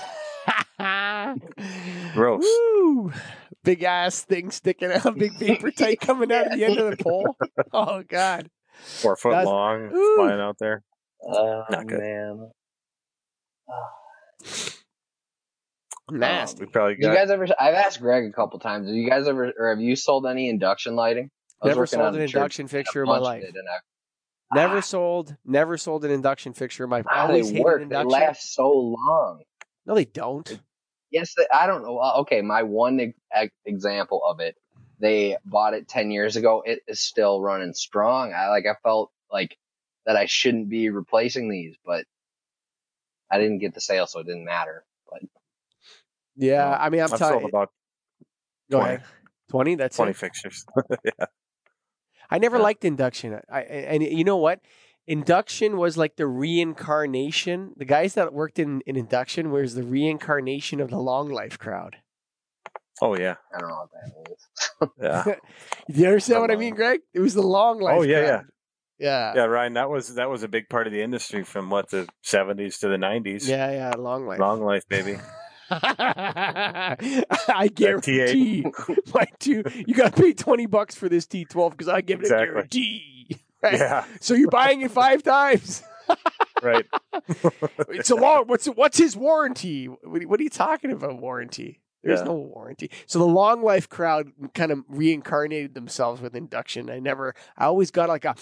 200. 0.78 2.12
Gross. 2.14 2.42
Woo! 2.44 3.12
Big 3.64 3.82
ass 3.84 4.22
thing 4.22 4.50
sticking 4.50 4.90
out, 4.90 5.16
big 5.16 5.38
vapor 5.38 5.70
tight 5.78 6.00
coming 6.00 6.32
out 6.32 6.46
of 6.52 6.58
the 6.58 6.64
end 6.64 6.78
of 6.78 6.90
the 6.96 7.02
pole. 7.02 7.36
Oh 7.72 8.02
god. 8.06 8.50
Four 8.82 9.16
foot 9.16 9.30
That's- 9.30 9.46
long, 9.46 9.90
Ooh. 9.94 10.16
flying 10.16 10.40
out 10.40 10.56
there. 10.58 10.82
Oh 11.24 11.64
Not 11.70 11.86
good. 11.86 12.00
man. 12.00 12.50
Um, 16.08 16.18
Nasty. 16.18 16.64
We 16.64 16.70
probably 16.70 16.96
Did 16.96 17.06
you 17.06 17.14
guys 17.14 17.30
ever? 17.30 17.46
I've 17.60 17.74
asked 17.74 18.00
Greg 18.00 18.24
a 18.28 18.32
couple 18.32 18.58
times. 18.58 18.88
Have 18.88 18.96
you 18.96 19.08
guys 19.08 19.28
ever, 19.28 19.52
or 19.56 19.70
have 19.70 19.80
you 19.80 19.94
sold 19.94 20.26
any 20.26 20.48
induction 20.48 20.96
lighting? 20.96 21.30
I 21.62 21.68
Never 21.68 21.80
working 21.82 22.00
sold 22.00 22.16
an 22.16 22.20
induction 22.22 22.66
fixture 22.66 23.02
in 23.02 23.08
my 23.08 23.18
life. 23.18 23.42
did, 23.42 23.54
I- 23.56 24.54
Never 24.54 24.78
Ah, 24.78 24.80
sold, 24.80 25.36
never 25.46 25.78
sold 25.78 26.04
an 26.04 26.10
induction 26.10 26.52
fixture 26.54 26.84
in 26.84 26.90
my 26.90 26.96
life. 26.98 27.06
I 27.08 27.18
ah, 27.20 27.26
always 27.28 27.46
they 27.46 27.52
hated 27.58 27.64
work? 27.64 27.88
They 27.88 28.04
last 28.04 28.52
so 28.52 28.68
long. 28.68 29.42
No, 29.86 29.94
they 29.94 30.04
don't. 30.04 30.60
Yes, 31.12 31.34
they, 31.36 31.46
I 31.54 31.68
don't 31.68 31.82
know. 31.84 32.00
Okay, 32.22 32.42
my 32.42 32.64
one 32.64 33.00
e- 33.00 33.50
example 33.66 34.22
of 34.26 34.40
it, 34.40 34.56
they 35.00 35.38
bought 35.46 35.74
it 35.74 35.88
ten 35.88 36.12
years 36.12 36.36
ago. 36.36 36.64
It 36.66 36.80
is 36.88 37.00
still 37.02 37.42
running 37.42 37.74
strong. 37.74 38.34
I 38.34 38.48
like. 38.50 38.66
I 38.66 38.76
felt 38.82 39.12
like 39.32 39.56
that 40.06 40.16
I 40.16 40.26
shouldn't 40.26 40.70
be 40.70 40.90
replacing 40.90 41.50
these, 41.50 41.76
but 41.86 42.06
I 43.30 43.38
didn't 43.38 43.60
get 43.60 43.74
the 43.74 43.82
sale, 43.82 44.06
so 44.08 44.20
it 44.20 44.26
didn't 44.26 44.44
matter. 44.46 44.84
But 45.10 45.22
Yeah, 46.36 46.70
No, 46.70 46.78
I 46.78 46.90
mean, 46.90 47.02
I'm 47.02 47.12
I've 47.12 47.18
telling 47.18 47.40
sold 47.40 47.44
about 47.44 47.70
Go 48.70 48.78
20. 48.78 48.84
ahead. 48.84 49.04
Twenty. 49.50 49.74
That's 49.76 49.96
twenty 49.96 50.12
it. 50.12 50.16
fixtures. 50.16 50.66
I 52.30 52.38
never 52.38 52.58
Yeah. 52.58 52.62
liked 52.62 52.84
induction. 52.84 53.40
I, 53.50 53.62
and 53.62 54.02
you 54.02 54.24
know 54.24 54.38
what? 54.38 54.60
Induction 55.06 55.76
was 55.76 55.96
like 55.96 56.16
the 56.16 56.26
reincarnation. 56.26 57.72
The 57.76 57.84
guys 57.84 58.14
that 58.14 58.32
worked 58.32 58.58
in, 58.58 58.82
in 58.86 58.96
induction 58.96 59.50
was 59.50 59.74
the 59.74 59.82
reincarnation 59.82 60.80
of 60.80 60.90
the 60.90 60.98
long 60.98 61.28
life 61.28 61.58
crowd. 61.58 61.96
oh 63.00 63.16
yeah, 63.16 63.34
I 63.54 63.58
don't 63.60 63.68
know 63.68 63.76
what 63.76 63.90
that 63.92 64.28
means. 64.28 64.48
yeah, 65.00 65.24
you 65.88 66.06
understand 66.06 66.40
what 66.40 66.50
I 66.52 66.56
mean, 66.56 66.74
Greg? 66.74 67.00
It 67.12 67.20
was 67.20 67.34
the 67.34 67.42
long 67.42 67.80
life. 67.80 67.96
Oh, 67.98 68.02
yeah, 68.02 68.26
crowd. 68.28 68.44
yeah, 69.00 69.32
yeah. 69.34 69.44
Ryan, 69.44 69.72
that 69.74 69.90
was 69.90 70.14
that 70.14 70.30
was 70.30 70.44
a 70.44 70.48
big 70.48 70.68
part 70.68 70.86
of 70.86 70.92
the 70.92 71.02
industry 71.02 71.42
from 71.42 71.68
what 71.68 71.90
the 71.90 72.08
seventies 72.22 72.78
to 72.78 72.88
the 72.88 72.98
nineties. 72.98 73.48
yeah, 73.48 73.72
yeah. 73.72 73.92
Long 73.98 74.26
life. 74.26 74.38
Long 74.38 74.62
life, 74.62 74.86
baby. 74.88 75.18
I 75.70 77.70
guarantee 77.74 78.64
my 79.14 79.26
two. 79.38 79.62
You 79.86 79.94
got 79.94 80.14
to 80.14 80.22
pay 80.22 80.32
twenty 80.32 80.66
bucks 80.66 80.94
for 80.94 81.08
this 81.08 81.26
T 81.26 81.44
twelve 81.44 81.72
because 81.72 81.88
I 81.88 82.00
give 82.02 82.20
it 82.20 82.24
Exactly. 82.24 82.48
a 82.48 82.52
guarantee. 82.52 83.36
Right? 83.62 83.74
Yeah, 83.78 84.04
So 84.20 84.34
you're 84.34 84.50
buying 84.50 84.80
it 84.82 84.90
five 84.90 85.22
times. 85.22 85.82
right. 86.62 86.84
It's 87.88 88.10
a 88.10 88.16
long. 88.16 88.44
What's 88.46 88.66
what's 88.66 88.98
his 88.98 89.16
warranty? 89.16 89.86
What, 89.86 90.40
are 90.40 90.42
you 90.42 90.50
talking 90.50 90.90
about? 90.90 91.18
Warranty? 91.20 91.80
There's 92.02 92.18
Yeah. 92.20 92.24
no 92.26 92.34
warranty. 92.34 92.90
So 93.06 93.18
the 93.20 93.26
long 93.26 93.62
life 93.62 93.88
crowd 93.88 94.32
kind 94.54 94.72
of 94.72 94.80
reincarnated 94.88 95.74
themselves 95.74 96.20
with 96.20 96.34
induction. 96.34 96.90
I 96.90 96.98
never. 96.98 97.34
I 97.56 97.66
always 97.66 97.90
got 97.92 98.08
like 98.08 98.24
a 98.24 98.34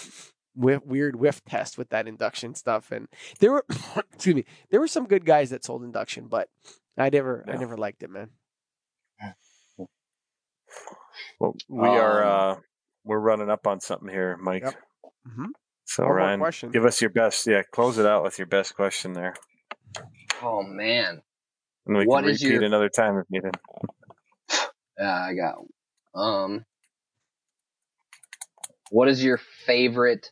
whiff, 0.54 0.84
weird 0.86 1.16
whiff 1.16 1.44
test 1.44 1.76
with 1.76 1.90
that 1.90 2.08
induction 2.08 2.54
stuff, 2.54 2.90
and 2.90 3.08
there 3.40 3.52
were 3.52 3.64
excuse 4.14 4.34
me. 4.34 4.44
There 4.70 4.80
were 4.80 4.88
some 4.88 5.06
good 5.06 5.26
guys 5.26 5.50
that 5.50 5.64
sold 5.64 5.84
induction, 5.84 6.28
but 6.28 6.48
I 6.96 7.10
never. 7.10 7.44
I 7.46 7.56
never 7.56 7.76
liked 7.76 8.02
it, 8.02 8.10
man. 8.10 8.30
Well, 11.38 11.54
we 11.68 11.88
are 11.88 12.24
Um, 12.24 12.56
uh 12.58 12.60
we're 13.04 13.18
running 13.18 13.50
up 13.50 13.66
on 13.66 13.80
something 13.80 14.08
here, 14.08 14.36
Mike. 14.40 14.62
Yep. 14.62 14.74
Mhm. 15.26 15.46
So 15.84 16.04
One 16.04 16.12
Ryan, 16.12 16.40
question. 16.40 16.70
give 16.70 16.84
us 16.84 17.00
your 17.00 17.10
best. 17.10 17.46
Yeah, 17.46 17.62
close 17.72 17.98
it 17.98 18.06
out 18.06 18.22
with 18.22 18.38
your 18.38 18.46
best 18.46 18.74
question 18.74 19.12
there, 19.12 19.34
oh 20.42 20.62
man, 20.62 21.20
and 21.86 21.96
we 21.98 22.04
What 22.06 22.22
can 22.22 22.30
is 22.30 22.42
repeat 22.42 22.54
your- 22.54 22.64
another 22.64 22.88
time 22.88 23.18
if 23.18 23.26
needed. 23.30 23.54
yeah, 24.98 25.14
I 25.24 25.34
got. 25.34 25.58
Um, 26.14 26.64
what 28.90 29.08
is 29.08 29.22
your 29.22 29.38
favorite 29.66 30.30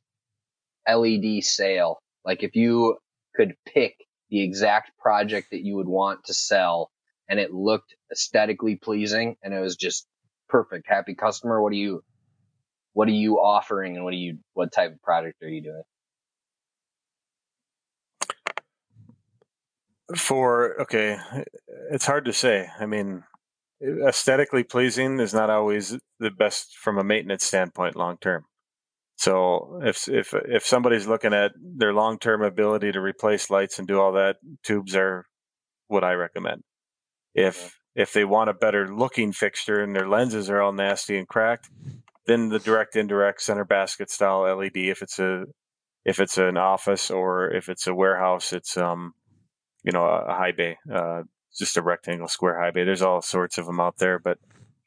LED 0.88 1.42
sale? 1.42 2.02
Like, 2.24 2.42
if 2.42 2.56
you 2.56 2.98
could 3.34 3.54
pick 3.66 3.96
the 4.30 4.42
exact 4.42 4.96
project 4.98 5.48
that 5.52 5.62
you 5.64 5.76
would 5.76 5.88
want 5.88 6.24
to 6.24 6.34
sell, 6.34 6.90
and 7.28 7.38
it 7.38 7.52
looked 7.52 7.94
aesthetically 8.12 8.76
pleasing, 8.76 9.36
and 9.42 9.54
it 9.54 9.60
was 9.60 9.76
just 9.76 10.06
perfect, 10.48 10.86
happy 10.88 11.14
customer. 11.14 11.62
What 11.62 11.72
do 11.72 11.78
you? 11.78 12.02
What 12.98 13.06
are 13.06 13.12
you 13.12 13.36
offering, 13.36 13.94
and 13.94 14.04
what 14.04 14.12
are 14.12 14.16
you? 14.16 14.38
What 14.54 14.72
type 14.72 14.92
of 14.92 15.00
product 15.00 15.40
are 15.44 15.48
you 15.48 15.62
doing? 15.62 15.82
For 20.16 20.82
okay, 20.82 21.16
it's 21.92 22.06
hard 22.06 22.24
to 22.24 22.32
say. 22.32 22.66
I 22.80 22.86
mean, 22.86 23.22
aesthetically 23.80 24.64
pleasing 24.64 25.20
is 25.20 25.32
not 25.32 25.48
always 25.48 25.96
the 26.18 26.32
best 26.32 26.76
from 26.76 26.98
a 26.98 27.04
maintenance 27.04 27.44
standpoint 27.44 27.94
long 27.94 28.18
term. 28.18 28.46
So 29.14 29.78
if 29.84 30.08
if 30.08 30.34
if 30.34 30.66
somebody's 30.66 31.06
looking 31.06 31.32
at 31.32 31.52
their 31.56 31.92
long 31.92 32.18
term 32.18 32.42
ability 32.42 32.90
to 32.90 33.00
replace 33.00 33.48
lights 33.48 33.78
and 33.78 33.86
do 33.86 34.00
all 34.00 34.10
that, 34.14 34.38
tubes 34.64 34.96
are 34.96 35.24
what 35.86 36.02
I 36.02 36.14
recommend. 36.14 36.62
If 37.32 37.78
if 37.94 38.12
they 38.12 38.24
want 38.24 38.50
a 38.50 38.54
better 38.54 38.92
looking 38.92 39.30
fixture 39.30 39.84
and 39.84 39.94
their 39.94 40.08
lenses 40.08 40.50
are 40.50 40.60
all 40.60 40.72
nasty 40.72 41.16
and 41.16 41.28
cracked, 41.28 41.70
then 42.28 42.50
the 42.50 42.58
direct 42.58 42.94
indirect 42.94 43.42
center 43.42 43.64
basket 43.64 44.10
style 44.10 44.42
LED. 44.42 44.76
If 44.76 45.02
it's 45.02 45.18
a 45.18 45.44
if 46.04 46.20
it's 46.20 46.38
an 46.38 46.56
office 46.56 47.10
or 47.10 47.50
if 47.50 47.68
it's 47.68 47.86
a 47.86 47.94
warehouse, 47.94 48.52
it's 48.52 48.76
um 48.76 49.14
you 49.82 49.92
know 49.92 50.04
a, 50.04 50.34
high 50.34 50.52
bay, 50.52 50.76
uh, 50.92 51.22
just 51.56 51.76
a 51.76 51.82
rectangle 51.82 52.28
square 52.28 52.60
high 52.60 52.70
bay. 52.70 52.84
There's 52.84 53.02
all 53.02 53.22
sorts 53.22 53.58
of 53.58 53.66
them 53.66 53.80
out 53.80 53.96
there, 53.98 54.18
but 54.18 54.38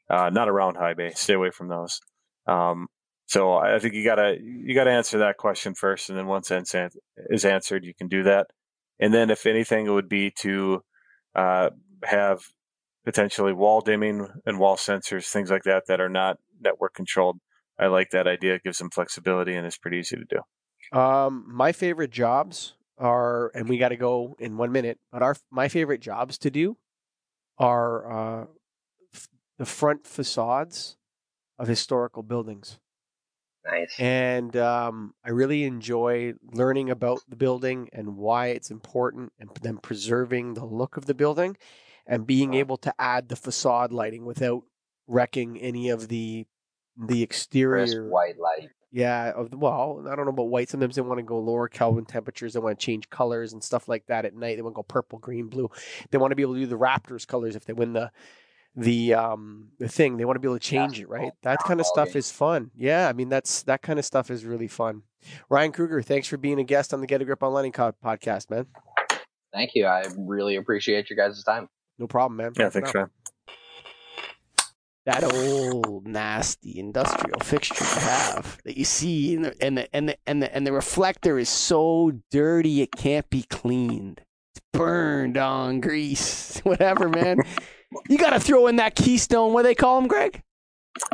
uh, 0.08 0.30
not 0.30 0.48
a 0.48 0.52
round 0.52 0.76
high 0.76 0.94
bay. 0.94 1.10
Stay 1.14 1.34
away 1.34 1.50
from 1.50 1.68
those. 1.68 2.00
Um, 2.46 2.88
so 3.26 3.54
I 3.54 3.78
think 3.78 3.94
you 3.94 4.04
gotta 4.04 4.36
you 4.40 4.74
gotta 4.74 4.90
answer 4.90 5.18
that 5.18 5.36
question 5.36 5.74
first, 5.74 6.10
and 6.10 6.18
then 6.18 6.26
once 6.26 6.48
that 6.48 6.92
is 7.30 7.44
answered, 7.44 7.84
you 7.84 7.94
can 7.94 8.08
do 8.08 8.22
that. 8.24 8.48
And 9.00 9.12
then, 9.12 9.30
if 9.30 9.46
anything, 9.46 9.86
it 9.86 9.90
would 9.90 10.08
be 10.08 10.30
to 10.42 10.84
uh, 11.34 11.70
have 12.04 12.42
potentially 13.04 13.52
wall 13.52 13.80
dimming 13.80 14.28
and 14.46 14.58
wall 14.58 14.76
sensors, 14.76 15.28
things 15.30 15.50
like 15.50 15.64
that, 15.64 15.84
that 15.86 16.00
are 16.00 16.08
not 16.08 16.38
network 16.60 16.94
controlled. 16.94 17.38
I 17.78 17.86
like 17.86 18.10
that 18.10 18.26
idea. 18.26 18.54
It 18.54 18.62
gives 18.62 18.78
them 18.78 18.90
flexibility, 18.90 19.54
and 19.54 19.66
it's 19.66 19.78
pretty 19.78 19.98
easy 19.98 20.16
to 20.16 20.24
do. 20.24 20.40
Um, 20.96 21.44
my 21.48 21.72
favorite 21.72 22.10
jobs 22.10 22.74
are, 22.98 23.50
and 23.54 23.68
we 23.68 23.78
got 23.78 23.88
to 23.90 23.96
go 23.96 24.36
in 24.38 24.56
one 24.56 24.72
minute. 24.72 25.00
But 25.10 25.22
our 25.22 25.36
my 25.50 25.68
favorite 25.68 26.00
jobs 26.00 26.38
to 26.38 26.50
do 26.50 26.76
are 27.58 28.10
uh, 28.42 28.46
f- 29.14 29.28
the 29.58 29.66
front 29.66 30.06
facades 30.06 30.98
of 31.58 31.68
historical 31.68 32.22
buildings, 32.22 32.80
Nice. 33.64 33.98
and 33.98 34.56
um, 34.56 35.14
I 35.24 35.30
really 35.30 35.64
enjoy 35.64 36.34
learning 36.42 36.90
about 36.90 37.20
the 37.28 37.36
building 37.36 37.88
and 37.92 38.16
why 38.16 38.48
it's 38.48 38.70
important, 38.70 39.32
and 39.38 39.50
then 39.62 39.78
preserving 39.78 40.54
the 40.54 40.64
look 40.64 40.96
of 40.96 41.06
the 41.06 41.14
building, 41.14 41.56
and 42.06 42.26
being 42.26 42.54
able 42.54 42.76
to 42.78 42.94
add 42.98 43.28
the 43.28 43.36
facade 43.36 43.92
lighting 43.92 44.24
without 44.24 44.62
wrecking 45.06 45.58
any 45.58 45.88
of 45.88 46.08
the 46.08 46.46
the 46.96 47.26
Crisp 47.26 47.30
exterior 47.30 48.08
white 48.10 48.38
light. 48.38 48.68
yeah, 48.90 49.32
of 49.34 49.50
the, 49.50 49.56
well, 49.56 50.04
I 50.10 50.14
don't 50.14 50.26
know 50.26 50.32
about 50.32 50.48
white. 50.48 50.68
Sometimes 50.68 50.96
they 50.96 51.02
want 51.02 51.18
to 51.18 51.22
go 51.24 51.38
lower 51.38 51.68
Kelvin 51.68 52.04
temperatures. 52.04 52.52
They 52.52 52.60
want 52.60 52.78
to 52.78 52.84
change 52.84 53.08
colors 53.08 53.52
and 53.52 53.64
stuff 53.64 53.88
like 53.88 54.06
that 54.06 54.24
at 54.24 54.34
night. 54.34 54.56
They 54.56 54.62
want 54.62 54.74
to 54.74 54.76
go 54.76 54.82
purple, 54.82 55.18
green, 55.18 55.48
blue. 55.48 55.70
They 56.10 56.18
want 56.18 56.32
to 56.32 56.36
be 56.36 56.42
able 56.42 56.54
to 56.54 56.60
do 56.60 56.66
the 56.66 56.78
Raptors 56.78 57.26
colors 57.26 57.56
if 57.56 57.64
they 57.64 57.72
win 57.72 57.94
the 57.94 58.10
the 58.74 59.14
um 59.14 59.68
the 59.78 59.88
thing. 59.88 60.16
They 60.16 60.24
want 60.24 60.36
to 60.36 60.40
be 60.40 60.48
able 60.48 60.58
to 60.58 60.66
change 60.66 61.00
it, 61.00 61.08
right? 61.08 61.32
That 61.42 61.58
kind 61.60 61.80
of 61.80 61.86
stuff 61.86 62.16
is 62.16 62.30
fun. 62.30 62.70
Yeah, 62.76 63.08
I 63.08 63.12
mean 63.12 63.28
that's 63.28 63.62
that 63.64 63.82
kind 63.82 63.98
of 63.98 64.04
stuff 64.04 64.30
is 64.30 64.44
really 64.44 64.68
fun. 64.68 65.02
Ryan 65.48 65.72
Kruger, 65.72 66.02
thanks 66.02 66.26
for 66.28 66.36
being 66.36 66.58
a 66.58 66.64
guest 66.64 66.92
on 66.92 67.00
the 67.00 67.06
Get 67.06 67.22
a 67.22 67.24
Grip 67.24 67.42
on 67.42 67.52
Lighting 67.52 67.72
podcast, 67.72 68.50
man. 68.50 68.66
Thank 69.52 69.72
you. 69.74 69.86
I 69.86 70.04
really 70.16 70.56
appreciate 70.56 71.10
your 71.10 71.16
guys' 71.16 71.42
time. 71.44 71.68
No 71.98 72.06
problem, 72.06 72.36
man. 72.36 72.52
Yeah, 72.58 72.70
thanks, 72.70 72.92
now. 72.94 73.00
Ryan. 73.00 73.10
that 75.06 75.24
old 75.24 76.06
nasty 76.06 76.78
industrial 76.78 77.40
fixture 77.40 77.84
you 77.84 78.00
have 78.00 78.58
that 78.64 78.76
you 78.76 78.84
see 78.84 79.34
and 79.34 79.44
the 79.46 79.62
and 79.64 79.78
the 79.78 79.94
and 79.96 80.08
the 80.08 80.16
and 80.26 80.42
the, 80.42 80.54
and 80.54 80.66
the 80.66 80.72
reflector 80.72 81.38
is 81.38 81.48
so 81.48 82.12
dirty 82.30 82.82
it 82.82 82.92
can't 82.92 83.28
be 83.30 83.42
cleaned. 83.44 84.20
It's 84.54 84.62
burned 84.72 85.36
on 85.36 85.80
grease, 85.80 86.60
whatever, 86.64 87.08
man. 87.08 87.38
you 88.08 88.18
got 88.18 88.30
to 88.30 88.40
throw 88.40 88.66
in 88.66 88.76
that 88.76 88.94
Keystone. 88.96 89.52
What 89.52 89.62
do 89.62 89.68
they 89.68 89.74
call 89.74 90.00
them, 90.00 90.08
Greg? 90.08 90.42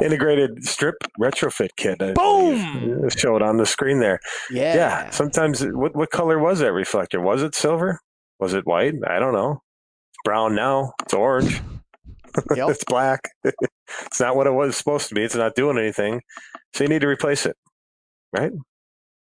Integrated 0.03 0.65
strip 0.65 0.97
retrofit 1.21 1.69
kit. 1.77 1.99
Boom! 2.17 3.09
Show 3.11 3.37
it 3.37 3.43
on 3.43 3.59
the 3.59 3.67
screen 3.67 4.01
there. 4.01 4.19
Yeah. 4.51 4.75
Yeah. 4.75 5.11
Sometimes, 5.11 5.65
what 5.65 5.95
what 5.95 6.11
color 6.11 6.39
was 6.39 6.59
that 6.59 6.73
reflector? 6.73 7.21
Was 7.21 7.43
it 7.43 7.55
silver? 7.55 8.01
Was 8.41 8.55
it 8.55 8.67
white? 8.67 8.95
I 9.07 9.19
don't 9.21 9.33
know. 9.35 9.63
Brown 10.29 10.55
now. 10.55 10.93
It's 11.03 11.15
orange. 11.15 11.63
Yep. 12.55 12.69
it's 12.69 12.85
black. 12.85 13.21
it's 13.45 14.21
not 14.21 14.37
what 14.37 14.47
it 14.47 14.53
was 14.53 14.77
supposed 14.77 15.09
to 15.09 15.15
be. 15.15 15.23
It's 15.25 15.35
not 15.35 15.55
doing 15.57 15.79
anything. 15.79 16.21
So 16.75 16.85
you 16.85 16.91
need 16.91 17.01
to 17.01 17.09
replace 17.09 17.47
it, 17.47 17.57
right? 18.37 18.53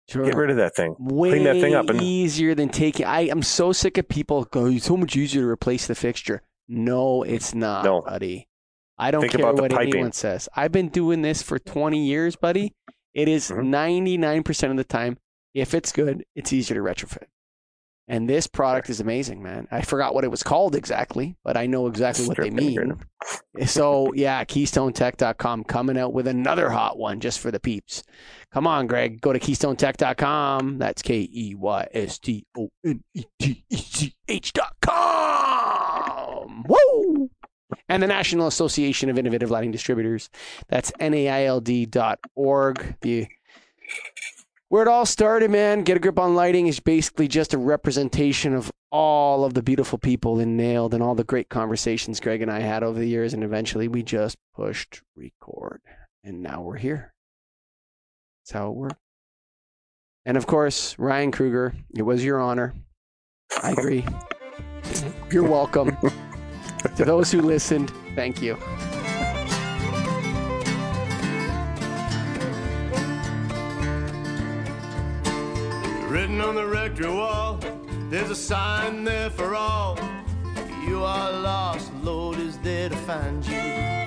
Sure. 0.10 0.26
Get 0.26 0.36
rid 0.36 0.50
of 0.52 0.58
that 0.58 0.76
thing. 0.76 0.94
Way 1.00 1.30
Clean 1.32 1.44
that 1.46 1.62
thing 1.62 1.74
up 1.74 1.90
and 1.90 2.02
easier 2.02 2.54
than 2.54 2.68
taking. 2.68 3.06
I 3.06 3.22
am 3.22 3.42
so 3.42 3.72
sick 3.72 3.98
of 3.98 4.10
people 4.10 4.44
going. 4.44 4.76
It's 4.76 4.86
so 4.86 4.98
much 4.98 5.16
easier 5.16 5.44
to 5.44 5.48
replace 5.48 5.88
the 5.88 5.96
fixture. 5.96 6.42
No, 6.68 7.24
it's 7.24 7.56
not, 7.56 7.86
No. 7.86 8.02
buddy. 8.02 8.50
I 9.00 9.10
don't 9.10 9.22
Think 9.22 9.32
care 9.38 9.42
about 9.50 9.62
what 9.62 9.72
piping. 9.72 9.94
anyone 9.94 10.12
says. 10.12 10.50
I've 10.56 10.74
been 10.74 10.90
doing 10.90 11.22
this 11.22 11.42
for 11.42 11.58
20 11.58 12.06
years, 12.06 12.36
buddy. 12.36 12.76
It 13.14 13.30
is 13.30 13.50
Mhm. 13.50 13.68
99% 13.68 14.72
of 14.72 14.78
the 14.78 14.84
time, 14.84 15.18
if 15.56 15.74
it's 15.74 15.94
good, 15.94 16.26
it's 16.36 16.52
easier 16.52 16.76
to 16.76 16.84
retrofit. 16.84 17.28
And 18.12 18.30
this 18.30 18.46
product 18.46 18.90
is 18.90 19.00
amazing, 19.00 19.42
man. 19.42 19.70
I 19.72 19.84
forgot 19.84 20.14
what 20.14 20.26
it 20.26 20.28
was 20.28 20.44
called 20.44 20.76
exactly, 20.76 21.38
but 21.46 21.56
I 21.56 21.66
know 21.66 21.88
exactly 21.88 22.28
what 22.28 22.36
they 22.36 22.50
mean. 22.50 23.00
Eh, 23.58 23.66
so, 23.66 24.12
yeah, 24.14 24.44
KeystoneTech.com 24.44 25.64
coming 25.64 25.98
out 25.98 26.12
with 26.12 26.28
another 26.28 26.70
hot 26.70 26.98
one 26.98 27.22
just 27.22 27.40
for 27.40 27.52
the 27.52 27.60
peeps. 27.62 28.04
Come 28.54 28.68
on, 28.68 28.88
Greg. 28.88 29.22
Go 29.22 29.32
to 29.32 29.40
KeystoneTech.com. 29.40 30.78
That's 30.78 31.02
K 31.02 31.30
E 31.34 31.56
Y 31.56 31.88
S 31.94 32.20
T 32.20 32.46
O 32.58 32.68
N 32.86 33.02
E 33.14 33.24
T 33.40 33.64
E 33.70 33.78
C 33.78 34.14
H 34.28 34.52
dot 34.52 34.76
com. 34.82 36.66
Woo! 36.68 37.30
And 37.88 38.04
the 38.04 38.08
National 38.08 38.48
Association 38.48 39.10
of 39.10 39.18
Innovative 39.18 39.50
Lighting 39.50 39.72
Distributors. 39.72 40.30
That's 40.68 40.92
NAILD 41.00 41.90
dot 41.90 42.20
org. 42.36 42.98
The 43.00 43.30
where 44.72 44.82
it 44.82 44.88
all 44.88 45.06
started, 45.06 45.52
man. 45.52 45.84
Get 45.84 45.98
a 45.98 46.00
grip 46.00 46.18
on 46.18 46.34
lighting 46.34 46.68
is 46.68 46.80
basically 46.80 47.28
just 47.28 47.54
a 47.54 47.58
representation 47.58 48.54
of 48.54 48.72
all 48.90 49.44
of 49.44 49.54
the 49.54 49.62
beautiful 49.62 49.98
people 49.98 50.40
in 50.40 50.56
NAILD 50.56 50.94
and 50.94 51.04
all 51.04 51.14
the 51.14 51.26
great 51.26 51.50
conversations 51.50 52.22
Greg 52.22 52.42
and 52.42 52.50
I 52.50 52.62
had 52.62 52.82
over 52.82 52.98
the 52.98 53.06
years. 53.06 53.34
And 53.34 53.44
eventually 53.44 53.90
we 53.90 54.02
just 54.02 54.38
pushed 54.56 55.02
record. 55.14 55.82
And 56.24 56.42
now 56.42 56.62
we're 56.62 56.78
here. 56.78 57.14
That's 58.40 58.54
how 58.54 58.70
it 58.70 58.76
worked. 58.76 58.96
And 60.26 60.38
of 60.38 60.48
course, 60.48 60.98
Ryan 60.98 61.34
Kruger, 61.34 61.76
it 61.94 62.04
was 62.04 62.24
your 62.24 62.40
honor. 62.40 62.74
I 63.62 63.72
agree. 63.72 64.06
You're 65.30 65.50
welcome. 65.50 65.98
to 66.96 67.04
those 67.04 67.30
who 67.30 67.42
listened, 67.42 67.92
thank 68.16 68.42
you. 68.42 68.58
Written 76.12 76.42
on 76.42 76.56
the 76.56 76.68
rectory 76.68 77.10
wall, 77.10 77.58
there's 78.10 78.30
a 78.30 78.36
sign 78.36 79.06
there 79.06 79.30
for 79.30 79.56
all. 79.56 79.98
You 80.86 81.06
are 81.06 81.32
lost, 81.32 81.90
the 82.04 82.12
Lord 82.12 82.38
is 82.38 82.58
there 82.58 82.90
to 82.90 82.96
find 82.98 83.46
you. 83.46 84.01